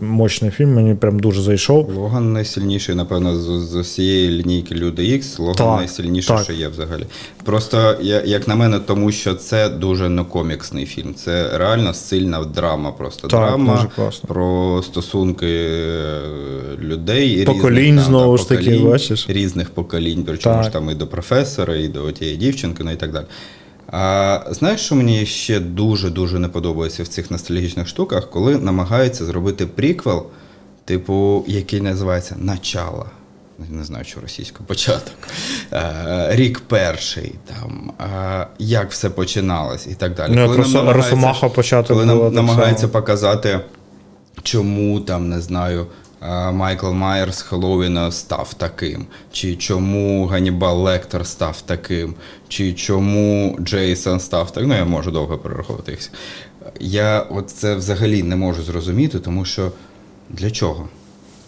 мощний 0.00 0.50
фільм, 0.50 0.74
мені 0.74 0.94
прям 0.94 1.18
дуже 1.18 1.42
зайшов. 1.42 1.90
Логан 1.96 2.32
найсильніший, 2.32 2.94
напевно, 2.94 3.36
з, 3.36 3.44
з 3.70 3.74
усієї 3.74 4.30
лінійки 4.30 4.74
Люди 4.74 5.04
Ікс. 5.06 5.38
Логан 5.38 5.54
Так, 5.54 5.78
найсильніший, 5.78 6.36
так. 6.36 6.44
що 6.44 6.52
є 6.52 6.68
взагалі. 6.68 7.06
Просто, 7.44 7.96
як 8.24 8.48
на 8.48 8.54
мене, 8.54 8.78
тому 8.78 9.12
що 9.12 9.34
це 9.34 9.68
дуже 9.68 10.08
не 10.08 10.24
коміксний 10.24 10.86
фільм. 10.86 11.14
Це 11.14 11.58
реально 11.58 11.94
сильна 11.94 12.44
драма. 12.44 12.92
Просто 12.92 13.28
Так, 13.28 13.40
драма 13.40 13.86
про 14.26 14.80
стосунки 14.82 15.46
е, 15.46 15.81
людей. 16.78 17.44
Поколінь, 17.44 17.78
різних, 17.78 18.04
знову 18.04 18.38
ж 18.38 18.48
таки, 18.48 18.64
поколінь, 18.64 18.90
бачиш? 18.90 19.26
Різних 19.28 19.70
поколінь, 19.70 20.24
причому 20.26 20.56
Так. 20.56 20.64
ж 20.64 20.70
там 20.70 20.90
і 20.90 20.94
до 20.94 21.06
професора, 21.06 21.76
і 21.76 21.88
до 21.88 22.12
тієї 22.12 22.36
дівчинки, 22.36 22.84
ну 22.84 22.90
і 22.90 22.96
так 22.96 23.12
далі. 23.12 23.24
А 23.86 24.40
знаєш, 24.50 24.80
що 24.80 24.94
мені 24.94 25.26
ще 25.26 25.60
дуже-дуже 25.60 26.38
не 26.38 26.48
подобається 26.48 27.02
в 27.02 27.08
цих 27.08 27.30
ностальгічних 27.30 27.88
штуках, 27.88 28.30
коли 28.30 28.56
намагаються 28.58 29.24
зробити 29.24 29.66
приквел, 29.66 30.26
типу, 30.84 31.44
який 31.46 31.80
називається 31.80 32.36
Начало. 32.38 33.06
Не 33.70 33.84
знаю, 33.84 34.04
що 34.04 34.20
російською 34.20 34.66
початок. 34.66 35.14
Рік 36.28 36.60
перший, 36.60 37.34
там, 37.44 37.92
як 38.58 38.90
все 38.90 39.10
починалось 39.10 39.86
і 39.86 39.94
так 39.94 40.14
далі. 40.14 40.32
Ну, 40.34 40.46
Коли 40.48 40.86
як 40.86 40.96
Росомаха 40.96 41.48
початок 41.48 41.96
Коли 41.96 42.14
було 42.14 42.30
намагається 42.30 42.88
показати, 42.88 43.60
чому 44.42 45.00
там, 45.00 45.28
не 45.28 45.40
знаю, 45.40 45.86
е, 46.22 46.50
Майкл 46.50 46.90
Майерс 46.90 47.42
Хеллоуіна 47.42 48.12
став 48.12 48.54
таким, 48.54 49.06
чи 49.32 49.56
чому 49.56 50.26
Ганнібал 50.26 50.82
Лектор 50.82 51.26
став 51.26 51.60
таким, 51.60 52.14
чи 52.48 52.72
чому 52.72 53.58
Джейсон 53.60 54.20
став 54.20 54.50
таким. 54.50 54.68
Ну, 54.68 54.76
я 54.76 54.84
можу 54.84 55.10
довго 55.10 55.38
перераховувати. 55.38 55.98
Я 56.80 57.20
от 57.20 57.50
це 57.50 57.74
взагалі 57.74 58.22
не 58.22 58.36
можу 58.36 58.62
зрозуміти, 58.62 59.18
тому 59.18 59.44
що 59.44 59.72
для 60.30 60.50
чого? 60.50 60.88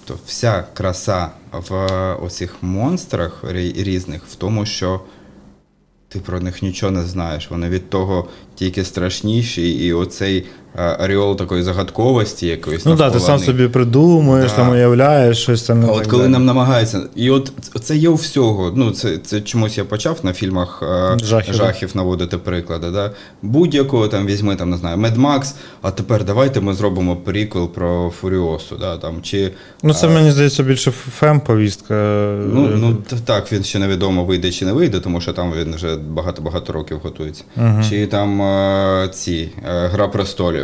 То 0.04 0.14
вся 0.26 0.64
краса 0.74 1.30
в 1.52 1.86
оцих 2.22 2.56
монстрах 2.62 3.44
різних 3.76 4.24
в 4.24 4.34
тому, 4.34 4.66
що 4.66 5.00
ти 6.08 6.20
про 6.20 6.40
них 6.40 6.62
нічого 6.62 6.92
не 6.92 7.02
знаєш. 7.02 7.50
Вони 7.50 7.68
від 7.68 7.90
того 7.90 8.28
тільки 8.54 8.84
страшніші, 8.84 9.86
і 9.86 9.92
оцей 9.92 10.46
е, 10.78 10.96
ореол 11.04 11.36
такої 11.36 11.62
загадковості 11.62 12.46
якоїсь. 12.46 12.84
Ну 12.86 12.96
так, 12.96 13.12
ти 13.12 13.20
сам 13.20 13.38
собі 13.38 13.68
придумуєш, 13.68 14.50
Да. 14.50 14.56
там 14.56 14.70
уявляєш 14.70 15.38
щось 15.42 15.62
там. 15.62 15.84
А 15.88 15.92
от 15.92 16.06
коли 16.06 16.22
далі. 16.22 16.32
нам 16.32 16.44
намагаються, 16.44 17.00
і 17.16 17.30
от 17.30 17.52
це 17.80 17.96
є 17.96 18.08
у 18.08 18.14
всього. 18.14 18.72
Ну, 18.76 18.90
це, 18.90 19.18
це 19.18 19.40
чомусь 19.40 19.78
я 19.78 19.84
почав 19.84 20.18
на 20.22 20.32
фільмах 20.32 20.82
е, 20.82 21.18
Жахів, 21.24 21.54
жахів, 21.54 21.90
да. 21.94 21.98
наводити 21.98 22.38
приклади. 22.38 22.90
Да? 22.90 23.10
Будь-якого 23.42 24.08
там 24.08 24.26
візьми, 24.26 24.56
там, 24.56 24.70
не 24.70 24.76
знаю, 24.76 24.96
Mad 24.96 25.16
Max, 25.20 25.54
а 25.82 25.90
тепер 25.90 26.24
давайте 26.24 26.60
ми 26.60 26.74
зробимо 26.74 27.16
приквел 27.16 27.68
про 27.68 28.12
Фуріосу. 28.20 28.76
Да? 28.76 28.96
Там, 28.96 29.22
чи, 29.22 29.50
Ну, 29.82 29.94
це 29.94 30.08
мені 30.08 30.30
здається 30.30 30.62
більше 30.62 30.92
фем-повістка. 31.20 31.94
Ну, 32.52 32.68
ну 32.76 32.96
так, 33.24 33.52
він 33.52 33.64
ще 33.64 33.78
невідомо 33.78 34.24
вийде 34.24 34.50
чи 34.50 34.64
не 34.64 34.72
вийде, 34.72 35.00
тому 35.00 35.20
що 35.20 35.32
там 35.32 35.52
він 35.60 35.74
вже 35.74 35.96
багато-багато 35.96 36.72
років 36.72 37.00
готується. 37.02 37.44
Чи 37.88 38.06
там 38.06 38.42
е, 38.42 39.08
ці 39.12 39.48
е, 39.68 39.86
Гра 39.86 40.08
престолів, 40.08 40.63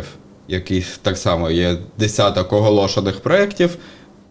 який 0.51 0.85
так 1.01 1.17
само 1.17 1.51
є 1.51 1.77
десяток 1.97 2.53
оголошених 2.53 3.19
проєктів. 3.19 3.77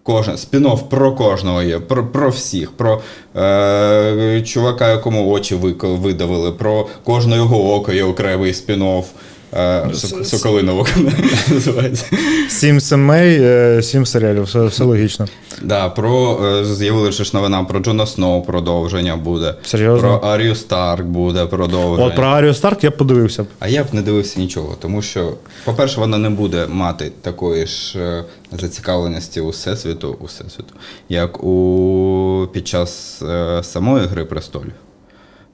Кожен 0.02 0.34
спін-офф 0.34 0.82
про 0.88 1.12
кожного 1.12 1.62
є, 1.62 1.78
про, 1.78 2.06
про 2.06 2.30
всіх, 2.30 2.72
про 2.72 3.00
е, 3.36 4.42
чувака, 4.46 4.90
якому 4.90 5.30
очі 5.30 5.54
видавили, 5.82 6.52
про 6.52 6.86
кожне 7.04 7.36
його 7.36 7.74
око 7.74 7.92
є 7.92 8.04
окремий 8.04 8.52
спін-офф. 8.52 9.04
Сок- 9.52 10.24
Соколине 10.24 10.72
око 10.72 10.90
називається. 11.50 12.04
Сім 12.48 12.80
сімей, 12.80 13.38
е, 13.42 13.82
сім 13.82 14.06
серіалів, 14.06 14.42
все, 14.42 14.64
все 14.66 14.84
логічно. 14.84 15.26
Да, 15.62 15.88
про 15.88 16.40
е, 16.46 16.64
з'явилася 16.64 17.24
ж 17.24 17.30
новина 17.34 17.64
про 17.64 17.80
Джона 17.80 18.06
Сноу 18.06 18.42
продовження 18.42 19.16
буде. 19.16 19.54
Серйозно? 19.64 20.18
Про 20.18 20.28
Арію 20.28 20.54
Старк 20.54 21.04
буде 21.06 21.46
продовження. 21.46 22.06
От 22.08 22.16
про 22.16 22.24
Арію 22.26 22.54
Старк 22.54 22.84
я 22.84 22.90
б 22.90 22.96
подивився 22.96 23.42
б. 23.42 23.46
А 23.58 23.68
я 23.68 23.84
б 23.84 23.86
не 23.92 24.02
дивився 24.02 24.40
нічого, 24.40 24.76
тому 24.80 25.02
що, 25.02 25.32
по-перше, 25.64 26.00
вона 26.00 26.18
не 26.18 26.30
буде 26.30 26.66
мати 26.68 27.12
такої 27.22 27.66
ж 27.66 27.98
е, 27.98 28.24
зацікавленості 28.60 29.40
у 29.40 29.48
всесвіту, 29.48 30.16
у 30.20 30.24
всесвіту, 30.24 30.74
як 31.08 31.44
у 31.44 32.48
під 32.52 32.68
час 32.68 33.22
самої 33.62 34.06
Гри 34.06 34.24
престолів. 34.24 34.72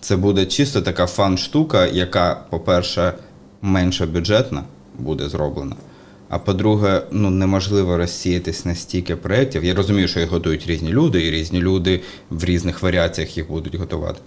Це 0.00 0.16
буде 0.16 0.46
чисто 0.46 0.80
така 0.82 1.06
фан-штука, 1.06 1.86
яка, 1.86 2.40
по-перше, 2.50 3.12
менше 3.62 4.06
бюджетна 4.06 4.62
буде 4.98 5.28
зроблена. 5.28 5.76
А 6.28 6.38
по-друге, 6.38 7.02
ну 7.10 7.30
неможливо 7.30 7.96
розсіятись 7.96 8.64
на 8.64 8.74
стільки 8.74 9.16
проєктів. 9.16 9.64
Я 9.64 9.74
розумію, 9.74 10.08
що 10.08 10.20
їх 10.20 10.30
готують 10.30 10.66
різні 10.66 10.92
люди, 10.92 11.26
і 11.26 11.30
різні 11.30 11.60
люди 11.60 12.00
в 12.30 12.44
різних 12.44 12.82
варіаціях 12.82 13.36
їх 13.36 13.48
будуть 13.48 13.74
готувати. 13.74 14.20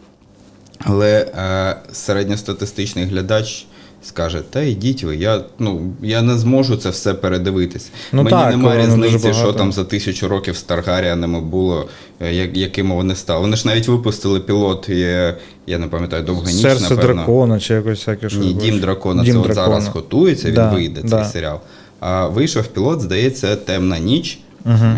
Але 0.79 1.19
е, 1.21 1.75
середньостатистичний 1.91 3.05
глядач 3.05 3.67
скаже: 4.03 4.41
Та 4.49 4.61
йдіть 4.61 5.03
ви, 5.03 5.15
я, 5.15 5.41
ну, 5.59 5.93
я 6.01 6.21
не 6.21 6.37
зможу 6.37 6.77
це 6.77 6.89
все 6.89 7.13
передивитись. 7.13 7.91
Ну 8.11 8.23
Мені 8.23 8.29
так, 8.29 8.49
немає 8.51 8.85
різниці, 8.87 9.33
що 9.33 9.53
там 9.53 9.71
за 9.73 9.83
тисячу 9.83 10.27
років 10.27 10.55
з 10.57 10.61
Таргаріанами 10.63 11.41
було, 11.41 11.85
е, 12.21 12.33
як- 12.33 12.57
якими 12.57 12.95
вони 12.95 13.15
стали. 13.15 13.41
Вони 13.41 13.55
ж 13.55 13.67
навіть 13.67 13.87
випустили 13.87 14.39
пілот, 14.39 14.89
є, 14.89 15.37
я 15.67 15.77
не 15.77 15.87
пам'ятаю, 15.87 16.23
довга 16.23 16.51
ніч, 16.51 16.61
Серце 16.61 16.83
напевно. 16.83 17.13
дракона 17.13 17.59
чи 17.59 17.73
якось 17.73 18.03
таке 18.05 18.29
що. 18.29 18.39
Ні, 18.39 18.53
Дім 18.53 18.79
дракона 18.79 19.23
Дім 19.23 19.33
це 19.33 19.39
от 19.39 19.45
дракона. 19.45 19.67
зараз 19.67 19.87
готується, 19.87 20.47
він 20.47 20.55
Да, 20.55 20.71
вийде 20.73 21.01
да. 21.03 21.21
цей 21.23 21.31
серіал. 21.33 21.59
А 21.99 22.27
вийшов 22.27 22.67
пілот, 22.67 23.01
здається, 23.01 23.55
темна 23.55 23.99
ніч. 23.99 24.39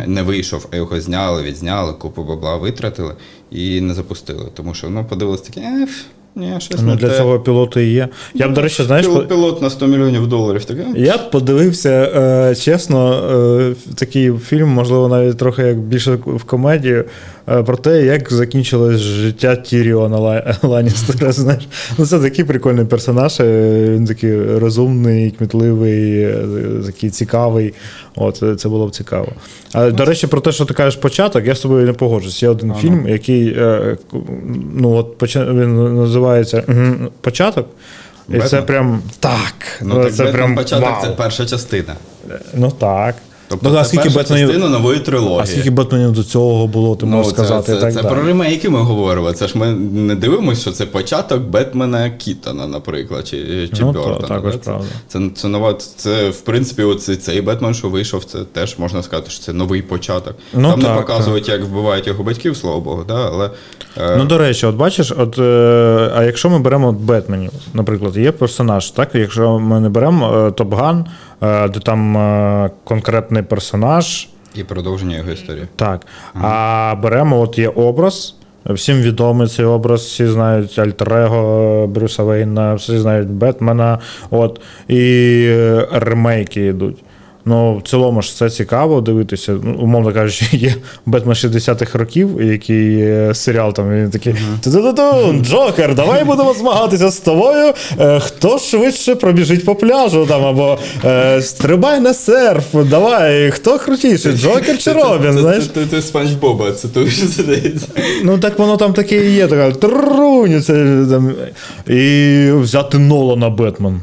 Не 0.07 0.21
вийшов, 0.21 0.67
а 0.71 0.75
його 0.75 1.01
зняли, 1.01 1.43
відзняли, 1.43 1.93
купу 1.93 2.23
бабла 2.23 2.57
витратили 2.57 3.13
і 3.51 3.81
не 3.81 3.93
запустили. 3.93 4.45
Тому 4.53 4.73
що 4.73 4.89
ну, 4.89 5.05
подивилися 5.09 5.43
такі, 5.43 5.59
е, 5.59 5.83
ф, 5.83 6.01
ні, 6.35 6.53
щось 6.59 6.81
Ну, 6.81 6.87
не 6.87 6.95
для 6.95 7.09
те. 7.09 7.17
цього 7.17 7.39
пілоту 7.39 7.79
і 7.79 7.87
є. 7.93 8.07
Я 8.33 8.47
б, 8.47 8.53
до 8.53 8.61
речі, 8.61 8.83
знаєш, 8.83 9.05
Пілот, 9.05 9.27
пілот 9.27 9.61
на 9.61 9.69
100 9.69 9.87
мільйонів 9.87 10.27
доларів. 10.27 10.65
Таке. 10.65 10.85
Я 10.95 11.17
б 11.17 11.31
подивився, 11.31 11.89
е, 12.49 12.55
чесно, 12.55 13.13
е, 13.71 13.75
такий 13.95 14.33
фільм, 14.33 14.69
можливо, 14.69 15.07
навіть 15.07 15.37
трохи 15.37 15.61
як 15.61 15.77
більше 15.79 16.17
в 16.25 16.43
комедію, 16.43 17.05
про 17.65 17.77
те, 17.77 18.05
як 18.05 18.33
закінчилось 18.33 18.99
життя 19.01 19.55
Тіріона 19.55 20.17
Ла- 20.17 20.55
Ланністера. 20.67 21.31
Знаєш. 21.31 21.67
Ну, 21.97 22.05
це 22.05 22.19
такий 22.19 22.45
прикольний 22.45 22.85
персонаж. 22.85 23.39
е, 23.39 23.85
Він 23.89 24.05
такий 24.05 24.57
розумний, 24.57 25.31
кмітливий, 25.31 26.21
е, 26.23 26.35
такий 26.85 27.09
цікавий. 27.09 27.73
От, 28.15 28.43
е, 28.43 28.55
це 28.55 28.69
було 28.69 28.87
б 28.87 28.91
цікаво. 28.91 29.27
А, 29.73 29.91
до 29.91 30.05
речі, 30.05 30.27
про 30.27 30.41
те, 30.41 30.51
що 30.51 30.65
ти 30.65 30.73
кажеш 30.73 30.95
початок, 30.95 31.45
я 31.45 31.55
з 31.55 31.59
тобою 31.59 31.85
не 31.85 31.93
погоджуюсь. 31.93 32.43
Є 32.43 32.49
один 32.49 32.73
фільм, 32.73 33.07
який 33.07 33.47
е, 33.57 33.97
ну, 34.75 34.91
от, 34.91 35.35
він 35.35 35.95
називається 35.95 36.63
Початок. 37.21 37.67
І 38.29 38.39
це 38.39 38.61
прям 38.61 39.01
так. 39.19 39.53
Ну, 39.81 39.95
так 40.03 40.13
це 40.13 40.23
Бетмен 40.23 40.33
прям 40.33 40.55
початок 40.55 40.85
вау. 40.89 41.01
це 41.03 41.09
перша 41.09 41.45
частина. 41.45 41.93
Ну 42.53 42.71
так. 42.79 43.15
Тобто 43.51 43.69
ну, 43.69 43.75
а 43.77 43.83
це 43.83 43.87
скільки 43.87 44.03
перша 44.03 44.19
Бетменів, 44.19 44.47
частина 44.47 44.69
нової 44.69 44.99
трилогії. 44.99 45.39
а 45.41 45.45
скільки 45.45 45.69
Бетменів 45.69 46.11
до 46.11 46.23
цього 46.23 46.67
було, 46.67 46.95
ти 46.95 47.05
можеш 47.05 47.25
Ну, 47.25 47.31
це, 47.31 47.37
сказати. 47.45 47.71
це, 47.71 47.77
і 47.77 47.81
так 47.81 47.93
це 47.93 48.01
далі. 48.01 48.13
про 48.13 48.23
ремейки 48.23 48.69
ми 48.69 48.79
говоримо. 48.79 49.31
Це 49.31 49.47
ж 49.47 49.57
ми 49.57 49.71
не 49.91 50.15
дивимося, 50.15 50.61
що 50.61 50.71
це 50.71 50.85
початок 50.85 51.41
Бетмена 51.41 52.09
Кітона, 52.09 52.67
наприклад, 52.67 53.27
чи, 53.27 53.37
чи 53.73 53.81
Ну, 53.83 53.91
Бёртона. 53.91 54.21
та- 54.21 54.27
також 54.27 54.53
да? 54.53 54.57
правда. 54.59 54.85
Це, 55.07 55.19
це, 55.19 55.25
це 55.35 55.47
нова. 55.47 55.73
Це 55.95 56.29
в 56.29 56.41
принципі, 56.41 56.83
оцей, 56.83 57.15
цей 57.15 57.41
Бетмен, 57.41 57.73
що 57.73 57.89
вийшов, 57.89 58.23
це 58.23 58.39
теж 58.53 58.77
можна 58.79 59.03
сказати, 59.03 59.29
що 59.29 59.39
це 59.43 59.53
новий 59.53 59.81
початок. 59.81 60.35
Ну, 60.53 60.69
Там 60.71 60.81
так, 60.81 60.89
не 60.95 61.01
показують, 61.01 61.49
як 61.49 61.63
вбивають 61.63 62.07
його 62.07 62.23
батьків, 62.23 62.57
слава 62.57 62.79
Богу, 62.79 63.03
да? 63.07 63.29
але 63.33 63.49
е, 63.97 64.15
Ну, 64.17 64.25
до 64.25 64.37
речі, 64.37 64.65
от 64.65 64.75
бачиш, 64.75 65.11
от, 65.17 65.39
е, 65.39 66.11
а 66.15 66.23
якщо 66.23 66.49
ми 66.49 66.59
беремо 66.59 66.91
Бетменів, 66.91 67.51
наприклад, 67.73 68.17
є 68.17 68.31
персонаж, 68.31 68.91
так? 68.91 69.09
Якщо 69.13 69.59
ми 69.59 69.79
не 69.79 69.89
беремо 69.89 70.33
е, 70.47 70.51
Топган, 70.51 71.05
де 71.41 71.79
там 71.83 72.17
е, 72.17 72.69
конкретний 72.83 73.43
персонаж, 73.43 74.27
і 74.55 74.63
продовження 74.63 75.17
його 75.17 75.31
історії. 75.31 75.67
так. 75.75 76.05
А 76.33 76.95
беремо, 77.03 77.39
от 77.39 77.57
є 77.57 77.69
образ. 77.69 78.35
Всім 78.65 79.01
відомий 79.01 79.47
цей 79.47 79.65
образ, 79.65 80.01
всі 80.01 80.27
знають 80.27 80.79
Альтерего 80.79 81.87
Брюса 81.87 82.23
Вейна, 82.23 82.73
всі 82.73 82.97
знають 82.97 83.29
Бетмена. 83.29 83.99
От, 84.29 84.61
і 84.87 85.43
е, 85.49 85.87
ремейки 85.91 86.65
йдуть. 86.65 87.03
Ну, 87.45 87.77
в 87.77 87.81
цілому 87.89 88.21
ж 88.21 88.35
це 88.35 88.49
цікаво 88.49 89.01
дивитися. 89.01 89.53
Ну, 89.63 89.75
умовно 89.79 90.13
кажучи, 90.13 90.45
є 90.57 90.73
Бетмен 91.05 91.35
60-х 91.35 91.99
років, 91.99 92.41
який 92.41 93.01
е, 93.01 93.31
серіал 93.33 93.73
там 93.73 93.95
він 93.95 94.09
такий 94.09 94.35
«Ту-ту-ту-ту, 94.63 95.33
Джокер, 95.41 95.95
давай 95.95 96.23
будемо 96.23 96.53
змагатися 96.53 97.09
з 97.09 97.17
тобою. 97.19 97.73
Е, 97.99 98.19
Хто 98.19 98.59
швидше 98.59 99.15
пробіжить 99.15 99.65
по 99.65 99.75
пляжу 99.75 100.25
там, 100.29 100.45
або 100.45 100.77
е, 101.05 101.41
стрибай 101.41 101.99
на 101.99 102.13
серф, 102.13 102.65
давай, 102.89 103.51
хто 103.51 103.79
крутіший, 103.79 104.33
Джокер 104.33 104.77
чи 104.77 104.93
Робін? 104.93 105.33
знаєш? 105.33 105.63
Це, 105.73 105.85
це, 105.91 106.01
Спанч 106.01 106.31
Боба, 106.31 106.71
це 106.71 106.87
той, 106.87 107.09
що 107.09 107.27
здається. 107.27 107.87
Ну 108.23 108.37
так 108.37 108.59
воно 108.59 108.77
там 108.77 108.93
таке 108.93 109.25
і 109.27 109.31
є, 109.33 109.47
така 109.47 109.71
трунь, 109.71 110.61
це 110.61 110.73
там. 111.09 111.33
І 111.87 112.47
взяти 112.51 112.97
Нолана 112.97 113.49
Бетмен. 113.49 114.01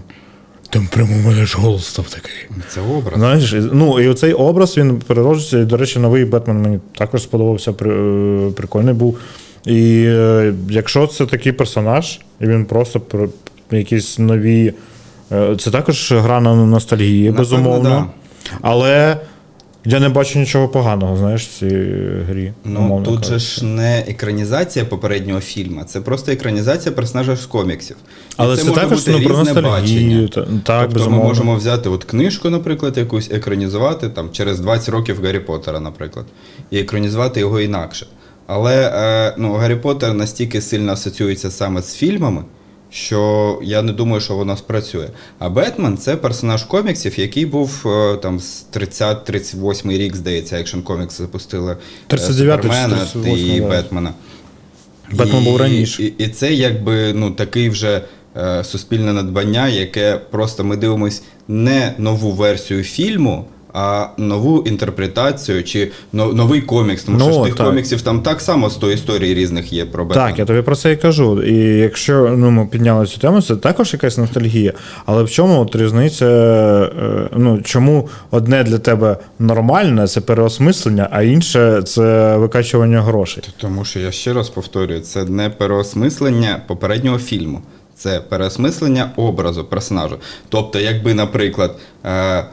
Там 0.71 0.87
прямо 0.93 1.15
у 1.17 1.29
мене 1.29 1.47
ж 1.47 1.59
голос 1.59 1.87
став 1.87 2.09
такий. 2.11 2.33
Це 2.69 2.81
образ. 2.81 3.15
Знаєш, 3.19 3.55
ну 3.73 4.01
і 4.01 4.09
оцей 4.09 4.33
образ 4.33 4.77
він 4.79 4.97
перероджується. 5.07 5.59
І, 5.59 5.65
до 5.65 5.77
речі, 5.77 5.99
новий 5.99 6.25
Бетмен 6.25 6.63
мені 6.63 6.79
також 6.99 7.23
сподобався, 7.23 7.71
е, 7.71 7.75
прикольний 8.57 8.95
був. 8.95 9.19
І 9.67 10.05
е, 10.07 10.55
якщо 10.71 11.07
це 11.07 11.27
такий 11.27 11.53
персонаж, 11.53 12.21
і 12.41 12.47
він 12.47 12.65
просто 12.65 13.01
про 13.01 13.29
якісь 13.71 14.19
нові. 14.19 14.73
е, 15.33 15.57
Це 15.57 15.71
також 15.71 16.13
гра 16.13 16.41
на 16.41 16.55
ностальгії, 16.55 17.31
Напевно, 17.31 17.39
безумовно. 17.43 17.89
да. 17.91 18.07
Але 18.63 19.17
я 19.85 20.01
не 20.01 20.09
бачу 20.09 20.39
нічого 20.39 20.69
поганого, 20.69 21.17
знаєш, 21.17 21.47
в 21.47 21.59
цій 21.59 21.69
грі. 22.29 22.53
Ну 22.65 22.81
умовно 22.81 23.07
тут 23.07 23.25
же 23.25 23.39
ж 23.39 23.65
не 23.65 23.99
екранізація 24.09 24.85
попереднього 24.85 25.41
фільму, 25.41 25.85
це 25.87 26.01
просто 26.01 26.33
екранізація 26.33 26.95
персонажа 26.95 27.37
з 27.37 27.47
коміксів. 27.47 27.97
І 28.31 28.35
Але 28.37 28.57
це, 28.57 28.65
може 28.65 28.81
також 28.81 28.99
бути 28.99 29.11
ну, 29.11 29.29
про 29.29 29.41
різне 29.43 29.61
бачення. 29.63 30.29
та- 30.29 30.41
Так, 30.43 30.49
тобто 30.83 30.95
безумовно. 30.95 31.23
ми 31.23 31.29
можемо 31.29 31.55
взяти 31.55 31.89
от 31.89 32.05
книжку, 32.05 32.51
наприклад, 32.51 32.97
якусь 32.99 33.31
екранізувати 33.31 34.09
там 34.09 34.29
через 34.33 34.61
20 34.61 34.89
років 34.89 35.21
Гаррі 35.25 35.39
Поттера, 35.41 35.81
наприклад, 35.81 36.27
і 36.71 36.79
екранізувати 36.79 37.41
його 37.41 37.61
інакше. 37.61 38.07
Але 38.47 38.93
е, 38.95 39.35
ну, 39.39 39.53
Гаррі 39.53 39.77
Поттер 39.77 40.15
настільки 40.15 40.61
сильно 40.61 40.93
асоціюється 40.93 41.51
саме 41.51 41.83
з 41.83 41.95
фільмами, 41.95 42.43
що 42.91 43.59
я 43.63 43.83
не 43.83 43.93
думаю, 43.93 44.21
що 44.21 44.35
воно 44.35 44.57
спрацює. 44.57 45.09
А 45.39 45.49
Бетмен 45.49 45.99
це 45.99 46.17
персонаж 46.17 46.65
коміксів, 46.65 47.21
який 47.21 47.47
був 47.47 47.85
е, 47.87 48.17
там 48.17 48.41
з 48.41 48.67
30-38 48.73 49.99
рік, 49.99 50.17
здається, 50.17 50.61
екшн 50.61 50.81
комікс 50.81 51.19
запустили 51.19 51.73
е, 51.73 52.15
39-й 52.15 53.07
Супермена 53.07 53.07
і. 53.57 53.61
Бетмена. 53.61 54.13
Бетмен 55.13 55.45
був 55.45 55.57
раніше. 55.57 56.03
І, 56.03 56.07
і 56.19 56.29
це 56.29 56.53
якби 56.53 57.13
ну, 57.13 57.31
такий 57.31 57.71
вже 57.71 58.03
е, 58.37 58.65
суспільне 58.65 59.13
надбання, 59.13 59.69
яке 59.69 60.21
просто 60.31 60.65
ми 60.65 60.77
дивимось 60.77 61.23
не 61.49 61.95
нову 61.99 62.33
версію 62.33 62.85
фільму, 62.85 63.45
а 63.73 64.07
нову 64.19 64.63
інтерпретацію 64.63 65.65
чи 65.65 65.91
новий 66.13 66.61
комікс. 66.61 67.05
Тому 67.05 67.19
що 67.21 67.29
Ну, 67.29 67.35
ж 67.35 67.43
тих 67.45 67.55
так. 67.55 67.67
коміксів 67.67 68.03
там 68.03 68.21
так 68.23 68.41
само 68.41 68.71
100 68.71 68.91
історій 68.91 69.35
різних 69.35 69.73
є 69.73 69.85
про 69.87 70.05
Бетмена. 70.05 70.29
Так, 70.31 70.39
я 70.39 70.45
тобі 70.45 70.63
про 70.63 70.77
це 70.77 70.93
і 70.93 70.97
кажу. 70.97 71.43
І 71.43 71.55
якщо 71.79 72.35
ну, 72.39 72.51
ми 72.51 72.67
підняли 72.67 73.07
цю 73.07 73.19
тему, 73.21 73.43
це 73.43 73.57
також 73.57 73.93
якась 73.93 74.19
ностальгія. 74.19 74.73
Але 75.07 75.23
в 75.23 75.31
чому 75.31 75.61
от 75.61 75.77
різниця? 75.77 76.27
е, 76.27 77.29
Ну, 77.37 77.61
чому 77.65 78.09
одне 78.31 78.65
для 78.65 78.79
тебе 78.79 79.17
нормальне 79.39 80.07
це 80.07 80.21
переосмислення, 80.21 81.09
а 81.11 81.23
інше 81.23 81.83
це 81.83 82.37
викачування 82.37 83.03
грошей? 83.03 83.43
Тому 83.57 83.85
що 83.85 84.01
я 84.01 84.13
ще 84.13 84.33
раз 84.33 84.49
повторюю, 84.49 85.01
це 85.01 85.25
не 85.25 85.51
переосмислення 85.51 86.61
попереднього 86.67 87.19
фільму, 87.19 87.61
це 87.97 88.21
переосмислення 88.29 89.11
образу 89.17 89.65
персонажа. 89.65 90.17
Тобто, 90.49 90.81
якби, 90.81 91.15
наприклад, 91.15 91.77
е, 92.05 92.45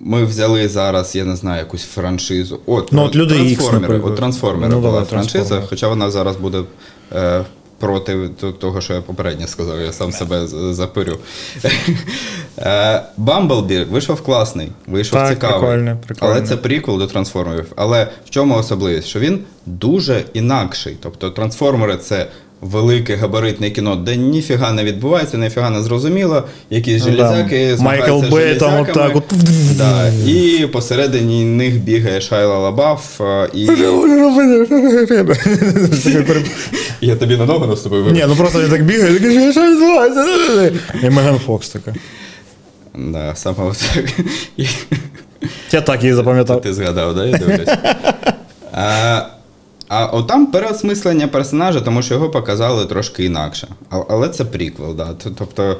ми 0.00 0.24
взяли 0.24 0.68
зараз, 0.68 1.16
я 1.16 1.24
не 1.24 1.36
знаю, 1.36 1.58
якусь 1.58 1.84
франшизу. 1.84 2.60
От, 2.66 2.92
Ну, 2.92 3.02
от 3.04 3.16
Люди 3.16 3.34
трансформери. 3.34 3.80
наприклад. 3.80 4.12
От 4.12 4.18
трансформери 4.18 4.72
Ну, 4.74 4.80
була 4.80 5.04
франшиза, 5.04 5.62
хоча 5.68 5.88
вона 5.88 6.10
зараз 6.10 6.36
буде. 6.36 6.62
Е, 7.12 7.44
Проти 7.78 8.28
того, 8.60 8.80
що 8.80 8.94
я 8.94 9.00
попередньо 9.00 9.46
сказав, 9.46 9.80
я 9.80 9.92
сам 9.92 10.12
себе 10.12 10.46
запирю. 10.72 11.18
Е, 12.58 13.02
Бамблбі 13.16 13.84
вийшов 13.84 14.20
класний, 14.22 14.68
вийшов 14.86 15.18
Так, 15.18 15.28
цікавий. 15.28 15.58
прикольний, 15.60 15.94
прикольний. 16.06 16.36
Але 16.38 16.46
це 16.46 16.56
приквел 16.56 16.98
до 16.98 17.06
трансформерів. 17.06 17.72
Але 17.76 18.08
в 18.26 18.30
чому 18.30 18.54
особливість? 18.54 19.08
Що 19.08 19.20
він 19.20 19.38
дуже 19.66 20.24
інакший. 20.34 20.96
Тобто 21.02 21.30
трансформери 21.30 21.96
це 21.96 22.26
велике 22.60 23.16
габаритне 23.16 23.70
кіно, 23.70 23.96
де 23.96 24.16
ніфіга 24.16 24.72
не 24.72 24.84
відбувається, 24.84 25.38
ніфіга 25.38 25.70
не 25.70 25.82
зрозуміло. 25.82 26.42
Якісь 26.70 27.04
железяки 27.04 27.76
Майкл 27.78 28.20
Бей 28.30 28.54
там 28.54 28.80
отак 28.80 29.16
от. 29.16 29.24
Да. 29.78 30.08
І 30.26 30.66
посередині 30.72 31.44
них 31.44 31.80
бігає 31.80 32.20
Шайла 32.20 32.58
Лабаф. 32.58 33.20
е, 33.20 33.48
І 33.54 33.66
я 37.00 37.16
тобі 37.16 37.36
на 37.36 37.46
ногу 37.46 37.66
наступив. 37.66 38.12
Ні, 38.12 38.24
ну 38.28 38.36
просто 38.36 38.62
він 38.62 38.70
так 38.70 38.84
бігає, 38.84 39.14
такий, 39.14 39.52
що 39.52 39.70
відбувається? 39.72 40.24
І 41.02 41.10
Меган 41.10 41.38
Фокс 41.38 41.68
така. 41.68 41.94
Да, 42.94 43.32
саме 43.34 43.56
отак. 43.64 44.04
І- 44.56 44.66
Я 45.72 45.80
так 45.80 46.02
її 46.02 46.14
запам'ятав. 46.14 46.60
Ти 46.60 46.74
згадав, 46.74 47.14
да? 47.14 47.24
Я 47.26 47.38
дивлюсь. 47.38 47.68
А, 49.88 50.06
отам 50.06 50.46
переосмислення 50.46 51.28
персонажа, 51.28 51.80
тому 51.80 52.02
що 52.02 52.14
його 52.14 52.30
показали 52.30 52.86
трошки 52.86 53.24
інакше. 53.24 53.68
А- 53.90 54.02
Але 54.08 54.28
це 54.28 54.44
приквел, 54.44 54.94
да. 54.94 55.14
Тобто. 55.38 55.76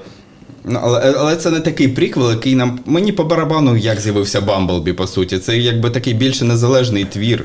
Ну, 0.64 0.80
але, 0.82 1.14
але 1.18 1.36
це 1.36 1.50
не 1.50 1.61
такий 1.61 1.88
приквел, 1.88 2.30
який 2.30 2.54
нам. 2.54 2.78
Мені 2.86 3.12
по 3.12 3.24
барабану 3.24 3.76
як 3.76 4.00
з'явився 4.00 4.40
Бамблбі, 4.40 4.92
по 4.92 5.07
суті. 5.07 5.38
Це 5.38 5.59
якби 5.59 5.90
такий 5.90 6.14
більше 6.14 6.44
незалежний 6.44 7.04
твір. 7.04 7.44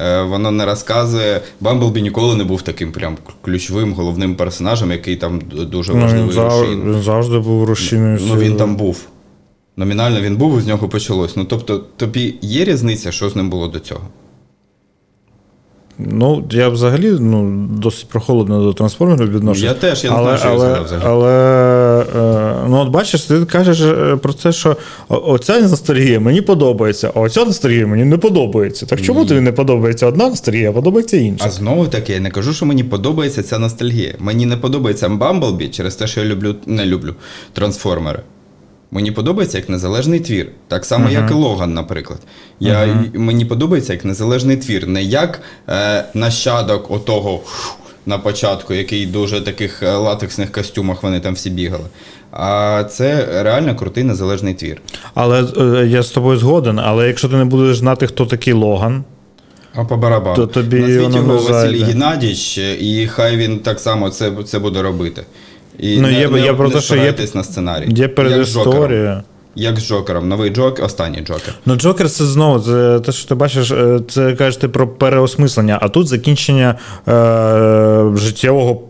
Е, 0.00 0.22
Воно 0.22 0.50
не 0.50 0.64
розказує. 0.66 1.40
Бамблбі 1.60 2.02
ніколи 2.02 2.36
не 2.36 2.44
був 2.44 2.62
таким 2.62 2.92
прям 2.92 3.16
ключовим 3.42 3.92
головним 3.92 4.34
персонажем, 4.34 4.90
який 4.90 5.16
там 5.16 5.40
дуже 5.70 5.94
Ну, 5.94 6.00
важливий 6.00 6.26
він, 6.26 6.32
зав... 6.34 6.60
рушій. 6.60 6.72
він 6.72 7.02
завжди 7.02 7.38
був 7.38 7.64
рушійною 7.64 8.18
Ну 8.28 8.36
він 8.36 8.56
там 8.56 8.76
був. 8.76 9.00
Номінально 9.76 10.20
він 10.20 10.36
був, 10.36 10.58
і 10.58 10.60
з 10.60 10.66
нього 10.66 10.88
почалось. 10.88 11.36
Ну 11.36 11.44
тобто, 11.44 11.78
тобі 11.96 12.34
є 12.42 12.64
різниця, 12.64 13.12
що 13.12 13.30
з 13.30 13.36
ним 13.36 13.50
було 13.50 13.68
до 13.68 13.78
цього? 13.78 14.00
Ну, 16.06 16.44
я 16.50 16.68
взагалі 16.68 17.10
ну, 17.20 17.66
досить 17.70 18.08
прохолодно 18.08 18.62
до 18.62 18.72
трансформерів 18.72 19.34
відношусь. 19.34 19.64
Я 19.64 19.74
теж, 19.74 20.04
я 20.04 20.10
не 20.10 20.16
але, 20.16 20.38
знаю, 20.38 20.38
що 20.38 20.48
я 20.48 20.54
але, 20.54 20.84
взагалі. 20.84 21.04
але 21.06 21.30
е, 22.16 22.54
ну, 22.68 22.76
от 22.76 22.88
бачиш, 22.88 23.22
ти 23.22 23.44
кажеш 23.44 23.80
е, 23.80 24.16
про 24.16 24.32
те, 24.32 24.52
що 24.52 24.76
оця 25.08 25.60
ностальгія 25.60 26.20
мені 26.20 26.40
подобається, 26.40 27.12
а 27.14 27.20
оця 27.20 27.44
ностальгія 27.44 27.86
мені 27.86 28.04
не 28.04 28.18
подобається. 28.18 28.86
Так 28.86 29.02
чому 29.02 29.24
тобі 29.24 29.40
не 29.40 29.52
подобається 29.52 30.06
одна 30.06 30.28
ностальгія, 30.28 30.70
а 30.70 30.72
подобається 30.72 31.16
інша? 31.16 31.44
А 31.46 31.50
знову 31.50 31.86
таки, 31.86 32.12
я 32.12 32.20
не 32.20 32.30
кажу, 32.30 32.52
що 32.52 32.66
мені 32.66 32.84
подобається 32.84 33.42
ця 33.42 33.58
ностальгія. 33.58 34.14
Мені 34.18 34.46
не 34.46 34.56
подобається 34.56 35.08
Бамблбі 35.08 35.68
через 35.68 35.94
те, 35.94 36.06
що 36.06 36.20
я 36.20 36.26
люблю, 36.26 36.54
не 36.66 36.86
люблю 36.86 37.14
трансформери. 37.52 38.22
Мені 38.92 39.12
подобається 39.12 39.58
як 39.58 39.68
незалежний 39.68 40.20
твір. 40.20 40.48
Так 40.68 40.84
само, 40.84 41.10
як 41.10 41.30
і 41.30 41.34
Логан, 41.34 41.74
наприклад. 41.74 42.18
Я, 42.60 43.04
Мені 43.14 43.44
подобається 43.44 43.92
як 43.92 44.04
незалежний 44.04 44.56
твір, 44.56 44.86
не 44.86 45.02
як 45.02 45.40
е, 45.68 46.04
нащадок 46.14 46.90
отого 46.90 47.40
на 48.06 48.18
початку, 48.18 48.74
який 48.74 49.06
дуже 49.06 49.40
таких 49.40 49.82
е, 49.82 49.96
латексних 49.96 50.52
костюмах 50.52 51.02
вони 51.02 51.20
там 51.20 51.34
всі 51.34 51.50
бігали. 51.50 51.84
А 52.32 52.84
це 52.90 53.28
реально 53.42 53.76
крутий 53.76 54.04
незалежний 54.04 54.54
твір. 54.54 54.80
Але 55.14 55.44
е, 55.58 55.86
я 55.86 56.02
з 56.02 56.10
тобою 56.10 56.38
згоден, 56.38 56.78
але 56.78 57.06
якщо 57.06 57.28
ти 57.28 57.36
не 57.36 57.44
будеш 57.44 57.78
знати, 57.78 58.06
хто 58.06 58.26
такий 58.26 58.52
Логан, 58.52 59.04
А 59.74 59.84
по 59.84 59.96
барабану. 59.96 60.36
То 60.36 60.46
тобі 60.46 60.80
Назвіть 60.80 61.14
його 61.14 61.38
Василій. 61.38 61.82
Геннадійович, 61.82 62.58
і 62.58 63.08
хай 63.12 63.36
він 63.36 63.58
так 63.58 63.80
само 63.80 64.10
це, 64.10 64.32
це 64.44 64.58
буде 64.58 64.82
робити. 64.82 65.22
І 65.80 65.96
Ну, 66.00 66.08
не, 66.08 66.20
є- 66.20 66.28
не, 66.28 66.40
я 66.40 66.54
про 66.54 66.70
те, 66.70 66.80
що 66.80 66.96
є- 66.96 67.14
на 67.34 67.44
сценарій. 67.44 67.88
є 67.94 68.08
передісторія. 68.08 69.22
Як 69.54 69.80
з 69.80 69.88
Джокером. 69.88 70.28
Новий 70.28 70.50
Джокер, 70.50 70.84
останній 70.84 71.20
Джокер. 71.20 71.54
Ну, 71.66 71.76
Джокер 71.76 72.10
це 72.10 72.24
знову 72.24 72.60
це 72.60 73.00
те, 73.00 73.12
що 73.12 73.28
ти 73.28 73.34
бачиш, 73.34 73.70
е, 73.70 74.00
це 74.08 74.32
кажеш 74.32 74.56
ти 74.56 74.68
про 74.68 74.88
переосмислення, 74.88 75.78
а 75.82 75.88
тут 75.88 76.08
закінчення 76.08 76.78
е, 77.08 78.16
життєвого 78.16 78.82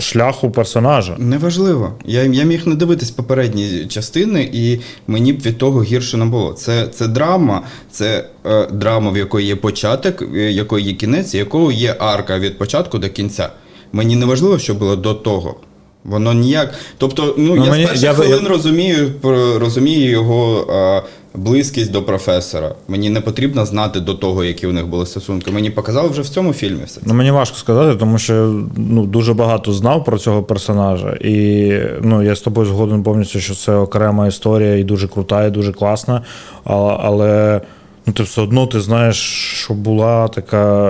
шляху 0.00 0.50
персонажа. 0.50 1.14
Неважливо. 1.18 1.92
Я, 2.04 2.22
я 2.22 2.44
міг 2.44 2.66
не 2.66 2.74
дивитись 2.74 3.10
попередні 3.10 3.86
частини, 3.88 4.50
і 4.52 4.80
мені 5.06 5.32
б 5.32 5.40
від 5.40 5.58
того 5.58 5.82
гірше 5.82 6.16
не 6.16 6.24
було. 6.24 6.52
Це, 6.52 6.88
це 6.88 7.08
драма, 7.08 7.62
це 7.90 8.24
е, 8.46 8.66
драма, 8.66 9.10
в 9.10 9.16
якої 9.16 9.46
є 9.46 9.56
початок, 9.56 10.24
якої 10.34 10.86
є 10.86 10.92
кінець, 10.92 11.34
якого 11.34 11.72
є 11.72 11.96
арка 11.98 12.38
від 12.38 12.58
початку 12.58 12.98
до 12.98 13.08
кінця. 13.08 13.48
Мені 13.92 14.16
не 14.16 14.26
важливо, 14.26 14.58
що 14.58 14.74
було 14.74 14.96
до 14.96 15.14
того. 15.14 15.56
Воно 16.04 16.32
ніяк. 16.34 16.74
Тобто, 16.98 17.34
ну, 17.38 17.54
Ну, 17.56 17.64
я 17.64 17.70
мені- 17.70 17.84
з 17.84 17.86
перших 17.86 18.04
я 18.04 18.12
хвилин 18.12 18.40
я- 18.42 18.48
розумію, 18.48 19.12
розумію 19.60 20.10
його 20.10 20.66
е, 20.72 21.02
близькість 21.34 21.90
до 21.92 22.02
професора. 22.02 22.74
Мені 22.88 23.10
не 23.10 23.20
потрібно 23.20 23.66
знати 23.66 24.00
до 24.00 24.14
того, 24.14 24.44
які 24.44 24.66
у 24.66 24.72
них 24.72 24.86
були 24.86 25.06
стосунки. 25.06 25.50
Мені 25.50 25.70
показали 25.70 26.08
вже 26.08 26.22
в 26.22 26.28
цьому 26.28 26.52
фільмі 26.52 26.80
все 26.86 26.94
це. 27.00 27.06
Ну, 27.06 27.14
мені 27.14 27.30
важко 27.30 27.56
сказати, 27.56 27.98
тому 27.98 28.18
що 28.18 28.62
ну, 28.76 29.04
дуже 29.06 29.34
багато 29.34 29.72
знав 29.72 30.04
про 30.04 30.18
цього 30.18 30.42
персонажа. 30.42 31.10
І 31.20 31.72
ну, 32.02 32.22
я 32.22 32.34
з 32.36 32.40
тобою 32.40 32.66
згоден 32.66 33.02
повністю, 33.02 33.40
що 33.40 33.54
це 33.54 33.74
окрема 33.74 34.26
історія 34.26 34.76
і 34.76 34.84
дуже 34.84 35.08
крута, 35.08 35.44
і 35.46 35.50
дуже 35.50 35.72
класна. 35.72 36.22
Але, 36.64 36.96
але 37.02 37.60
ну, 38.06 38.12
ти 38.12 38.22
все 38.22 38.42
одно 38.42 38.66
ти 38.66 38.80
знаєш, 38.80 39.16
що 39.54 39.74
була 39.74 40.28
така 40.28 40.88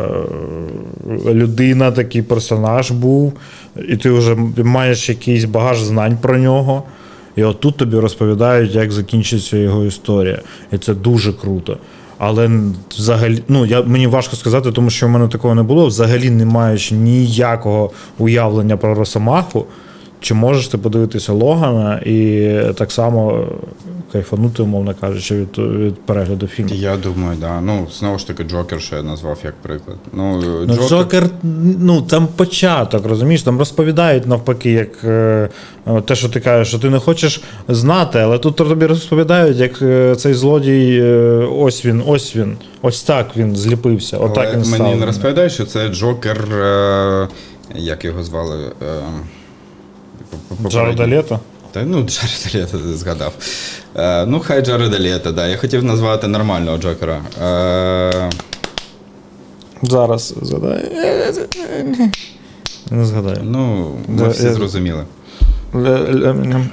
е, 1.26 1.34
людина, 1.34 1.92
такий 1.92 2.22
персонаж 2.22 2.90
був, 2.90 3.32
і 3.88 3.96
ти 3.96 4.10
вже 4.10 4.34
маєш 4.64 5.08
якийсь 5.08 5.44
багаж 5.44 5.82
знань 5.82 6.18
про 6.22 6.38
нього. 6.38 6.82
І 7.36 7.44
отут 7.44 7.76
тобі 7.76 7.96
розповідають, 7.96 8.74
як 8.74 8.92
закінчиться 8.92 9.56
його 9.56 9.84
історія. 9.84 10.38
І 10.72 10.78
це 10.78 10.94
дуже 10.94 11.32
круто. 11.32 11.78
Але 12.18 12.50
взагалі, 12.90 13.42
ну 13.48 13.66
я 13.66 13.82
мені 13.82 14.06
важко 14.06 14.36
сказати, 14.36 14.72
тому 14.72 14.90
що 14.90 15.06
в 15.06 15.10
мене 15.10 15.28
такого 15.28 15.54
не 15.54 15.62
було. 15.62 15.86
Взагалі 15.86 16.30
не 16.30 16.44
маючи 16.44 16.94
ніякого 16.94 17.90
уявлення 18.18 18.76
про 18.76 18.94
Росомаху. 18.94 19.66
Чи 20.24 20.34
можеш 20.34 20.68
ти 20.68 20.78
подивитися 20.78 21.32
Логана 21.32 21.98
і 21.98 22.50
так 22.74 22.92
само 22.92 23.46
кайфанути, 24.12 24.62
умовно 24.62 24.94
кажучи, 25.00 25.36
від, 25.36 25.58
від 25.58 26.06
перегляду 26.06 26.46
фільму? 26.46 26.74
Я 26.74 26.96
думаю, 26.96 27.36
да. 27.40 27.60
Ну, 27.60 27.86
знову 27.98 28.18
ж 28.18 28.26
таки, 28.26 28.44
Джокер, 28.44 28.80
що 28.80 28.96
я 28.96 29.02
назвав 29.02 29.38
як 29.44 29.54
приклад. 29.54 29.96
Ну, 30.12 30.42
Ну, 30.66 30.88
Джокер, 30.88 31.28
ну 31.80 32.02
там 32.02 32.26
початок, 32.26 33.06
розумієш, 33.06 33.42
там 33.42 33.58
розповідають 33.58 34.26
навпаки, 34.26 34.70
як 34.72 35.04
е, 35.04 35.48
те, 36.04 36.14
що 36.14 36.28
ти 36.28 36.40
кажеш, 36.40 36.68
що 36.68 36.78
ти 36.78 36.90
не 36.90 36.98
хочеш 36.98 37.42
знати, 37.68 38.18
але 38.18 38.38
тут 38.38 38.56
тобі 38.56 38.86
розповідають, 38.86 39.56
як 39.56 39.82
е, 39.82 40.14
цей 40.16 40.34
злодій, 40.34 41.00
е, 41.02 41.48
ось 41.56 41.86
він, 41.86 42.02
ось 42.06 42.36
він, 42.36 42.56
ось 42.82 43.02
так 43.02 43.36
він 43.36 43.56
зліпився, 43.56 44.18
отак 44.18 44.54
він 44.54 44.64
став. 44.64 44.80
мені 44.80 44.94
не 44.94 45.06
розповідають, 45.06 45.52
що 45.52 45.64
це 45.64 45.88
Джокер. 45.88 46.48
Як 47.74 48.04
його 48.04 48.22
звали? 48.22 48.72
Джареда. 50.68 51.08
Лето? 51.08 51.40
Та 51.72 51.82
ну, 51.82 52.02
Джареда 52.08 52.58
Лето 52.58 52.78
ти 52.78 52.94
згадав. 52.96 53.32
Е, 53.96 54.26
ну, 54.26 54.40
хай 54.40 54.62
Джареда 54.62 55.00
Лето, 55.00 55.32
да. 55.32 55.46
Я 55.46 55.56
хотів 55.56 55.84
назвати 55.84 56.28
нормального 56.28 56.78
Джокера. 56.78 57.22
Е, 57.42 58.30
Зараз 59.82 60.34
згадаю. 60.42 60.80
Не 62.90 63.04
згадаю. 63.04 63.38
ну, 63.42 63.92
ми 64.08 64.22
Да, 64.22 64.28
всі 64.28 64.44
я- 64.44 64.54
зрозуміли. 64.54 65.04
Ле- 65.74 66.12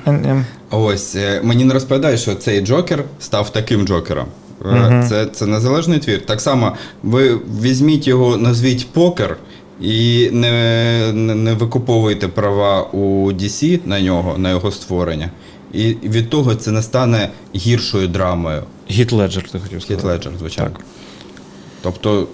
ле-. 0.05 0.43
Ось 0.72 1.16
е, 1.16 1.41
мені 1.43 1.66
не 1.66 1.74
розповідають, 1.74 2.20
що 2.20 2.36
цей 2.36 2.62
Джокер 2.62 3.03
став 3.20 3.49
таким 3.49 3.88
Джокером. 3.88 4.26
Е, 4.66 5.05
Це, 5.09 5.26
це 5.26 5.45
незалежний 5.45 5.99
твір. 5.99 6.26
Так 6.26 6.41
само, 6.41 6.76
ви 7.03 7.38
візьміть 7.62 8.07
його, 8.07 8.38
назвіть 8.38 8.89
покер. 8.91 9.38
І 9.82 10.30
не, 10.32 11.12
не, 11.14 11.36
не 11.36 11.54
викуповуйте 11.54 12.28
права 12.28 12.84
у 12.84 13.32
DC 13.32 13.80
на 13.86 14.02
нього, 14.02 14.38
на 14.38 14.50
його 14.50 14.72
створення. 14.72 15.30
І 15.74 15.84
від 16.04 16.30
того 16.30 16.56
це 16.56 16.72
не 16.72 16.82
стане 16.82 17.30
гіршою 17.56 18.08
драмою. 18.08 18.64
Гітледжер, 18.92 19.50
ти 19.52 19.60
хотів 19.60 19.82
сказати. 19.82 20.08
Гітледжер, 20.08 20.34
звичайно. 20.40 20.76
Тобто 21.82 22.28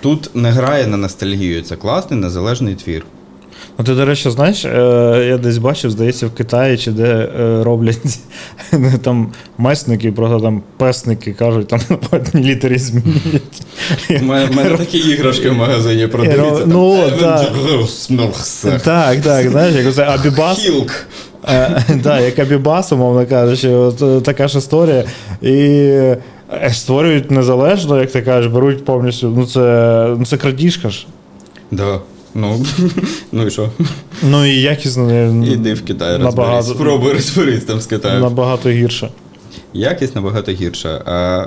тут 0.00 0.30
не 0.34 0.50
грає 0.50 0.86
на 0.86 0.96
ностальгію. 0.96 1.62
Це 1.62 1.76
класний 1.76 2.20
незалежний 2.20 2.74
твір. 2.74 3.06
Ну, 3.78 3.84
ти, 3.84 3.94
до 3.94 4.04
речі, 4.04 4.30
знаєш, 4.30 4.64
е, 4.64 5.24
я 5.28 5.38
десь 5.38 5.58
бачив, 5.58 5.90
здається, 5.90 6.26
в 6.26 6.30
Китаї, 6.30 6.78
чи 6.78 6.90
де 6.90 7.28
е, 7.40 7.64
роблять 7.64 8.18
там 9.02 9.32
месники, 9.58 10.12
просто 10.12 10.40
там 10.40 10.62
песники 10.76 11.32
кажуть, 11.32 11.68
там 11.68 11.80
на 11.90 11.98
одній 12.10 12.42
літері 12.42 12.78
змінюють. 12.78 13.62
У 14.20 14.24
мене, 14.24 14.76
такі 14.78 14.98
іграшки 14.98 15.50
в 15.50 15.54
магазині 15.54 16.06
продаються. 16.06 16.66
Ну, 16.66 16.94
Avengers, 16.94 18.10
Так, 18.84 19.20
так, 19.20 19.50
знаєш, 19.50 19.74
як 19.74 19.86
оце 19.86 20.02
Абібас. 20.04 20.58
Хілк. 20.58 21.06
Е, 21.48 21.84
да, 22.02 22.20
як 22.20 22.38
Абібас, 22.38 22.92
умовно 22.92 23.26
кажучи, 23.26 23.68
от 23.68 24.02
е, 24.02 24.20
така 24.20 24.48
ж 24.48 24.58
історія. 24.58 25.04
І 25.42 25.52
е, 25.52 26.18
створюють 26.72 27.30
незалежно, 27.30 28.00
як 28.00 28.12
ти 28.12 28.22
кажеш, 28.22 28.52
беруть 28.52 28.84
повністю. 28.84 29.32
Ну 29.36 29.46
це, 29.46 29.60
ну, 30.18 30.26
це 30.26 30.36
крадіжка 30.36 30.90
ж. 30.90 31.06
Да. 31.70 32.00
Ну, 32.34 32.66
ну 33.32 33.46
і 33.46 33.50
що? 33.50 33.70
Ну 34.22 34.44
і 34.44 34.60
якісно 34.60 35.06
не- 35.06 35.46
Іди 35.48 35.74
в 35.74 35.84
Китай 35.84 36.08
розберись. 36.10 36.36
набагато, 36.36 36.74
Спробуй 36.74 37.12
розберись 37.12 37.64
там 37.64 37.80
з 37.80 37.86
Китаєм. 37.86 38.20
набагато 38.20 38.70
гірше. 38.70 39.08
Якість 39.72 40.14
набагато 40.14 40.52
гірша. 40.52 41.02
А... 41.06 41.46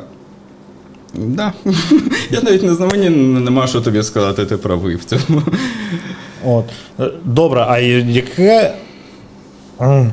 Да. 1.15 1.53
Я 2.31 2.41
навіть 2.41 2.63
не 2.63 2.73
знаю, 2.73 2.91
мені 2.91 3.09
нема 3.39 3.67
що 3.67 3.81
тобі 3.81 4.03
сказати, 4.03 4.45
ти 4.45 4.57
правий 4.57 4.95
в 4.95 5.03
цьому. 5.03 5.41
От. 6.45 6.65
Добре, 7.25 7.65
а 7.69 7.79
яке. 7.79 8.73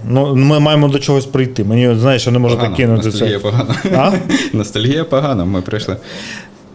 Ну, 0.08 0.34
ми 0.34 0.60
маємо 0.60 0.88
до 0.88 0.98
чогось 0.98 1.26
прийти. 1.26 1.64
Мені, 1.64 1.96
знаєш, 1.98 2.26
я 2.26 2.32
не 2.32 2.38
можу 2.38 2.56
так 2.56 2.74
кинути 2.74 3.06
Ностальгія 3.06 3.38
погана. 3.38 3.76
А? 3.96 4.12
Ностальгія 4.56 5.04
погана, 5.04 5.44
ми 5.44 5.62
прийшли. 5.62 5.96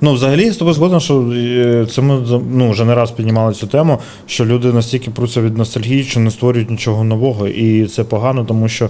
Ну, 0.02 0.14
взагалі, 0.14 0.46
я 0.46 0.54
з 0.54 0.58
тобою 0.58 0.76
згоден, 0.76 1.00
що 1.00 1.32
е, 1.34 1.88
це 1.92 2.02
ми 2.02 2.42
ну, 2.52 2.72
вже 2.72 2.86
не 2.86 2.96
раз 2.96 3.12
піднімали 3.12 3.54
цю 3.54 3.68
тему, 3.68 4.00
що 4.26 4.46
люди 4.46 4.74
настільки 4.74 5.12
пруться 5.12 5.42
від 5.42 5.58
ностальгії, 5.58 6.04
що 6.04 6.20
не 6.20 6.32
створюють 6.32 6.70
нічого 6.70 7.04
нового. 7.04 7.48
І 7.48 7.86
це 7.86 8.04
погано, 8.04 8.46
тому 8.46 8.70
що 8.70 8.90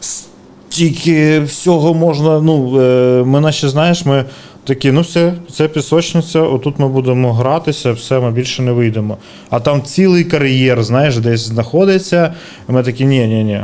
стільки 0.00 1.40
всього 1.40 1.94
можна. 1.94 2.40
Ну, 2.40 2.80
е, 2.80 3.24
ми 3.26 3.40
наче 3.40 3.68
знаєш, 3.68 4.04
ми 4.04 4.24
такі, 4.64 4.92
ну 4.92 5.00
все, 5.00 5.34
це 5.52 5.68
пісочниця, 5.68 6.40
отут 6.40 6.78
ми 6.78 6.88
будемо 6.88 7.32
гратися, 7.32 7.92
все, 7.92 8.20
ми 8.20 8.30
більше 8.30 8.62
не 8.62 8.72
вийдемо. 8.72 9.16
А 9.50 9.60
там 9.60 9.82
цілий 9.82 10.24
кар'єр, 10.24 10.82
знаєш, 10.82 11.16
десь 11.18 11.40
знаходиться. 11.40 12.34
І 12.68 12.72
ми 12.72 12.82
такі, 12.82 13.04
ні, 13.04 13.26
ні, 13.26 13.44
ні. 13.44 13.60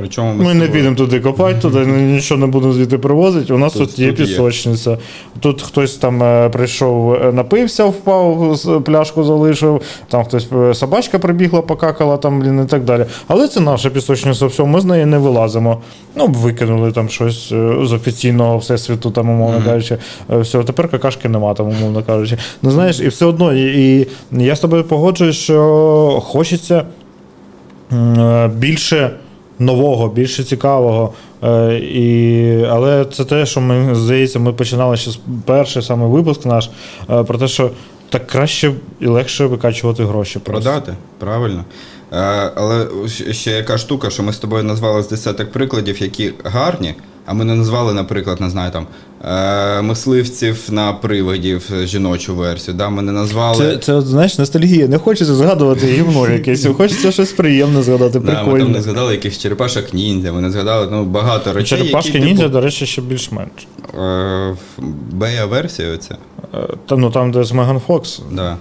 Причому 0.00 0.34
Ми 0.34 0.52
з 0.52 0.54
не 0.54 0.68
підемо 0.68 0.96
туди 0.96 1.20
копати, 1.20 1.60
туди 1.60 1.86
нічого 1.86 2.40
не 2.40 2.46
будемо 2.46 2.72
звідти 2.72 2.98
привозити. 2.98 3.52
У 3.52 3.58
нас 3.58 3.72
Тут- 3.72 3.88
тут, 3.90 3.98
є 3.98 4.08
тут 4.10 4.20
є. 4.20 4.26
пісочниця. 4.26 4.98
Тут 5.40 5.62
хтось 5.62 5.96
там 5.96 6.22
е, 6.22 6.48
прийшов, 6.48 7.14
е, 7.14 7.32
напився, 7.32 7.84
впав, 7.84 8.58
пляшку 8.84 9.24
залишив, 9.24 9.80
там 10.08 10.24
хтось 10.24 10.48
е, 10.52 10.74
собачка 10.74 11.18
прибігла, 11.18 11.62
покакала 11.62 12.16
там, 12.16 12.40
блін, 12.40 12.62
і 12.64 12.66
так 12.66 12.84
далі. 12.84 13.04
Але 13.28 13.48
це 13.48 13.60
наша 13.60 13.90
пісочниця, 13.90 14.46
все, 14.46 14.64
ми 14.64 14.80
з 14.80 14.84
неї 14.84 15.06
не 15.06 15.18
вилазимо. 15.18 15.80
Ну, 16.16 16.26
викинули 16.26 16.92
там 16.92 17.08
щось 17.08 17.48
з 17.82 17.92
офіційного 17.92 18.58
всесвіту, 18.58 19.10
там, 19.10 19.30
умовно 19.30 19.62
кажучи, 19.64 19.96
все, 20.28 20.62
тепер 20.62 20.88
какашки 20.88 21.28
нема, 21.28 21.54
там, 21.54 21.68
умовно 21.68 22.02
кажучи. 22.02 22.36
Ну, 22.62 22.70
знаєш, 22.70 23.00
і 23.00 23.08
все 23.08 23.26
одно, 23.26 23.52
і, 23.54 24.00
і 24.00 24.06
я 24.32 24.56
з 24.56 24.60
тобою 24.60 24.84
погоджуюсь, 24.84 25.36
що 25.36 26.22
хочеться 26.24 26.84
більше 28.56 29.10
нового, 29.60 30.08
більше 30.08 30.44
цікавого. 30.44 31.12
Е, 31.44 31.74
І, 31.78 32.64
але 32.70 33.04
це 33.04 33.24
те, 33.24 33.46
що 33.46 33.60
ми, 33.60 33.94
здається, 33.94 34.38
ми 34.38 34.52
починали 34.52 34.96
ще 34.96 35.10
з 35.10 35.18
перший 35.44 35.82
саме 35.82 36.06
випуск 36.06 36.46
наш 36.46 36.70
е, 37.10 37.24
про 37.24 37.38
те, 37.38 37.48
що 37.48 37.70
так 38.08 38.26
краще 38.26 38.72
і 39.00 39.06
легше 39.06 39.46
викачувати 39.46 40.04
гроші. 40.04 40.38
Просто. 40.38 40.70
Продати, 40.70 40.94
правильно. 41.18 41.64
Е, 42.12 42.16
але 42.54 42.86
ще 43.30 43.50
яка 43.50 43.78
штука, 43.78 44.10
що 44.10 44.22
ми 44.22 44.32
з 44.32 44.38
тобою 44.38 44.64
назвали 44.64 45.02
з 45.02 45.08
десяток 45.08 45.52
прикладів, 45.52 46.02
які 46.02 46.32
гарні, 46.44 46.94
а 47.26 47.34
ми 47.34 47.44
не 47.44 47.54
назвали, 47.54 47.94
наприклад, 47.94 48.40
не 48.40 48.50
знаю, 48.50 48.70
там 48.70 48.86
мисливців 49.82 50.68
на 50.70 50.92
привидів 50.92 51.70
е, 51.72 51.86
жіночу 51.86 52.34
версію. 52.34 52.74
Да? 52.74 52.88
Мене 52.88 53.12
назвали. 53.12 53.56
Це, 53.58 53.78
це 53.78 54.00
знаєш, 54.00 54.38
ностальгія. 54.38 54.88
Не 54.88 54.98
хочеться 54.98 55.34
згадувати 55.34 55.86
гімно 55.86 56.30
якесь, 56.30 56.66
хочеться 56.76 57.12
щось 57.12 57.32
приємне 57.32 57.82
згадати, 57.82 58.20
Да, 58.20 58.42
ми 58.44 58.58
там 58.58 58.72
не 58.72 58.82
згадали 58.82 59.12
якихось 59.12 59.38
черепашок 59.38 59.94
ніндзя, 59.94 60.32
ми 60.32 60.40
не 60.40 60.50
згадали 60.50 60.88
ну, 60.90 61.04
багато 61.04 61.52
речей. 61.52 61.78
Черепашки 61.78 62.12
які, 62.12 62.26
ніндзя, 62.26 62.42
типу, 62.42 62.52
до 62.52 62.60
речі, 62.60 62.86
ще 62.86 63.02
більш-менш. 63.02 63.50
е, 63.98 64.56
Бея-версія 65.12 65.94
оця. 65.94 66.16
Е, 66.54 66.58
Та, 66.88 66.96
ну 66.96 67.10
там, 67.10 67.32
де 67.32 67.44
з 67.44 67.52
Меган 67.52 67.80
Фокс. 67.86 68.20
Да. 68.32 68.56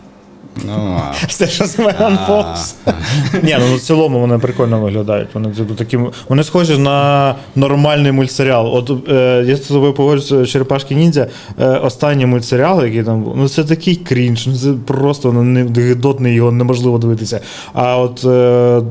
Ну, 0.66 0.74
а. 1.00 1.26
Все, 1.28 1.47
що 1.47 1.66
з 1.66 1.80
Меган 1.80 2.20
Фокс. 2.28 2.76
Ні, 3.43 3.58
ну 3.60 3.76
в 3.76 3.80
цілому 3.80 4.20
вони 4.20 4.38
прикольно 4.38 4.80
виглядають. 4.82 5.28
Вони 5.34 5.50
типу, 5.50 5.74
такі, 5.74 6.00
вони 6.30 6.43
схожі 6.43 6.78
на 6.78 7.36
нормальний 7.56 8.12
мультсеріал. 8.12 8.76
От 8.76 9.10
е, 9.10 9.43
я 9.47 9.56
з 9.56 9.60
тобою 9.60 9.93
погоджуюся, 9.93 10.52
Черепашки 10.52 10.95
Ніндзя, 10.95 11.28
е, 11.60 11.68
останній 11.68 12.26
мультсеріал, 12.26 12.86
який 12.86 13.04
там 13.04 13.24
був, 13.24 13.38
ну 13.38 13.50
це 13.50 13.64
такий 13.64 13.95
крінж, 13.95 14.47
ну 14.47 14.56
це 14.56 14.74
просто 14.86 15.34
ну, 15.34 15.43
не, 15.43 15.64
гидотний, 15.64 16.34
його 16.34 16.52
неможливо 16.52 16.97
дивитися. 16.97 17.41
А 17.74 17.97
от 17.97 18.26
е, 18.26 18.82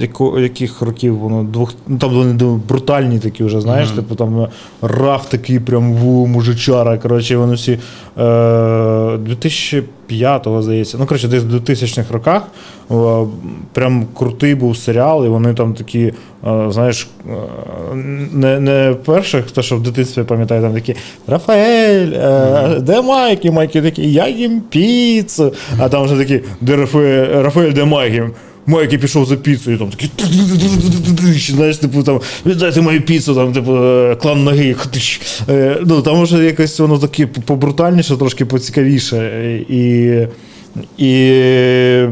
яко, 0.00 0.40
яких 0.40 0.82
років 0.82 1.18
воно 1.18 1.42
двох, 1.42 1.74
ну 1.88 1.98
там 1.98 2.10
вони 2.10 2.58
брутальні 2.68 3.18
такі 3.18 3.44
вже, 3.44 3.60
знаєш, 3.60 3.90
типу 3.90 4.14
там 4.14 4.48
раф 4.82 5.28
такий 5.28 5.60
прям 5.60 5.92
ву, 5.92 6.26
мужичара. 6.26 6.98
Коротше, 6.98 7.36
вони 7.36 7.54
всі 7.54 7.78
е, 8.18 8.22
2005-го, 8.22 10.62
здається. 10.62 10.96
Ну, 11.00 11.06
коротше, 11.06 11.28
десь 11.28 11.42
в 11.42 11.54
2000-х 11.54 12.12
роках 12.12 12.42
е, 12.90 12.94
прям 13.72 14.06
крутий 14.14 14.54
був 14.54 14.76
серіал, 14.76 15.26
і 15.26 15.28
вони 15.28 15.54
там 15.54 15.74
такі, 15.74 16.00
е, 16.00 16.12
знаєш, 16.68 17.08
е, 17.28 17.32
не, 18.32 18.60
не 18.60 18.94
перших, 19.04 19.46
хто 19.46 19.62
що 19.62 19.76
в 19.76 19.82
дитинстві 19.82 20.22
пам'ятає, 20.22 20.62
там 20.62 20.74
такі 20.74 20.96
Рафаель, 21.26 22.12
е, 22.12 22.80
де 22.80 23.02
Майки? 23.02 23.50
Майки 23.50 23.82
такі, 23.82 24.12
я 24.12 24.28
їм 24.28 24.60
піцу. 24.60 25.52
А 25.78 25.88
там 25.88 26.04
вже 26.04 26.16
такі, 26.16 26.40
де 26.60 26.76
Рафаель, 26.76 27.42
Рафаель 27.42 27.72
де 27.72 27.84
Майки? 27.84 28.30
Майки 28.66 28.98
пішов 28.98 29.26
за 29.26 29.36
піцею, 29.36 29.78
там 29.78 29.90
такий, 29.90 30.10
знаєш, 31.40 31.76
типу 31.76 32.02
там, 32.02 32.20
віддайте 32.46 32.80
мою 32.80 33.02
піцу, 33.02 33.34
там, 33.34 33.52
типу, 33.52 33.72
клан 34.22 34.44
ноги. 34.44 34.76
Ну, 35.86 36.02
там 36.02 36.22
вже 36.22 36.44
якось 36.44 36.80
воно 36.80 36.98
таке 36.98 37.26
побрутальніше, 37.26 38.16
трошки 38.16 38.44
поцікавіше. 38.44 39.60
І, 39.68 40.12
і 40.98 41.10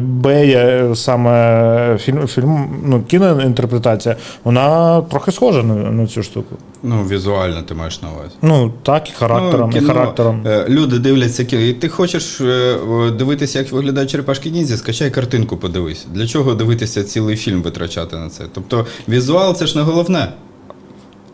Бея, 0.00 0.94
саме 0.94 1.98
фільм, 2.00 2.26
фільм 2.26 2.68
ну, 2.84 3.02
кіноінтерпретація, 3.02 4.16
вона 4.44 5.00
трохи 5.02 5.32
схожа 5.32 5.62
на, 5.62 5.74
на 5.74 6.06
цю 6.06 6.22
штуку. 6.22 6.56
Ну, 6.82 7.04
візуально 7.10 7.62
ти 7.62 7.74
маєш 7.74 8.02
на 8.02 8.08
увазі. 8.10 8.30
Ну, 8.42 8.72
так, 8.82 9.08
і 9.10 9.12
характером, 9.12 9.70
Ну, 9.74 9.80
і 9.80 9.84
характером. 9.84 10.42
е, 10.46 10.66
Люди 10.68 10.98
дивляться 10.98 11.44
кіно. 11.44 11.62
І 11.62 11.72
ти 11.72 11.88
хочеш 11.88 12.40
е, 12.40 12.76
дивитися, 13.18 13.58
як 13.58 13.72
виглядають 13.72 14.10
черепашки 14.10 14.50
ніндзя, 14.50 14.76
скачай 14.76 15.10
картинку, 15.10 15.56
подивись. 15.56 16.06
Для 16.14 16.26
чого 16.26 16.54
дивитися 16.54 17.04
цілий 17.04 17.36
фільм 17.36 17.62
витрачати 17.62 18.16
на 18.16 18.28
це? 18.28 18.44
Тобто 18.54 18.86
візуал 19.08 19.54
це 19.54 19.66
ж 19.66 19.78
не 19.78 19.84
головне. 19.84 20.32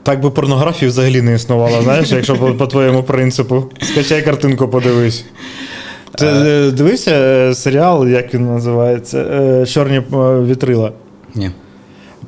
Так 0.02 0.20
би 0.20 0.30
порнографії 0.30 0.88
взагалі 0.88 1.22
не 1.22 1.34
існувало, 1.34 1.82
знаєш, 1.82 2.10
якщо 2.12 2.36
по, 2.36 2.52
по 2.54 2.66
твоєму 2.66 3.02
принципу. 3.02 3.64
Скачай 3.82 4.22
картинку, 4.22 4.68
подивись. 4.68 5.24
Ти 6.14 6.26
е, 6.26 6.70
дивився 6.70 7.10
е, 7.10 7.54
серіал, 7.54 8.08
як 8.08 8.34
він 8.34 8.46
називається? 8.54 9.18
Е, 9.18 9.66
Чорні 9.66 9.96
е, 9.96 10.02
вітрила. 10.46 10.92
Ні. 11.34 11.50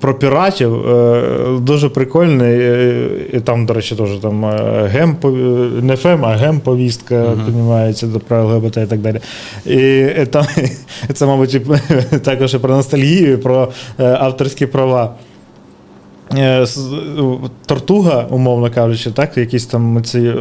Про 0.01 0.15
піратів 0.15 0.89
е, 0.91 1.23
дуже 1.61 1.89
прикольний. 1.89 2.59
е, 2.61 3.07
І 3.33 3.41
там, 3.41 3.67
до 3.67 3.75
речі, 3.75 3.95
теж 3.97 4.11
там 4.23 4.45
е, 4.45 4.87
гем, 4.93 5.17
пов- 5.23 5.83
не 5.83 5.97
фем, 5.97 6.25
а 6.25 6.29
гем 6.37 6.61
повістка 6.61 7.25
піднімається 7.47 8.07
до 8.07 8.21
правил 8.21 8.57
ЛГБТ 8.57 8.77
і 8.77 8.87
так 8.87 8.99
далі. 9.01 9.21
І, 9.67 9.77
і 10.23 10.27
там 10.31 10.45
це, 11.15 11.27
мабуть, 11.27 11.55
і 11.55 11.61
також 12.25 12.55
і 12.55 12.59
про 12.59 12.77
ностальгію, 12.77 13.33
і 13.33 13.37
про 13.37 13.69
е, 13.99 14.05
авторські 14.21 14.67
права. 14.67 15.15
Е, 16.39 16.63
с- 16.67 16.81
Тортуга, 17.67 18.27
умовно 18.31 18.71
кажучи, 18.71 19.11
так, 19.11 19.37
якийсь 19.37 19.67
там 19.67 20.03
цей 20.05 20.27
е, 20.27 20.33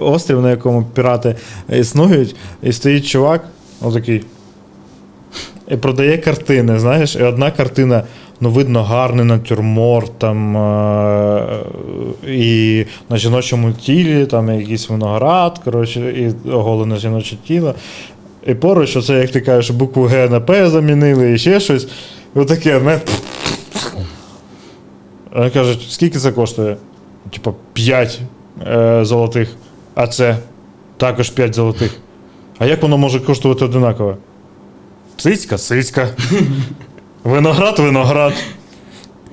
острів, 0.00 0.42
на 0.42 0.50
якому 0.50 0.82
пірати 0.94 1.34
існують, 1.72 2.36
і 2.62 2.72
стоїть 2.72 3.06
чувак, 3.06 3.44
отакий, 3.82 4.24
і 5.68 5.76
продає 5.76 6.18
картини, 6.18 6.78
знаєш, 6.78 7.16
і 7.16 7.22
одна 7.22 7.50
картина, 7.50 8.02
ну, 8.40 8.50
видно, 8.50 8.82
гарний 8.82 9.24
натюрморт, 9.24 10.12
там, 10.18 10.56
е, 10.56 11.46
і 12.28 12.84
на 13.10 13.16
жіночому 13.16 13.72
тілі, 13.72 14.26
там 14.26 14.60
якийсь 14.60 14.90
виноград, 14.90 15.58
коротше, 15.64 16.00
і 16.46 16.50
оголене 16.50 16.96
жіноче 16.96 17.36
тіло. 17.46 17.74
І 18.46 18.54
поруч, 18.54 18.96
оце, 18.96 19.14
як 19.18 19.30
ти 19.30 19.40
кажеш, 19.40 19.70
букву 19.70 20.02
Г 20.04 20.28
на 20.28 20.40
П 20.40 20.70
замінили 20.70 21.32
і 21.32 21.38
ще 21.38 21.60
щось. 21.60 21.88
Отаке, 22.34 22.80
не. 22.80 23.00
Вони 25.36 25.50
кажуть, 25.50 25.86
скільки 25.90 26.18
це 26.18 26.32
коштує? 26.32 26.76
Типа 27.30 27.52
5 27.72 28.20
е, 28.66 29.04
золотих, 29.04 29.48
а 29.94 30.06
це 30.06 30.36
також 30.96 31.30
5 31.30 31.54
золотих. 31.54 31.96
А 32.58 32.66
як 32.66 32.82
воно 32.82 32.98
може 32.98 33.20
коштувати 33.20 33.64
одинаково? 33.64 34.16
Цицька, 35.16 35.58
цицька. 35.58 36.08
Виноград, 37.24 37.78
виноград. 37.78 38.32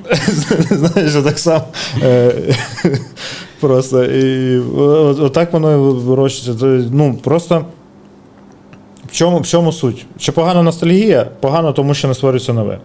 Знаєш, 0.70 1.14
так 1.14 1.40
само. 1.40 1.64
Е, 2.02 2.34
Просто. 3.60 4.06
І, 4.06 4.60
Отак 5.20 5.54
воно 5.54 5.74
і 5.74 5.78
вирощується. 5.94 6.66
Ну, 6.92 7.18
просто. 7.24 7.66
В 9.08 9.12
чому, 9.12 9.40
в 9.40 9.48
чому 9.48 9.72
суть? 9.72 10.06
Чи 10.18 10.32
погана 10.32 10.64
ностальгія? 10.64 11.28
Погано, 11.40 11.74
тому 11.74 11.94
що 11.94 12.08
не 12.08 12.14
створюється 12.14 12.54
нове. 12.54 12.80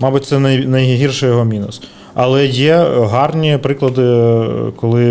Мабуть, 0.00 0.24
це 0.24 0.38
най, 0.38 0.66
найгірший 0.66 1.28
його 1.28 1.44
мінус. 1.44 1.82
Але 2.18 2.46
є 2.46 2.76
гарні 3.10 3.58
приклади, 3.62 4.02
коли. 4.76 5.04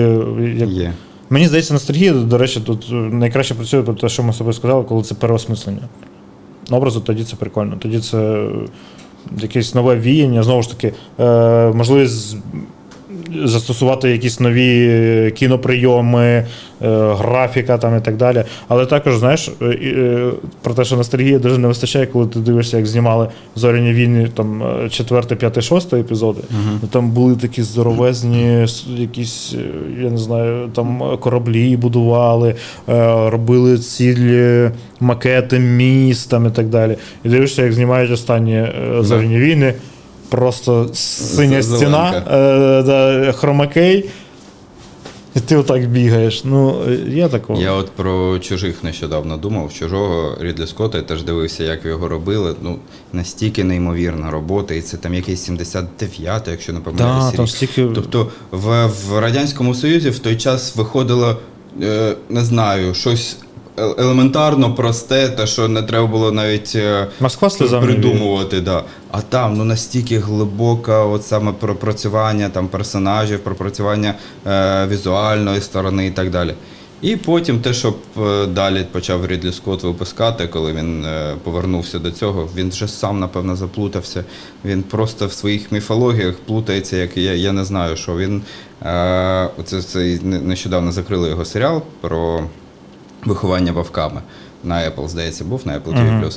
Як... 0.58 0.70
Є. 0.70 0.94
Мені 1.30 1.48
здається, 1.48 1.74
ностальгія, 1.74 2.14
до 2.14 2.38
речі, 2.38 2.60
тут 2.60 2.88
найкраще 2.92 3.56
працює 3.56 3.84
про 3.84 3.94
те, 3.94 4.10
що 4.10 4.24
ми 4.24 4.34
з 4.34 4.38
тобою 4.38 4.54
сказали, 4.54 4.84
коли 4.84 5.04
це 5.04 5.16
переосмислення. 5.16 5.82
Образу, 6.72 7.02
тоді 7.02 7.24
це 7.24 7.36
прикольно. 7.36 7.76
Тоді 7.80 8.00
це 8.00 8.48
якесь 9.42 9.76
нове 9.76 9.96
віяння, 9.96 10.44
знову 10.44 10.62
ж 10.62 10.70
таки, 10.70 10.94
е, 11.20 11.72
можливість 11.74 12.38
застосувати 13.44 14.12
якісь 14.12 14.40
нові 14.40 14.88
е, 14.90 15.32
кіноприйоми, 15.32 16.26
е, 16.26 16.46
графіка 17.14 17.78
там 17.78 17.98
і 17.98 18.02
так 18.02 18.18
далі. 18.18 18.44
Але 18.68 18.86
також, 18.86 19.18
знаєш, 19.18 19.52
е, 19.62 20.30
про 20.62 20.74
те, 20.74 20.84
що 20.86 20.96
ностальгія 20.96 21.40
дуже 21.40 21.58
не 21.58 21.68
вистачає, 21.68 22.06
коли 22.06 22.28
ти 22.28 22.40
дивишся, 22.40 22.78
як 22.78 22.86
знімали 22.86 23.28
зоряні 23.56 23.94
війни, 23.94 24.30
там 24.34 24.64
4, 24.90 25.36
5, 25.36 25.64
6 25.64 25.94
епізоди. 25.94 26.42
Ну, 26.82 26.88
Там 26.88 27.12
були 27.12 27.36
такі 27.36 27.64
здоровезні, 27.64 28.68
якісь, 28.88 29.56
я 30.02 30.10
не 30.10 30.18
знаю, 30.18 30.70
там 30.76 31.18
кораблі 31.20 31.78
будували, 31.78 32.56
робили 33.28 33.78
цілі 33.78 34.72
макети 35.00 35.60
міст 35.60 36.30
там 36.30 36.48
і 36.48 36.50
так 36.50 36.66
далі. 36.66 36.98
І 37.24 37.30
дивишся, 37.30 37.64
як 37.64 37.74
знімають 37.74 38.12
останні 38.12 38.66
зоряні 39.02 39.38
війни. 39.38 39.74
Просто 40.30 40.90
синя 40.94 41.64
стіна, 41.64 42.14
е, 42.18 42.84
да, 42.84 43.32
хромакей. 43.32 44.10
І 45.36 45.40
ти 45.40 45.56
отак 45.56 45.86
бігаєш. 45.86 46.44
Ну, 46.44 46.82
є 47.08 47.28
такого. 47.28 47.62
Я 47.62 47.72
от 47.72 47.92
про 47.92 48.40
чужих 48.40 48.84
нещодавно 48.84 49.38
думав. 49.38 49.74
Чужого 49.74 50.38
Рідлі 50.40 50.68
Скотта 50.68 50.98
я 50.98 51.04
теж 51.04 51.24
дивився, 51.24 51.64
як 51.64 51.86
його 51.86 52.08
робили. 52.08 52.56
Ну, 52.62 52.78
настільки 53.14 53.64
неймовірна 53.64 54.32
робота, 54.32 54.74
і 54.74 54.82
це 54.82 54.98
там 54.98 55.14
якийсь 55.14 55.50
79-й, 55.50 56.52
якщо 56.52 56.74
не 56.74 56.80
помиляюся. 56.80 57.32
Да, 57.32 57.38
там 57.38 57.48
стільки. 57.48 57.88
Тобто 57.96 58.28
в, 58.52 58.88
в 58.88 59.20
Радянському 59.20 59.76
Союзі 59.76 60.10
в 60.10 60.20
той 60.20 60.36
час 60.36 60.76
виходило, 60.76 61.38
е, 61.82 62.16
не 62.30 62.42
знаю, 62.42 62.94
щось 62.94 63.38
елементарно 63.78 64.74
просте, 64.74 65.30
те, 65.30 65.48
що 65.48 65.68
не 65.68 65.84
треба 65.84 66.08
було 66.08 66.32
навіть 66.32 66.74
е, 66.76 67.08
Москва 67.20 67.50
придумувати. 67.82 68.62
Да. 68.62 68.84
А 69.12 69.22
там 69.22 69.58
ну, 69.58 69.64
настільки 69.64 70.20
глибоке 70.20 70.92
от 70.92 71.26
саме 71.26 71.52
пропрацювання 71.52 72.50
там, 72.50 72.68
персонажів, 72.68 73.40
пропрацювання 73.40 74.14
е, 74.48 74.88
візуальної 74.88 75.62
сторони 75.62 76.08
і 76.08 76.12
так 76.12 76.32
далі. 76.32 76.54
І 77.02 77.16
потім 77.16 77.60
те, 77.60 77.74
що 77.74 77.94
е, 78.18 78.46
далі 78.46 78.86
почав 78.92 79.26
Рідлі 79.26 79.52
Скотт 79.52 79.84
випускати, 79.84 80.48
коли 80.48 80.74
він 80.74 81.06
е, 81.06 81.36
повернувся 81.44 82.00
до 82.00 82.12
цього, 82.12 82.50
він 82.56 82.70
вже 82.70 82.88
сам, 82.88 83.20
напевно, 83.20 83.56
заплутався. 83.56 84.24
Він 84.66 84.84
просто 84.84 85.28
в 85.28 85.34
своїх 85.34 85.72
міфологіях 85.72 86.36
плутається, 86.46 86.98
як 86.98 87.18
я, 87.18 87.34
я 87.34 87.52
не 87.52 87.64
знаю, 87.64 87.96
що 87.96 88.18
він. 88.18 88.42
Е, 88.86 89.50
оце, 89.60 89.82
це 89.82 90.20
не- 90.24 90.42
нещодавно 90.42 90.92
закрили 90.92 91.30
його 91.30 91.46
серіал 91.46 91.82
про 92.02 92.44
виховання 93.26 93.72
вовками. 93.72 94.22
На 94.64 94.76
Apple, 94.76 95.08
здається, 95.08 95.44
був 95.44 95.62
на 95.66 95.74
Apple 95.74 95.94
TV+. 95.94 96.22
Угу. 96.22 96.30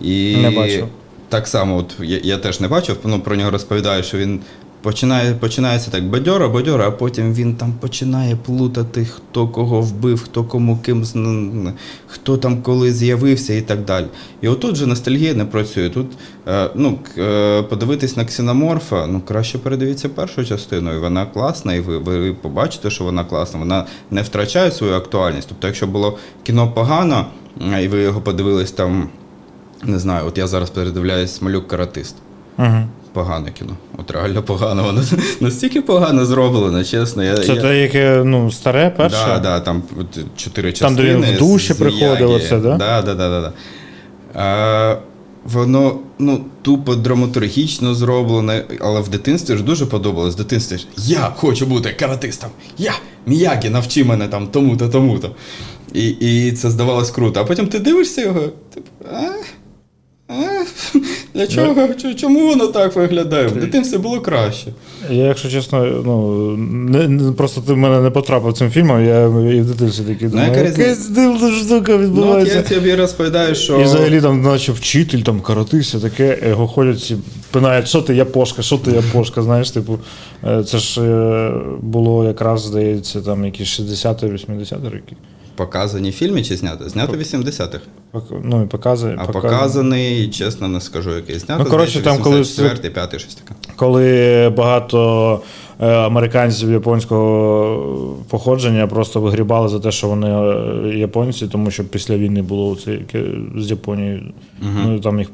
І 0.00 0.36
Не 0.36 0.50
бачив. 0.50 0.88
так 1.28 1.48
само, 1.48 1.76
от 1.76 1.94
я, 2.00 2.20
я 2.22 2.38
теж 2.38 2.60
не 2.60 2.68
бачив, 2.68 2.96
ну, 3.04 3.20
про 3.20 3.36
нього 3.36 3.50
розповідаю, 3.50 4.02
що 4.02 4.18
він 4.18 4.40
починає, 4.82 5.34
починається 5.34 5.90
так 5.90 6.08
бадьора, 6.08 6.48
бадьора, 6.48 6.88
а 6.88 6.90
потім 6.90 7.34
він 7.34 7.54
там 7.54 7.72
починає 7.72 8.36
плутати, 8.36 9.04
хто 9.04 9.48
кого 9.48 9.80
вбив, 9.80 10.22
хто 10.22 10.44
кому 10.44 10.78
ким 10.78 11.04
хто 12.06 12.36
там 12.36 12.62
коли 12.62 12.92
з'явився 12.92 13.54
і 13.54 13.60
так 13.60 13.84
далі. 13.84 14.06
І 14.40 14.48
отут 14.48 14.76
же 14.76 14.86
ностальгія 14.86 15.34
не 15.34 15.44
працює. 15.44 15.90
Тут 15.90 16.06
е, 16.48 16.70
ну, 16.74 16.98
е, 17.18 17.62
подивитись 17.62 18.16
на 18.16 18.24
ксеноморфа, 18.24 19.06
ну 19.06 19.20
краще 19.20 19.58
передивіться 19.58 20.08
першу 20.08 20.44
частину, 20.44 20.94
і 20.94 20.98
вона 20.98 21.26
класна, 21.26 21.74
і 21.74 21.80
ви, 21.80 21.98
ви 21.98 22.32
побачите, 22.32 22.90
що 22.90 23.04
вона 23.04 23.24
класна. 23.24 23.60
Вона 23.60 23.86
не 24.10 24.22
втрачає 24.22 24.70
свою 24.70 24.94
актуальність. 24.94 25.48
Тобто, 25.48 25.66
якщо 25.66 25.86
було 25.86 26.18
кіно 26.42 26.72
погано, 26.72 27.26
і 27.82 27.88
ви 27.88 28.02
його 28.02 28.20
подивились 28.20 28.72
там. 28.72 29.08
Не 29.84 29.98
знаю, 29.98 30.26
от 30.26 30.38
я 30.38 30.46
зараз 30.46 30.70
передивляюсь 30.70 31.42
малюк 31.42 31.68
каратист. 31.68 32.14
Угу. 32.58 32.84
Погане 33.12 33.50
кіно. 33.50 33.76
От 33.98 34.10
реально 34.10 34.42
погано. 34.42 34.84
Воно 34.84 35.02
настільки 35.40 35.82
погано 35.82 36.26
зроблено, 36.26 36.84
чесно. 36.84 37.24
Я, 37.24 37.36
Це 37.36 37.54
я... 37.54 37.60
те, 37.62 37.78
яке 37.78 38.22
ну, 38.24 38.50
старе 38.50 38.90
перше? 38.90 39.26
Да, 39.26 39.38
да, 39.38 39.60
там 39.60 39.82
от 40.00 40.18
чотири 40.36 40.72
Там, 40.72 40.96
де 40.96 41.02
він 41.02 41.20
в 41.20 41.38
душі 41.38 41.74
Міягі. 41.80 42.24
оце, 42.24 42.58
да? 42.58 42.76
Да, 42.76 43.02
да, 43.02 43.14
да, 43.14 43.28
да, 43.28 43.40
да. 43.40 43.52
А, 44.34 44.96
воно 45.44 45.98
ну, 46.18 46.44
тупо 46.62 46.94
драматургічно 46.94 47.94
зроблено, 47.94 48.60
але 48.80 49.00
в 49.00 49.08
дитинстві 49.08 49.56
ж 49.56 49.62
дуже 49.62 49.86
подобалось. 49.86 50.34
В 50.34 50.36
дитинстві 50.36 50.78
ж 50.78 50.86
я 50.96 51.32
хочу 51.36 51.66
бути 51.66 51.92
каратистом. 51.92 52.50
Я, 52.78 52.92
Міякі, 53.26 53.70
навчи 53.70 54.04
мене 54.04 54.28
там 54.28 54.46
тому-то, 54.46 54.88
тому-то. 54.88 55.30
І, 55.94 56.08
і 56.08 56.52
це 56.52 56.70
здавалось 56.70 57.10
круто. 57.10 57.40
А 57.40 57.44
потім 57.44 57.66
ти 57.66 57.78
дивишся 57.78 58.20
його, 58.20 58.40
типу, 58.74 58.88
а? 59.12 59.28
А? 60.28 60.64
Для 61.34 61.46
чого? 61.46 61.88
Чо- 62.02 62.14
Чому 62.14 62.46
воно 62.48 62.66
так 62.66 62.96
виглядає? 62.96 63.46
В 63.46 63.52
дитинстві 63.60 63.98
було 63.98 64.20
краще. 64.20 64.66
Я, 65.10 65.24
якщо 65.24 65.48
чесно, 65.48 65.84
ну 66.04 66.40
не, 66.56 67.08
не- 67.08 67.32
просто 67.32 67.60
ти 67.60 67.72
в 67.72 67.76
мене 67.76 68.00
не 68.00 68.10
потрапив 68.10 68.52
цим 68.52 68.70
фільмом, 68.70 69.04
я 69.04 69.20
і 69.24 69.60
в 69.60 69.66
дитинстві 69.66 70.04
такий 70.04 70.28
думаю, 70.28 70.48
яка 70.52 70.60
якась 70.82 71.08
дивна 71.08 71.50
штука 71.52 71.92
Ну, 71.96 72.30
от 72.40 72.48
я 72.48 72.62
тобі 72.62 72.94
розповідаю, 72.94 73.54
що. 73.54 73.80
І 73.80 73.84
взагалі 73.84 74.20
там, 74.20 74.42
наче 74.42 74.72
вчитель, 74.72 75.18
там 75.18 75.40
каратися, 75.40 76.00
таке, 76.00 76.38
його 76.48 76.66
ходять 76.68 76.96
всі, 76.96 77.16
пинають, 77.50 77.88
що 77.88 78.02
ти 78.02 78.14
япошка, 78.14 78.62
що 78.62 78.78
ти 78.78 78.90
япошка, 78.90 79.42
знаєш, 79.42 79.70
типу, 79.70 79.98
е, 80.44 80.64
це 80.64 80.78
ж 80.78 81.00
е, 81.02 81.52
було 81.82 82.24
якраз, 82.24 82.62
здається, 82.62 83.20
там 83.20 83.44
якісь 83.44 83.68
60-80 83.80 84.84
роки. 84.84 85.16
Показані 85.54 86.10
в 86.10 86.12
фільмі 86.12 86.42
чи 86.44 86.56
знято? 86.56 86.88
Знято 86.88 87.12
в 87.12 87.20
80-х. 87.20 87.80
Ну, 88.44 88.62
і 88.62 88.66
показує. 88.66 89.16
А 89.18 89.26
показує. 89.26 89.52
показаний, 89.52 90.30
чесно 90.30 90.68
не 90.68 90.80
скажу, 90.80 91.16
який 91.16 91.38
знято. 91.38 91.64
Ну, 91.64 91.70
коротше, 91.70 92.02
там 92.02 92.18
коли 92.18 92.40
84-й, 92.40 92.90
5 92.90 93.20
6 93.20 93.42
таке. 93.44 93.54
Коли 93.76 94.52
багато 94.56 95.40
американців 95.86 96.70
японського 96.72 98.16
походження 98.30 98.86
просто 98.86 99.20
вигрібали 99.20 99.68
за 99.68 99.80
те, 99.80 99.90
що 99.90 100.08
вони 100.08 100.26
е, 100.28 100.98
японці, 100.98 101.46
тому 101.46 101.70
що 101.70 101.84
після 101.84 102.16
війни 102.16 102.42
було 102.42 102.76
це 102.76 102.98
з 103.58 103.70
Японією. 103.70 104.22
Ну 104.84 105.00
там 105.00 105.18
їх 105.18 105.30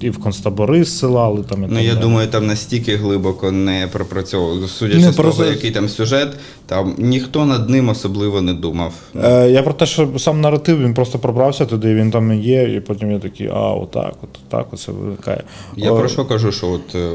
і 0.00 0.10
в 0.10 0.18
концтабори 0.18 0.84
зсилали. 0.84 1.42
Там 1.48 1.62
і 1.62 1.66
Ну, 1.70 1.74
так 1.76 1.84
я 1.84 1.92
далі. 1.94 2.02
думаю, 2.02 2.28
там 2.28 2.46
настільки 2.46 2.96
глибоко 2.96 3.50
не 3.52 3.88
пропрацьовував. 3.92 4.68
Судячи 4.68 4.98
Не, 5.00 5.12
з 5.12 5.16
того, 5.16 5.44
який 5.44 5.70
там 5.70 5.88
сюжет, 5.88 6.28
там 6.66 6.94
ніхто 6.98 7.44
над 7.46 7.70
ним 7.70 7.88
особливо 7.88 8.40
не 8.40 8.54
думав. 8.54 8.92
Е, 9.24 9.50
Я 9.50 9.62
про 9.62 9.72
те, 9.72 9.86
що 9.86 10.08
сам 10.18 10.40
наратив 10.40 10.80
він 10.84 10.94
просто 10.94 11.18
пробрався 11.18 11.66
туди, 11.66 11.94
він 11.94 12.10
там 12.10 12.32
є, 12.40 12.74
і 12.76 12.80
потім 12.80 13.10
я 13.12 13.18
такий, 13.18 13.46
а, 13.48 13.72
отак, 13.72 14.14
от 14.22 14.28
так, 14.48 14.66
оце 14.72 14.92
виникає. 14.92 15.42
Я 15.76 15.92
О, 15.92 15.96
про 15.98 16.08
що 16.08 16.24
кажу, 16.24 16.52
що 16.52 16.68
от 16.70 16.94
е, 16.94 17.10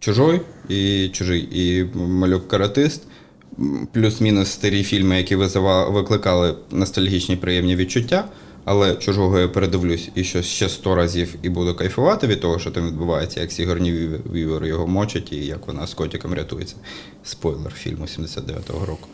чужой 0.00 0.40
і 0.68 1.08
чужий, 1.08 1.48
і 1.52 1.84
малюк 1.94 2.48
каратист, 2.48 3.02
плюс-мінус 3.92 4.48
старі 4.48 4.82
фільми, 4.82 5.16
які 5.16 5.36
викликали 5.36 6.54
ностальгічні 6.70 7.36
приємні 7.36 7.76
відчуття. 7.76 8.24
Але 8.68 8.94
чужого 8.94 9.38
я 9.38 9.48
передивлюсь 9.48 10.08
і 10.14 10.24
що 10.24 10.42
ще 10.42 10.68
сто 10.68 10.94
разів 10.94 11.34
і 11.42 11.48
буду 11.48 11.74
кайфувати 11.74 12.26
від 12.26 12.40
того, 12.40 12.58
що 12.58 12.70
там 12.70 12.86
відбувається, 12.86 13.40
як 13.40 13.52
Сігорні 13.52 13.92
Вівер 14.32 14.64
його 14.64 14.86
мочить 14.86 15.32
і 15.32 15.36
як 15.36 15.66
вона 15.66 15.86
з 15.86 15.94
котиком 15.94 16.34
рятується. 16.34 16.76
Спойлер 17.24 17.72
фільму 17.72 18.04
79-го 18.04 18.86
року. 18.86 19.08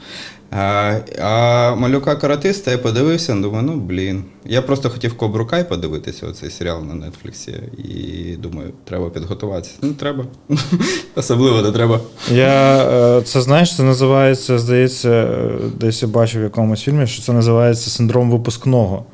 А, 0.51 0.99
а 1.23 1.75
малюка 1.75 2.17
каратиста 2.17 2.71
я 2.71 2.79
подивився, 2.79 3.35
думаю, 3.35 3.63
ну 3.63 3.75
блін. 3.77 4.25
Я 4.45 4.63
просто 4.63 4.91
хотів 4.91 5.17
Кобру 5.17 5.47
Кай 5.47 5.69
подивитися, 5.69 6.27
оцей 6.27 6.51
серіал 6.51 6.85
на 6.85 6.95
Нетфліксі, 6.95 7.53
і 7.79 8.37
думаю, 8.37 8.73
треба 8.85 9.11
підготуватися. 9.11 9.75
Ну, 9.83 9.93
треба. 9.93 10.25
Особливо 11.15 11.63
не 11.63 11.73
треба. 11.73 12.01
Я 12.31 12.85
е, 13.19 13.23
це 13.23 13.41
знаєш, 13.41 13.77
це 13.77 13.83
називається, 13.83 14.59
здається, 14.59 15.11
е, 15.11 15.59
десь 15.81 16.03
я 16.03 16.09
бачив 16.09 16.41
в 16.41 16.45
якомусь 16.45 16.81
фільмі, 16.81 17.07
що 17.07 17.23
це 17.23 17.33
називається 17.33 17.91
синдром 17.91 18.31
випускного. 18.31 19.05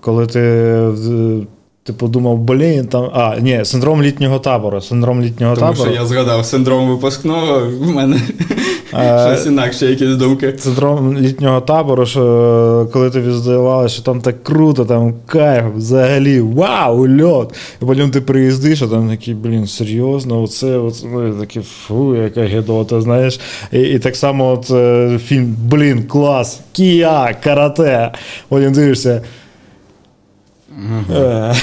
Коли 0.00 0.26
ти 0.26 0.40
ти 1.84 1.92
подумав, 1.92 2.38
блін, 2.38 2.86
там. 2.86 3.10
А, 3.14 3.36
ні, 3.40 3.64
синдром 3.64 4.02
літнього 4.02 4.38
табору. 4.38 4.80
Синдром 4.80 5.22
літнього 5.22 5.54
Тому 5.54 5.72
табору. 5.72 5.90
що 5.90 6.00
я 6.00 6.06
згадав 6.06 6.46
синдром 6.46 6.88
випускного, 6.88 7.60
в 7.80 7.90
мене 7.90 8.20
Е, 8.94 9.34
щось 9.34 9.46
інакше, 9.46 9.86
якісь 9.86 10.16
думки. 10.16 10.54
Синдром 10.58 11.18
літнього 11.18 11.60
табору, 11.60 12.06
що 12.06 12.86
е, 12.88 12.92
коли 12.92 13.10
тобі 13.10 13.30
здавалося, 13.30 13.94
що 13.94 14.02
там 14.02 14.20
так 14.20 14.44
круто, 14.44 14.84
там 14.84 15.14
кайф, 15.26 15.64
взагалі, 15.76 16.40
вау, 16.40 17.08
льот. 17.08 17.54
І 17.82 17.84
потім 17.84 18.10
ти 18.10 18.20
приїздиш, 18.20 18.82
а 18.82 18.86
там 18.86 19.08
такий, 19.08 19.34
блін, 19.34 19.66
серйозно, 19.66 20.42
оце, 20.42 20.78
оце 20.78 21.06
ну, 21.12 21.28
і 21.28 21.40
такі, 21.40 21.60
фу, 21.60 22.16
яка 22.16 22.44
гідота, 22.44 23.00
знаєш. 23.00 23.40
І, 23.72 23.80
і 23.80 23.98
так 23.98 24.16
само 24.16 24.48
от 24.48 24.70
е, 24.70 25.18
фільм, 25.24 25.56
блін, 25.64 26.02
клас, 26.02 26.60
кія, 26.72 27.36
карате. 27.42 28.12
Потім 28.48 28.72
дивишся. 28.72 29.22
Е, 30.70 31.54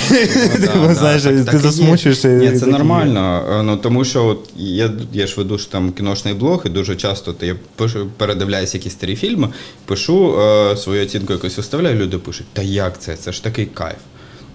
Ну, 0.75 0.87
ти, 0.87 0.95
знаєш, 0.95 1.21
засмучуєшся. 1.53 2.27
Ні, 2.27 2.59
це 2.59 2.65
нормально. 2.65 3.45
Е, 3.51 3.63
Ну 3.63 3.77
тому 3.77 4.05
що 4.05 4.25
от 4.25 4.49
я, 4.55 4.91
я 5.13 5.27
ж 5.27 5.33
веду 5.37 5.57
ж 5.57 5.71
там 5.71 5.91
кіношний 5.91 6.33
блог, 6.33 6.61
і 6.65 6.69
дуже 6.69 6.95
часто 6.95 7.33
то 7.33 7.45
я 7.45 7.55
пишу, 7.75 8.07
передивляюсь 8.17 8.73
якісь 8.73 8.93
старі 8.93 9.15
фільми, 9.15 9.49
пишу 9.85 10.41
е, 10.41 10.77
свою 10.77 11.03
оцінку 11.03 11.33
якусь 11.33 11.57
виставляю, 11.57 11.99
люди 11.99 12.17
пишуть, 12.17 12.47
та 12.53 12.61
як 12.61 12.99
це? 12.99 13.15
Це 13.15 13.31
ж 13.31 13.43
такий 13.43 13.65
кайф. 13.65 13.97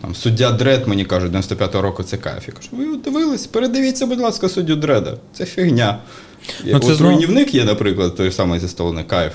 Там 0.00 0.14
суддя 0.14 0.53
Дред 0.53 0.88
мені 0.88 1.05
кажуть, 1.05 1.32
95-го 1.32 1.82
року 1.82 2.03
це 2.03 2.16
кайф. 2.16 2.48
Я 2.48 2.55
кажу, 2.55 2.68
ви 2.72 2.96
дивились, 2.96 3.46
передивіться, 3.46 4.07
будь 4.07 4.20
ласка, 4.20 4.48
суддю 4.48 4.76
Дреда. 4.76 5.16
Це 5.32 5.44
фігня. 5.44 5.98
Ну, 6.64 6.78
це 6.78 6.92
От 6.92 7.00
руйнівник 7.00 7.55
є, 7.55 7.64
наприклад, 7.64 8.16
той 8.16 8.32
самий 8.32 8.61
зі 8.61 8.68
столини 8.68 9.05
кайф. 9.05 9.32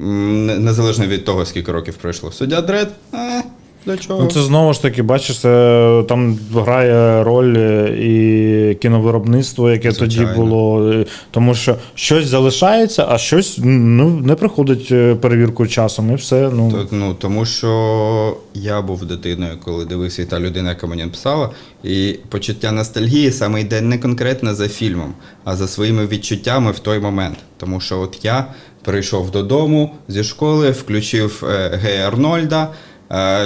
Незалежно 0.00 1.06
від 1.06 1.24
того, 1.24 1.46
скільки 1.46 1.72
років 1.72 1.94
пройшло. 1.94 2.32
Суддя 2.32 2.60
Дред, 2.60 2.88
е, 3.14 3.42
Для 3.86 3.96
чого? 3.96 4.22
Ну, 4.22 4.28
це 4.30 4.42
знову 4.42 4.72
ж 4.72 4.82
таки, 4.82 5.02
бачиш, 5.02 5.40
це, 5.40 6.04
там 6.08 6.38
грає 6.54 7.24
роль 7.24 7.54
е, 7.56 7.96
і 8.00 8.74
кіновиробництво, 8.74 9.70
яке 9.70 9.92
тоді 9.92 10.28
було. 10.36 10.94
Тому 11.30 11.54
що 11.54 11.76
щось 11.94 12.26
залишається, 12.26 13.06
а 13.08 13.18
щось 13.18 13.58
ну, 13.62 14.08
не 14.10 14.34
приходить 14.34 14.88
е, 14.90 15.14
перевірку 15.14 15.66
часом, 15.66 16.10
і 16.12 16.14
все. 16.14 16.50
Ну, 16.54 16.70
То- 16.70 16.86
ну, 16.90 17.14
тому 17.14 17.44
що 17.44 18.36
я 18.54 18.82
був 18.82 19.04
дитиною, 19.04 19.58
коли 19.64 19.84
дивився 19.84 20.22
і 20.22 20.24
та 20.24 20.40
людина, 20.40 20.68
яка 20.68 20.86
мені 20.86 21.04
написала, 21.04 21.50
і 21.84 22.16
почуття 22.28 22.72
ностальгії 22.72 23.30
саме 23.30 23.60
йде 23.60 23.80
не 23.80 23.98
конкретно 23.98 24.54
за 24.54 24.68
фільмом, 24.68 25.14
а 25.44 25.56
за 25.56 25.68
своїми 25.68 26.06
відчуттями 26.06 26.70
в 26.70 26.78
той 26.78 26.98
момент. 26.98 27.36
Тому 27.56 27.80
що 27.80 28.00
от 28.00 28.18
я 28.22 28.46
прийшов 28.82 29.30
додому 29.30 29.94
зі 30.08 30.24
школи, 30.24 30.70
включив 30.70 31.44
е, 31.48 31.78
Гей 31.82 31.98
Арнольда 31.98 32.68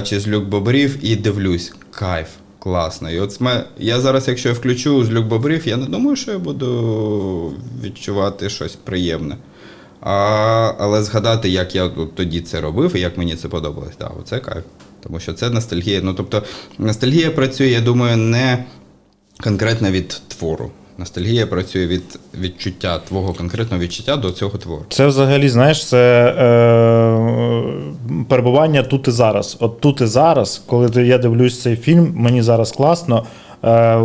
чи 0.02 0.20
з 0.20 0.28
Люк 0.28 0.44
Бобрів 0.44 0.98
і 1.02 1.16
дивлюсь. 1.16 1.72
Кайф. 1.90 2.28
Класно. 2.58 3.10
І 3.10 3.20
от 3.20 3.40
я 3.78 4.00
зараз, 4.00 4.28
якщо 4.28 4.48
я 4.48 4.54
включу 4.54 5.04
з 5.04 5.10
Люк 5.10 5.26
Бобрів, 5.26 5.68
я 5.68 5.76
не 5.76 5.86
думаю, 5.86 6.16
що 6.16 6.30
я 6.30 6.38
буду 6.38 7.52
відчувати 7.82 8.50
щось 8.50 8.76
приємне. 8.76 9.36
А, 10.00 10.72
але 10.78 11.02
згадати, 11.02 11.48
як 11.48 11.74
я 11.74 11.90
тоді 12.14 12.40
це 12.40 12.60
робив 12.60 12.96
і 12.96 13.00
як 13.00 13.18
мені 13.18 13.36
це 13.36 13.48
подобалось, 13.48 13.96
да, 13.98 14.10
оце 14.20 14.38
кайф. 14.38 14.64
Тому 15.02 15.20
що 15.20 15.32
це 15.32 15.50
ностальгія. 15.50 16.00
Ну, 16.02 16.14
тобто, 16.14 16.42
ностальгія 16.78 17.30
працює, 17.30 17.66
я 17.68 17.80
думаю, 17.80 18.16
не 18.16 18.64
конкретно 19.40 19.90
від 19.90 20.08
твору. 20.08 20.70
Ностальгія 21.00 21.46
працює 21.46 21.86
від 21.86 22.18
відчуття, 22.40 23.00
твого 23.08 23.34
конкретного 23.34 23.82
відчуття 23.82 24.16
до 24.16 24.30
цього 24.30 24.58
твору. 24.58 24.82
Це 24.88 25.06
взагалі, 25.06 25.48
знаєш, 25.48 25.86
це 25.86 26.26
е, 26.26 26.44
перебування 28.28 28.82
тут 28.82 29.08
і 29.08 29.10
зараз. 29.10 29.56
От 29.60 29.80
тут 29.80 30.00
і 30.00 30.06
зараз, 30.06 30.62
коли 30.66 31.06
я 31.06 31.18
дивлюсь 31.18 31.62
цей 31.62 31.76
фільм, 31.76 32.12
мені 32.16 32.42
зараз 32.42 32.72
класно. 32.72 33.26
Е, 33.64 33.96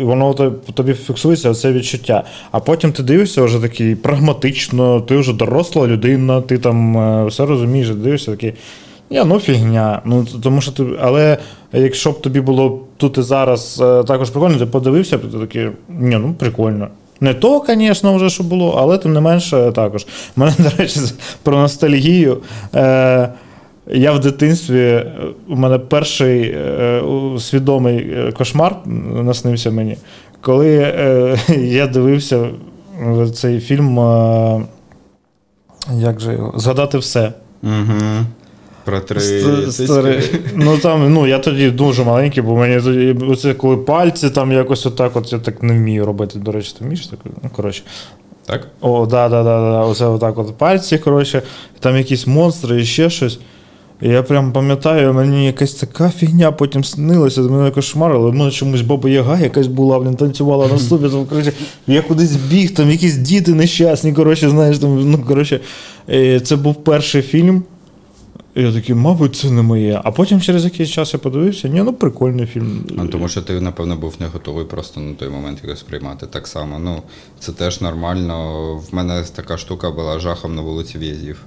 воно 0.00 0.34
тобі 0.74 0.94
фіксується 0.94 1.54
це 1.54 1.72
відчуття. 1.72 2.24
А 2.50 2.60
потім 2.60 2.92
ти 2.92 3.02
дивишся 3.02 3.42
вже 3.42 3.60
такий 3.60 3.94
прагматично, 3.94 5.00
ти 5.00 5.16
вже 5.16 5.32
доросла 5.32 5.86
людина, 5.86 6.40
ти 6.40 6.58
там 6.58 6.98
е, 6.98 7.26
все 7.26 7.46
розумієш, 7.46 7.88
дивишся 7.88 8.30
такий. 8.30 8.54
Я, 9.10 9.24
ну 9.24 9.38
фігня. 9.40 10.02
Ну, 10.04 10.26
тому 10.42 10.60
що 10.60 10.72
ти, 10.72 10.84
але 11.00 11.38
якщо 11.74 12.10
б 12.10 12.20
тобі 12.20 12.40
було 12.40 12.80
тут 12.96 13.18
і 13.18 13.22
зараз 13.22 13.80
е, 13.82 14.04
також 14.04 14.30
прикольно, 14.30 14.58
ти 14.58 14.66
подивився, 14.66 15.18
ти 15.18 15.38
такий, 15.38 15.68
ні, 15.88 16.16
ну 16.16 16.34
прикольно. 16.38 16.88
Не 17.20 17.34
то, 17.34 17.64
звісно, 17.68 18.14
вже 18.16 18.30
що 18.30 18.44
було, 18.44 18.74
але 18.78 18.98
тим 18.98 19.12
не 19.12 19.20
менше 19.20 19.72
також. 19.74 20.06
У 20.36 20.40
мене, 20.40 20.52
до 20.58 20.70
речі, 20.78 21.00
про 21.42 21.58
ностальгію. 21.58 22.38
Е, 22.74 23.28
я 23.86 24.12
в 24.12 24.20
дитинстві, 24.20 24.80
е, 24.80 25.12
у 25.48 25.56
мене 25.56 25.78
перший 25.78 26.42
е, 26.42 27.02
свідомий 27.38 28.16
кошмар 28.38 28.76
наснився 29.22 29.70
мені, 29.70 29.96
коли 30.40 30.94
я 31.58 31.86
дивився 31.86 32.48
цей 33.34 33.60
фільм. 33.60 33.98
Як 35.92 36.20
же 36.20 36.32
його? 36.32 36.58
Згадати 36.58 36.98
все. 36.98 37.32
Угу. 37.62 38.24
Про 38.84 39.00
три 39.00 39.20
Ст- 39.20 39.86
Ну 40.54 40.78
там, 40.78 41.12
ну 41.14 41.26
я 41.26 41.38
тоді 41.38 41.70
дуже 41.70 42.04
маленький, 42.04 42.42
бо 42.42 42.56
мені 42.56 42.80
тоді 42.80 43.16
оце 43.28 43.54
коли 43.54 43.76
пальці 43.76 44.30
там 44.30 44.52
якось 44.52 44.86
отак, 44.86 45.16
от 45.16 45.32
я 45.32 45.38
так 45.38 45.62
не 45.62 45.72
вмію 45.72 46.06
робити. 46.06 46.38
До 46.38 46.52
речі, 46.52 46.74
ти 46.78 46.84
вмієш 46.84 47.06
так? 47.06 47.18
Ну, 47.42 47.50
коротше. 47.56 47.82
Так? 48.46 48.68
О, 48.80 49.06
да, 49.06 49.28
да, 49.28 49.42
да, 49.42 49.70
да. 49.70 49.80
Оце 49.80 50.06
отак 50.06 50.38
от 50.38 50.54
пальці, 50.54 50.98
коротше, 50.98 51.42
там 51.80 51.96
якісь 51.96 52.26
монстри 52.26 52.80
і 52.80 52.84
ще 52.84 53.10
щось. 53.10 53.38
І 54.02 54.08
я 54.08 54.22
прям 54.22 54.52
пам'ятаю, 54.52 55.14
мені 55.14 55.46
якась 55.46 55.74
така 55.74 56.10
фігня 56.10 56.52
потім 56.52 56.84
снилася, 56.84 57.40
мене 57.40 57.70
кошмарило. 57.70 58.28
У 58.28 58.32
мене 58.32 58.50
чомусь 58.50 58.80
баба 58.80 59.10
Яга 59.10 59.38
якась 59.40 59.66
була, 59.66 59.98
блін, 59.98 60.14
танцювала 60.14 60.68
на 60.68 60.78
ступі, 60.78 61.08
там, 61.08 61.26
коротше, 61.26 61.52
я 61.86 62.02
кудись 62.02 62.36
біг, 62.36 62.74
там 62.74 62.90
якісь 62.90 63.14
діти 63.16 63.54
нещасні, 63.54 64.12
коротше, 64.12 64.50
знаєш, 64.50 64.78
там, 64.78 65.10
ну, 65.10 65.18
коротше, 65.28 65.60
е, 66.10 66.40
це 66.40 66.56
був 66.56 66.74
перший 66.74 67.22
фільм. 67.22 67.62
І 68.54 68.62
я 68.62 68.72
такий, 68.72 68.94
мабуть, 68.94 69.36
це 69.36 69.50
не 69.50 69.62
моє. 69.62 70.00
А 70.04 70.10
потім 70.10 70.40
через 70.40 70.64
якийсь 70.64 70.90
час 70.90 71.12
я 71.14 71.18
подивився, 71.18 71.68
ні, 71.68 71.82
ну 71.82 71.92
прикольний 71.92 72.46
фільм. 72.46 72.84
Ну, 72.90 73.08
тому 73.08 73.28
що 73.28 73.42
ти, 73.42 73.60
напевно, 73.60 73.96
був 73.96 74.14
не 74.20 74.26
готовий 74.26 74.64
просто 74.64 75.00
на 75.00 75.14
той 75.14 75.28
момент 75.28 75.58
його 75.64 75.76
сприймати. 75.76 76.26
Так 76.26 76.46
само. 76.46 76.78
Ну, 76.78 77.02
це 77.38 77.52
теж 77.52 77.80
нормально. 77.80 78.76
В 78.76 78.94
мене 78.94 79.24
така 79.34 79.56
штука 79.56 79.90
була 79.90 80.18
жахом 80.18 80.54
на 80.54 80.62
вулиці 80.62 80.98
В'язів. 80.98 81.44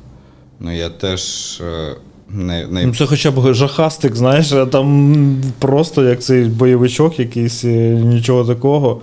Ну, 0.59 0.75
я 0.75 0.89
теж 0.89 1.21
е, 1.61 1.95
не, 2.29 2.67
не 2.67 2.85
Ну, 2.85 2.95
це 2.95 3.05
хоча 3.05 3.31
б 3.31 3.53
жахастик, 3.53 4.15
знаєш, 4.15 4.51
а 4.51 4.65
там 4.65 5.43
просто 5.59 6.03
як 6.03 6.21
цей 6.21 6.45
бойовичок 6.45 7.19
якийсь, 7.19 7.63
е, 7.63 8.01
нічого 8.03 8.45
такого. 8.45 9.01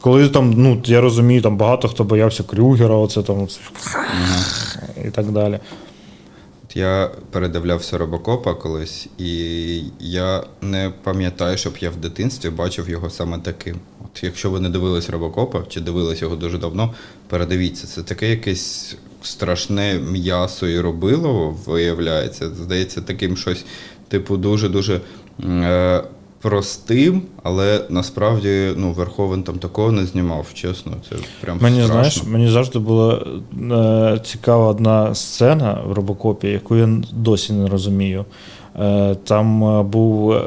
Коли 0.00 0.28
там, 0.28 0.54
ну, 0.56 0.82
я 0.84 1.00
розумію, 1.00 1.42
там 1.42 1.56
багато 1.56 1.88
хто 1.88 2.04
боявся 2.04 2.42
Крюгера, 2.42 2.94
оце 2.94 3.22
там 3.22 3.42
оце, 3.42 3.60
і 5.06 5.10
так 5.10 5.30
далі. 5.30 5.58
Я 6.74 7.10
передивлявся 7.30 7.98
Робокопа 7.98 8.54
колись, 8.54 9.08
і 9.18 9.82
я 10.00 10.44
не 10.62 10.92
пам'ятаю, 11.02 11.58
щоб 11.58 11.74
я 11.80 11.90
в 11.90 11.96
дитинстві 11.96 12.50
бачив 12.50 12.90
його 12.90 13.10
саме 13.10 13.38
таким. 13.38 13.76
От 14.04 14.24
якщо 14.24 14.50
ви 14.50 14.60
не 14.60 14.68
дивились 14.68 15.10
Робокопа 15.10 15.62
чи 15.68 15.80
дивились 15.80 16.22
його 16.22 16.36
дуже 16.36 16.58
давно, 16.58 16.94
передивіться, 17.28 17.86
це 17.86 18.02
таке 18.02 18.30
якесь 18.30 18.96
страшне 19.22 19.98
м'ясо 19.98 20.68
і 20.68 20.80
робило, 20.80 21.56
виявляється. 21.66 22.50
Здається, 22.50 23.00
таким 23.00 23.36
щось, 23.36 23.64
типу, 24.08 24.36
дуже-дуже. 24.36 25.00
Е- 25.44 26.04
Простим, 26.44 27.22
але 27.42 27.84
насправді 27.88 28.70
ну, 28.76 28.92
Верховен 28.92 29.42
там 29.42 29.58
такого 29.58 29.92
не 29.92 30.06
знімав, 30.06 30.46
чесно. 30.54 30.92
Це 31.10 31.16
прям 31.40 31.58
Мені, 31.60 31.76
страшно. 31.76 31.94
знаєш, 31.94 32.22
мені 32.24 32.48
завжди 32.50 32.78
була 32.78 33.26
е, 33.72 34.20
цікава 34.24 34.66
одна 34.66 35.14
сцена 35.14 35.80
в 35.86 35.92
робокопі, 35.92 36.48
яку 36.48 36.76
я 36.76 36.88
досі 37.12 37.52
не 37.52 37.68
розумію. 37.68 38.24
Е, 38.80 39.16
там 39.24 39.64
е, 39.64 39.82
був 39.82 40.32
е, 40.32 40.42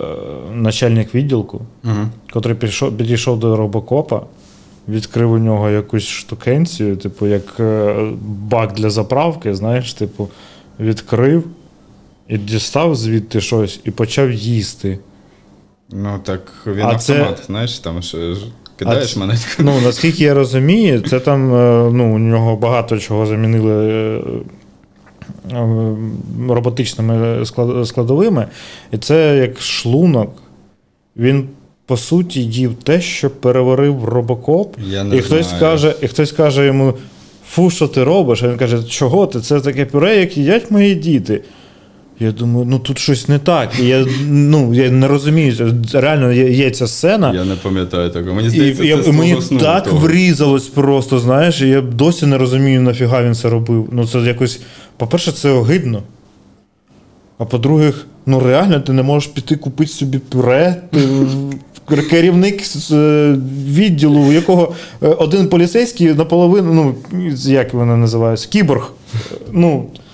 начальник 0.54 1.16
відділку, 1.16 1.62
Угу. 1.84 1.94
котрий 2.34 2.56
підійшов, 2.56 2.98
підійшов 2.98 3.40
до 3.40 3.56
робокопа, 3.56 4.22
відкрив 4.90 5.32
у 5.32 5.38
нього 5.38 5.70
якусь 5.70 6.08
штукенцію, 6.08 6.98
типу, 6.98 7.28
як 7.28 7.60
е, 7.60 7.96
бак 8.26 8.74
для 8.74 8.90
заправки, 8.90 9.56
знаєш, 9.56 9.94
типу, 9.94 10.30
відкрив 10.80 11.44
і 12.28 12.38
дістав 12.38 12.96
звідти 12.96 13.42
щось 13.42 13.80
і 13.86 13.92
почав 13.92 14.32
їсти. 14.32 15.00
Ну 15.92 16.20
так 16.24 16.42
він 16.68 16.86
А 16.86 16.96
це- 16.96 17.36
знаєш, 17.46 17.80
там 17.80 18.02
ж 18.02 18.18
кидаєш 18.80 19.14
це- 19.14 19.20
монетку. 19.20 19.64
Ну, 19.64 19.82
наскільки 19.84 20.24
я 20.24 20.34
розумію, 20.34 21.02
це 21.02 21.20
там 21.20 21.56
е, 21.56 21.90
ну, 21.94 22.16
у 22.16 22.20
нього 22.20 22.56
багато 22.56 23.00
чого 23.00 23.26
замінили 23.26 23.74
е, 23.94 24.22
е, 25.52 25.96
роботичними 26.50 27.46
складовими. 27.86 28.48
І 28.92 28.98
це 28.98 29.38
як 29.38 29.62
шлунок. 29.62 30.32
Він, 31.18 31.50
по 31.86 31.98
суті, 31.98 32.44
їв 32.44 32.74
те, 32.84 33.02
що 33.02 33.30
переварив 33.30 34.06
робокоп. 34.06 34.76
Я 34.88 35.04
не 35.04 35.16
І 35.18 35.22
хтось 35.22 35.46
знаю. 35.46 35.60
каже, 35.62 35.96
і 36.02 36.08
хтось 36.08 36.32
каже 36.32 36.66
йому: 36.66 36.94
фу, 37.50 37.70
що 37.70 37.88
ти 37.88 38.04
робиш? 38.04 38.44
А 38.44 38.48
він 38.48 38.58
каже, 38.58 38.84
чого 38.84 39.28
ти? 39.28 39.42
Це 39.42 39.62
таке 39.62 39.86
пюре, 39.86 40.16
як 40.16 40.38
їдять 40.38 40.72
мої 40.72 40.96
діти. 40.96 41.44
Я 42.20 42.32
думаю, 42.32 42.66
ну 42.66 42.80
тут 42.80 43.00
щось 43.00 43.28
не 43.28 43.40
так. 43.40 43.80
І 43.80 43.86
я, 43.86 44.06
ну, 44.28 44.74
я 44.74 44.92
не 44.92 45.08
розумію. 45.08 45.76
Реально 45.94 46.32
є, 46.32 46.52
є 46.52 46.72
ця 46.72 46.88
сцена. 46.88 47.34
Я 47.34 47.46
не 47.46 47.56
пам'ятаю 47.56 48.10
такого. 48.10 48.36
Мені 48.36 48.50
здається, 48.50 48.84
я, 48.84 48.98
це 48.98 49.04
з 49.04 49.08
мені 49.08 49.38
так 49.60 49.84
того. 49.84 49.98
врізалось 49.98 50.68
просто, 50.68 51.20
знаєш, 51.20 51.62
і 51.62 51.68
я 51.68 51.82
досі 51.82 52.26
не 52.26 52.38
розумію, 52.38 52.82
нафіга 52.82 53.24
він 53.24 53.36
це 53.36 53.50
робив. 53.50 53.90
Ну, 53.92 54.08
це 54.08 54.20
якось, 54.20 54.62
по-перше, 54.98 55.32
це 55.32 55.50
огидно. 55.50 56.04
А 57.38 57.46
по-друге, 57.46 57.94
ну 58.26 58.40
реально, 58.40 58.80
ти 58.80 58.94
не 58.94 59.04
можеш 59.04 59.30
піти 59.30 59.56
купити 59.56 59.92
собі 59.92 60.20
пюре. 60.20 60.76
Ти 60.92 61.00
керівник 62.10 62.64
е, 62.92 63.36
відділу, 63.68 64.20
у 64.20 64.32
якого 64.32 64.74
е, 65.04 65.08
один 65.08 65.48
поліцейський 65.48 66.14
наполовину, 66.14 66.74
ну, 66.74 66.96
як 67.52 67.74
вони 67.74 67.98
називаються, 67.98 68.48
кіборг. 68.50 68.92
Ну, 69.52 69.78
в 69.80 70.07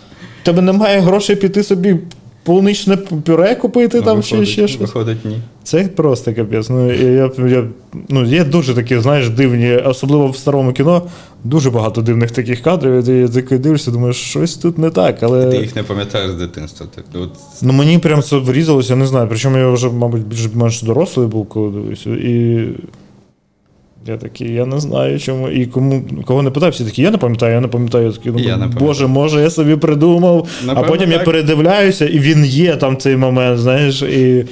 тебе 0.43 0.61
немає 0.61 0.99
грошей 0.99 1.35
піти 1.35 1.63
собі 1.63 1.97
полуничне 2.43 2.97
пюре 2.97 3.55
купити 3.55 3.97
Ну, 3.97 4.03
там 4.03 4.17
виходить, 4.17 4.47
чи 4.47 4.51
ще 4.51 4.67
щось. 4.67 4.81
Виходить, 4.81 5.25
ні. 5.25 5.37
Це 5.63 5.83
просто 5.83 6.33
капець. 6.33 6.69
Ну, 6.69 6.93
я, 6.93 7.09
я, 7.09 7.31
я, 7.47 7.63
ну, 8.09 8.25
є 8.25 8.43
дуже 8.43 8.73
такі, 8.73 8.99
знаєш, 8.99 9.29
дивні, 9.29 9.75
особливо 9.75 10.27
в 10.27 10.37
старому 10.37 10.73
кіно, 10.73 11.01
дуже 11.43 11.69
багато 11.69 12.01
дивних 12.01 12.31
таких 12.31 12.61
кадрів. 12.61 12.93
і 12.93 13.03
Ти 13.03 13.29
такий 13.29 13.57
дивишся, 13.57 13.91
думаєш, 13.91 14.15
щось 14.15 14.55
тут 14.55 14.77
не 14.77 14.89
так. 14.89 15.23
Але 15.23 15.51
Ти 15.51 15.57
їх 15.57 15.75
не 15.75 15.83
пам'ятаєш 15.83 16.31
з 16.31 16.35
дитинства. 16.35 16.87
Так, 16.95 17.05
от, 17.13 17.29
ну, 17.61 17.73
мені 17.73 17.97
прям 17.97 18.21
це 18.21 18.37
врізалося, 18.37 18.93
я 18.93 18.99
не 18.99 19.07
знаю. 19.07 19.27
Причому 19.29 19.57
я 19.57 19.69
вже, 19.69 19.89
мабуть, 19.89 20.27
більш 20.27 20.49
менш 20.53 20.81
дорослий 20.81 21.27
був, 21.27 21.45
коли 21.45 21.71
дивився. 21.71 22.09
І 22.09 22.67
Я 24.07 24.17
такий, 24.17 24.53
я 24.53 24.65
не 24.65 24.79
знаю 24.79 25.19
чому. 25.19 25.49
І 25.49 25.65
кому 25.65 26.03
кого 26.25 26.41
не 26.41 26.49
питав, 26.51 26.71
всі 26.71 26.85
такі, 26.85 27.01
я 27.01 27.11
не 27.11 27.17
пам'ятаю, 27.17 27.53
я 27.53 27.61
не 27.61 27.67
пам'ятаю. 27.67 28.05
Я 28.05 28.11
такий, 28.11 28.31
думаю, 28.31 28.47
Я 28.49 28.57
не. 28.57 28.67
Боже, 28.67 29.07
може, 29.07 29.41
я 29.41 29.49
собі 29.49 29.75
придумав. 29.75 30.47
Напевно, 30.65 30.81
а 30.87 30.91
потім 30.91 31.11
я 31.11 31.19
передивляюся, 31.19 32.05
і 32.07 32.19
він 32.19 32.45
є 32.45 32.75
там 32.75 32.97
цей 32.97 33.17
момент, 33.17 33.59
знаєш, 33.59 34.01
і. 34.01 34.45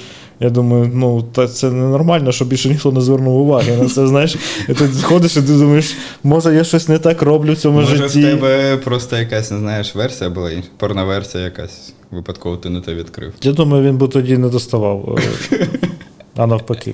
Я 0.43 0.49
думаю, 0.49 0.91
ну 0.93 1.21
та 1.21 1.47
це 1.47 1.71
ненормально, 1.71 2.31
що 2.31 2.45
більше 2.45 2.69
ніхто 2.69 2.91
не 2.91 3.01
звернув 3.01 3.35
уваги 3.41 3.77
на 3.77 3.89
це. 3.89 4.07
Знаєш, 4.07 4.35
і 4.69 4.73
ти 4.73 4.87
ходиш 5.01 5.31
і 5.37 5.41
ти 5.41 5.53
думаєш, 5.53 5.95
може 6.23 6.55
я 6.55 6.63
щось 6.63 6.87
не 6.89 6.97
так 6.99 7.21
роблю 7.21 7.53
в 7.53 7.57
цьому 7.57 7.79
Може, 7.79 7.95
житті. 7.95 8.19
в 8.19 8.23
тебе 8.23 8.77
просто 8.77 9.17
якась, 9.17 9.51
не 9.51 9.57
знаєш, 9.57 9.95
версія 9.95 10.29
була, 10.29 10.51
інша, 10.51 10.67
порноверсія 10.77 11.43
якась. 11.43 11.93
Випадково 12.11 12.57
ти 12.57 12.69
не 12.69 12.81
те 12.81 12.93
відкрив. 12.93 13.33
Я 13.41 13.51
думаю, 13.51 13.83
він 13.83 13.97
би 13.97 14.07
тоді 14.07 14.37
не 14.37 14.49
доставав. 14.49 15.19
е, 15.53 15.67
А 16.35 16.47
навпаки. 16.47 16.93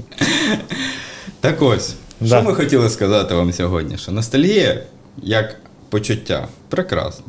Так 1.39 1.61
ось. 1.61 1.95
Що 2.25 2.43
ми 2.43 2.53
хотіли 2.53 2.89
сказати 2.89 3.35
вам 3.35 3.53
сьогодні? 3.53 3.97
Що 3.97 4.11
ностальгія 4.11 4.83
як 5.23 5.55
почуття 5.89 6.47
прекрасно. 6.69 7.25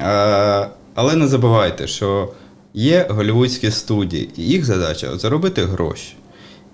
Е, 0.00 0.68
але 0.94 1.16
не 1.16 1.26
забувайте, 1.28 1.86
що 1.86 2.32
є 2.74 3.06
голівудські 3.10 3.70
студії, 3.70 4.30
і 4.36 4.42
їх 4.42 4.64
задача 4.64 5.18
заробити 5.18 5.64
гроші. 5.64 6.16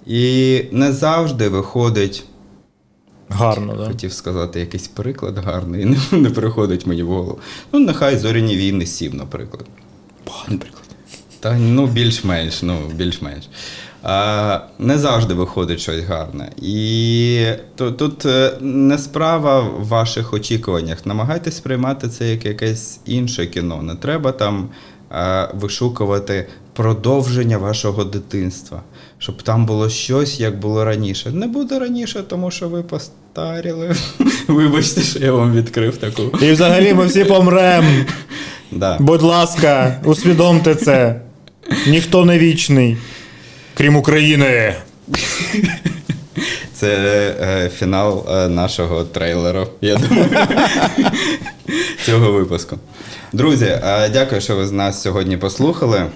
І 0.07 0.65
не 0.73 0.93
завжди 0.93 1.49
виходить, 1.49 2.25
Гарно, 3.29 3.77
так. 3.77 3.87
хотів 3.87 4.13
сказати 4.13 4.61
якийсь 4.61 4.89
приклад 4.89 5.39
гарний, 5.39 5.85
не, 6.13 6.19
не 6.19 6.31
приходить 6.31 6.87
мені 6.87 7.03
в 7.03 7.09
голову. 7.09 7.39
Ну, 7.73 7.81
нехай 7.81 8.17
зоряні 8.19 8.57
війни 8.57 8.87
7, 8.87 9.17
наприклад. 9.17 9.65
Поганий 10.25 10.59
приклад. 10.59 10.85
Та 11.41 11.59
ну 11.59 11.87
більш-менш, 11.87 12.63
ну 12.63 12.79
більш-менш. 12.95 13.49
Не 14.79 14.99
завжди 14.99 15.35
виходить 15.35 15.81
щось 15.81 16.05
гарне. 16.05 16.49
І 16.63 17.45
тут 17.77 18.27
е, 18.27 18.53
не 18.61 18.99
справа 18.99 19.61
в 19.61 19.87
ваших 19.87 20.35
очікуваннях. 20.35 21.07
Намагайтесь 21.07 21.57
сприймати 21.57 22.09
це 22.09 22.31
як 22.31 22.45
якесь 22.45 23.01
інше 23.07 23.47
кіно. 23.47 23.83
Не 23.83 23.95
треба 23.95 24.33
там 24.33 24.69
е, 25.13 25.49
вишукувати 25.55 26.47
продовження 26.73 27.59
вашого 27.59 28.05
дитинства, 28.05 28.83
щоб 29.19 29.43
там 29.43 29.67
було 29.67 29.89
щось, 29.89 30.41
як 30.41 30.59
було 30.59 30.85
раніше. 30.85 31.31
Не 31.31 31.47
буде 31.47 31.79
раніше, 31.79 32.23
тому 32.29 32.51
що 32.51 32.69
ви 32.69 32.83
постаріли. 32.83 33.97
Вибачте, 34.49 35.01
що 35.01 35.19
я 35.19 35.33
вам 35.33 35.53
відкрив 35.53 35.97
таку. 35.97 36.23
І 36.47 36.53
взагалі 36.53 36.95
ми 36.95 37.07
всі 37.07 37.25
помремо. 37.25 37.89
Да. 38.73 38.97
Будь 39.01 39.23
ласка, 39.23 40.01
усвідомте 40.05 40.75
це. 40.75 41.21
Ніхто 41.87 42.25
не 42.25 42.39
вічний, 42.39 42.97
крім 43.79 43.97
України. 43.97 44.75
Це 46.73 46.97
е, 47.41 47.69
фінал 47.69 48.27
е, 48.29 48.49
нашого 48.49 49.05
трейлеру, 49.05 49.67
я 49.81 49.97
думаю, 49.97 50.29
цього 52.07 52.33
випуску. 52.33 52.79
Друзі, 53.33 53.65
е, 53.65 54.09
дякую, 54.09 54.41
що 54.41 54.57
ви 54.57 54.67
з 54.67 54.73
нас 54.73 55.03
сьогодні 55.03 55.37
послухали. 55.37 56.07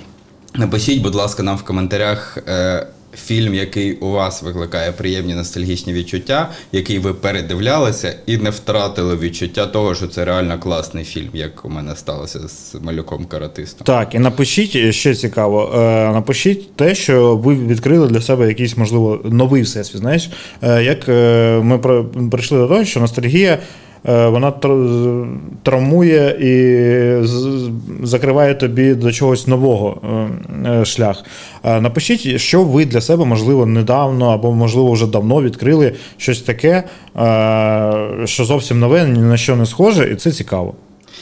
Напишіть, 0.55 1.03
будь 1.03 1.15
ласка, 1.15 1.43
нам 1.43 1.57
в 1.57 1.63
коментарях 1.63 2.39
е, 2.49 2.87
фільм, 3.17 3.55
який 3.55 3.93
у 3.93 4.11
вас 4.11 4.43
викликає 4.43 4.93
приємні 4.93 5.35
ностальгічні 5.35 5.93
відчуття, 5.93 6.51
який 6.73 6.99
ви 6.99 7.15
передивлялися 7.15 8.15
і 8.27 8.37
не 8.37 8.51
втратили 8.51 9.17
відчуття 9.17 9.67
того, 9.67 9.95
що 9.95 10.07
це 10.07 10.25
реально 10.25 10.59
класний 10.59 11.05
фільм, 11.05 11.29
як 11.33 11.65
у 11.65 11.69
мене 11.69 11.97
сталося 11.97 12.49
з 12.49 12.77
малюком 12.83 13.25
каратистом. 13.25 13.85
Так, 13.85 14.15
і 14.15 14.19
напишіть 14.19 14.95
ще 14.95 15.15
цікаво. 15.15 15.73
Е, 15.75 15.79
напишіть 16.13 16.77
те, 16.77 16.95
що 16.95 17.37
ви 17.37 17.55
відкрили 17.55 18.07
для 18.09 18.21
себе 18.21 18.49
якийсь, 18.49 18.77
можливо, 18.77 19.21
новий 19.25 19.63
всесвіт. 19.63 20.01
Знаєш, 20.01 20.31
е, 20.63 20.83
як 20.85 21.09
е, 21.09 21.61
ми 21.63 21.79
про- 21.79 22.05
прийшли 22.05 22.59
до 22.59 22.69
того, 22.69 22.85
що 22.85 23.01
ностальгія. 23.01 23.59
Е, 24.09 24.29
Вона 24.29 24.51
тр- 24.53 25.37
травмує 25.63 26.37
і 26.41 26.57
закриває 28.07 28.55
тобі 28.55 28.95
до 28.95 29.13
чогось 29.13 29.47
нового 29.47 30.01
е, 30.65 30.71
е, 30.71 30.85
шлях. 30.85 31.25
Напишіть, 31.65 32.41
що 32.41 32.63
ви 32.63 32.85
для 32.85 33.01
себе, 33.01 33.25
можливо, 33.25 33.67
недавно 33.67 34.31
або, 34.31 34.53
можливо, 34.53 34.93
вже 34.93 35.07
давно 35.07 35.43
відкрили 35.43 35.93
щось 36.17 36.43
таке, 36.43 36.83
що 38.25 38.45
зовсім 38.45 38.81
нове, 38.81 39.09
ні 39.09 39.21
на 39.21 39.37
що 39.37 39.57
не 39.57 39.67
схоже, 39.67 40.13
і 40.13 40.15
це 40.15 40.33
цікаво. 40.33 40.75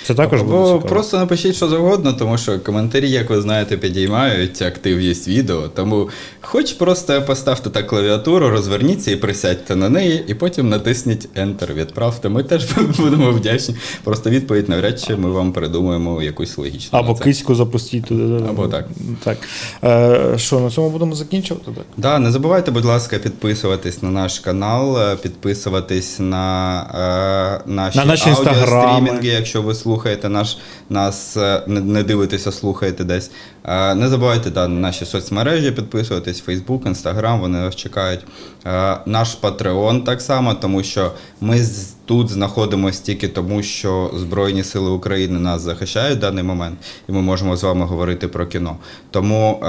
Це 0.07 0.15
також 0.15 0.43
буде 0.43 0.65
цікаво. 0.65 0.81
просто 0.81 1.19
напишіть 1.19 1.55
що 1.55 1.69
завгодно, 1.69 2.13
тому 2.13 2.39
що 2.39 2.61
коментарі, 2.61 3.11
як 3.11 3.31
ви 3.31 3.41
знаєте, 3.41 3.77
підіймають 3.77 4.63
активність 4.63 5.29
відео. 5.29 5.69
Тому 5.69 6.09
хоч 6.41 6.73
просто 6.73 7.23
поставте 7.23 7.71
так 7.71 7.87
клавіатуру, 7.87 8.51
розверніться 8.51 9.11
і 9.11 9.17
присядьте 9.17 9.77
на 9.77 9.89
неї, 9.89 10.25
і 10.29 10.35
потім 10.35 10.69
натисніть 10.69 11.29
Enter, 11.37 11.75
відправте. 11.75 12.29
Ми 12.29 12.43
теж 12.43 12.67
будемо 12.99 13.31
вдячні. 13.31 13.75
Просто 14.05 14.31
відповідь 14.31 14.69
навряд 14.69 15.01
чи 15.01 15.17
ми 15.17 15.31
вам 15.31 15.53
придумаємо 15.53 16.23
якусь 16.23 16.59
логічну. 16.59 16.99
Або 16.99 17.15
киську 17.15 17.55
запустіть 17.55 18.05
туди. 18.05 18.45
Або 18.49 18.69
так. 18.69 18.89
Так. 19.25 19.39
Е, 19.85 20.39
що, 20.39 20.61
на 20.61 20.71
цьому 20.71 20.91
будемо 20.91 21.15
закінчувати? 21.15 21.65
Так? 21.67 21.85
Да, 21.97 22.19
не 22.19 22.31
забувайте, 22.31 22.71
будь 22.71 22.85
ласка, 22.85 23.19
підписуватись 23.19 24.03
на 24.03 24.11
наш 24.11 24.39
канал, 24.39 25.17
підписуватись 25.17 26.19
на, 26.19 27.61
е, 27.67 27.71
наші, 27.71 27.99
На 27.99 28.05
наші 28.05 28.31
аудіострімінги, 28.31 29.29
якщо 29.29 29.63
ви 29.63 29.75
слухаєте 29.75 29.90
наш, 30.29 30.59
нас, 30.91 31.37
е, 31.37 31.63
не, 31.67 32.03
дивитесь, 32.03 32.57
слухаєте 32.59 33.05
десь. 33.05 33.31
Е, 33.65 33.95
не 33.95 34.09
забувайте 34.09 34.51
да, 34.51 34.69
наші 34.69 35.05
соцмережі 35.05 35.71
підписуватись, 35.71 36.45
Facebook, 36.49 36.83
Instagram, 36.83 37.41
вони 37.41 37.61
вас 37.61 37.77
чекають. 37.77 38.21
Е, 38.67 38.97
наш 39.07 39.39
Patreon 39.43 40.05
так 40.05 40.21
само, 40.21 40.55
тому 40.55 40.83
що 40.83 41.13
ми 41.41 41.61
тут 42.05 42.29
знаходимося 42.29 43.03
тільки 43.03 43.29
тому, 43.29 43.63
що 43.63 44.11
Збройні 44.17 44.65
Сили 44.65 44.91
України 44.91 45.39
нас 45.39 45.63
захищають 45.63 46.19
в 46.19 46.21
даний 46.21 46.45
момент, 46.45 46.79
і 47.09 47.13
ми 47.13 47.23
можемо 47.23 47.57
з 47.57 47.63
вами 47.63 47.87
говорити 47.87 48.29
про 48.29 48.47
кіно. 48.47 48.77
Тому. 49.11 49.65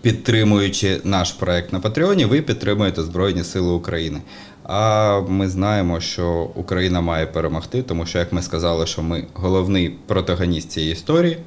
Підтримуючи 0.00 1.00
наш 1.04 1.32
проект 1.32 1.72
на 1.72 1.80
Патреоні, 1.80 2.24
ви 2.24 2.42
підтримуєте 2.42 3.02
Збройні 3.02 3.44
Сили 3.44 3.72
України. 3.72 4.20
А 4.64 5.20
ми 5.28 5.48
знаємо, 5.48 6.00
що 6.00 6.50
Україна 6.54 7.00
має 7.00 7.26
перемогти, 7.26 7.82
тому 7.82 8.06
що, 8.06 8.18
як 8.18 8.32
ми 8.32 8.42
сказали, 8.42 8.86
що 8.86 9.02
ми 9.02 9.24
головний 9.34 9.94
протагоніст 10.06 10.70
цієї 10.70 10.92
історії, 10.92 11.38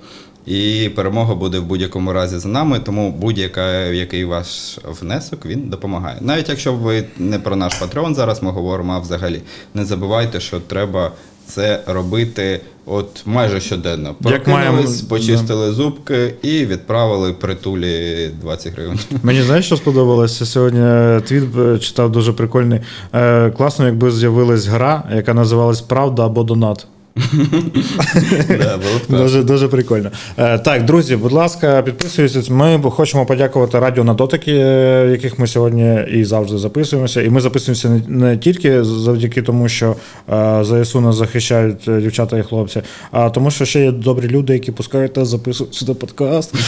і 0.45 0.89
перемога 0.95 1.35
буде 1.35 1.59
в 1.59 1.65
будь-якому 1.65 2.13
разі 2.13 2.39
за 2.39 2.49
нами. 2.49 2.79
Тому 2.79 3.11
будь-який 3.11 4.25
ваш 4.25 4.79
внесок 4.83 5.45
він 5.45 5.69
допомагає. 5.69 6.17
Навіть 6.21 6.49
якщо 6.49 6.73
ви 6.73 7.03
не 7.17 7.39
про 7.39 7.55
наш 7.55 7.75
Патреон 7.75 8.15
зараз 8.15 8.43
ми 8.43 8.51
говоримо, 8.51 8.93
а 8.93 8.99
взагалі 8.99 9.41
не 9.73 9.85
забувайте, 9.85 10.39
що 10.39 10.59
треба 10.59 11.11
це 11.47 11.83
робити 11.87 12.61
от 12.85 13.21
майже 13.25 13.59
щоденно. 13.59 14.15
Прокинулись, 14.23 15.01
почистили 15.01 15.71
зубки 15.71 16.33
і 16.41 16.65
відправили 16.65 17.33
притулі 17.33 18.29
20 18.41 18.73
гривень. 18.73 18.99
Мені 19.23 19.41
знаєш, 19.41 19.65
що 19.65 19.77
сподобалося? 19.77 20.45
Сьогодні 20.45 20.81
е, 20.83 21.21
твіт 21.25 21.43
е, 21.57 21.79
читав 21.79 22.11
дуже 22.11 22.33
прикольний. 22.33 22.79
Е, 23.13 23.51
класно, 23.51 23.85
якби 23.85 24.11
з'явилась 24.11 24.65
гра, 24.67 25.03
яка 25.15 25.33
називалась 25.33 25.81
Правда 25.81 26.25
або 26.25 26.43
Донат. 26.43 26.87
Дуже, 29.43 29.67
прикольно. 29.67 30.11
Е, 30.37 30.59
так, 30.59 30.85
друзі, 30.85 31.15
будь 31.15 31.31
ласка, 31.31 31.81
підписуйтесь. 31.81 32.49
Ми 32.49 32.81
хочемо 32.81 33.25
подякувати 33.25 33.79
радіо 33.79 34.03
на 34.03 34.13
дотики, 34.13 34.51
е, 34.51 35.07
яких 35.11 35.39
ми 35.39 35.47
сьогодні 35.47 35.99
і 36.11 36.23
завжди 36.23 36.57
записуємося. 36.57 37.21
І 37.21 37.29
ми 37.29 37.41
записуємося 37.41 38.01
не, 38.07 38.37
тільки 38.37 38.83
завдяки 38.83 39.41
тому, 39.41 39.69
що 39.69 39.95
е, 40.33 40.63
ЗСУ 40.63 41.01
нас 41.01 41.15
захищають 41.15 41.89
дівчата 42.01 42.37
і 42.37 42.43
хлопці, 42.43 42.81
а 43.11 43.29
тому, 43.29 43.51
що 43.51 43.65
ще 43.65 43.81
є 43.81 43.91
добрі 43.91 44.27
люди, 44.27 44.53
які 44.53 44.71
пускають 44.71 45.13
та 45.13 45.25
записують 45.25 45.73
сюди 45.73 45.93
подкаст. 45.93 46.55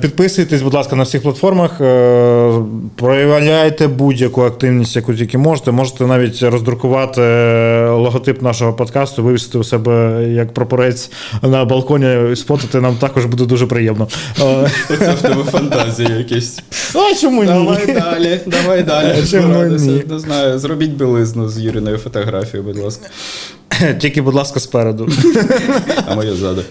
Підписуйтесь, 0.00 0.62
будь 0.62 0.74
ласка, 0.74 0.96
на 0.96 1.02
всіх 1.02 1.22
платформах. 1.22 1.80
Проявляйте 2.96 3.88
будь-яку 3.88 4.42
активність, 4.42 4.96
яку 4.96 5.14
тільки 5.14 5.38
можете. 5.38 5.72
Можете 5.72 6.06
навіть 6.06 6.42
роздрукувати 6.42 7.37
логотип 7.90 8.42
нашого 8.42 8.72
подкасту, 8.72 9.22
вивісити 9.22 9.58
у 9.58 9.64
себе 9.64 10.24
як 10.28 10.54
прапорець 10.54 11.10
на 11.42 11.64
балконі, 11.64 12.36
спотати 12.36 12.80
нам 12.80 12.96
також 12.96 13.24
буде 13.24 13.44
дуже 13.44 13.66
приємно. 13.66 14.08
Е, 14.40 14.70
Оце 14.90 15.10
в 15.14 15.22
тебе 15.22 15.44
фантазії 15.44 16.08
якісь. 16.18 16.58
А 16.94 17.14
чому 17.20 17.44
Давай 17.44 17.86
далі, 17.86 18.40
давай 18.46 18.82
далі. 18.82 19.26
Чому 19.30 19.64
ні? 19.64 20.02
Не 20.10 20.18
знаю, 20.18 20.58
зробіть 20.58 20.90
білизну 20.90 21.48
з 21.48 21.58
Юриною 21.58 21.98
фотографією, 21.98 22.68
будь 22.68 22.78
ласка. 22.84 23.08
Тільки, 23.98 24.22
будь 24.22 24.34
ласка, 24.34 24.60
спереду. 24.60 25.08
А 26.08 26.14
моє 26.14 26.32
ззаду. 26.34 26.62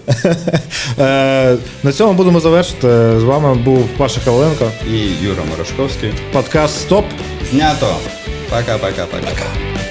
Е, 0.98 1.56
На 1.82 1.92
цьому 1.92 2.12
будемо 2.12 2.40
завершити. 2.40 2.88
З 3.20 3.22
вами 3.22 3.54
був 3.54 3.88
Паша 3.96 4.20
Коваленко. 4.24 4.64
І 4.94 5.24
Юра 5.26 5.42
Морошковський. 5.50 6.10
Подкаст 6.32 6.80
Стоп. 6.80 7.04
Знято. 7.50 7.86
Пока-пока-пока. 8.50 9.87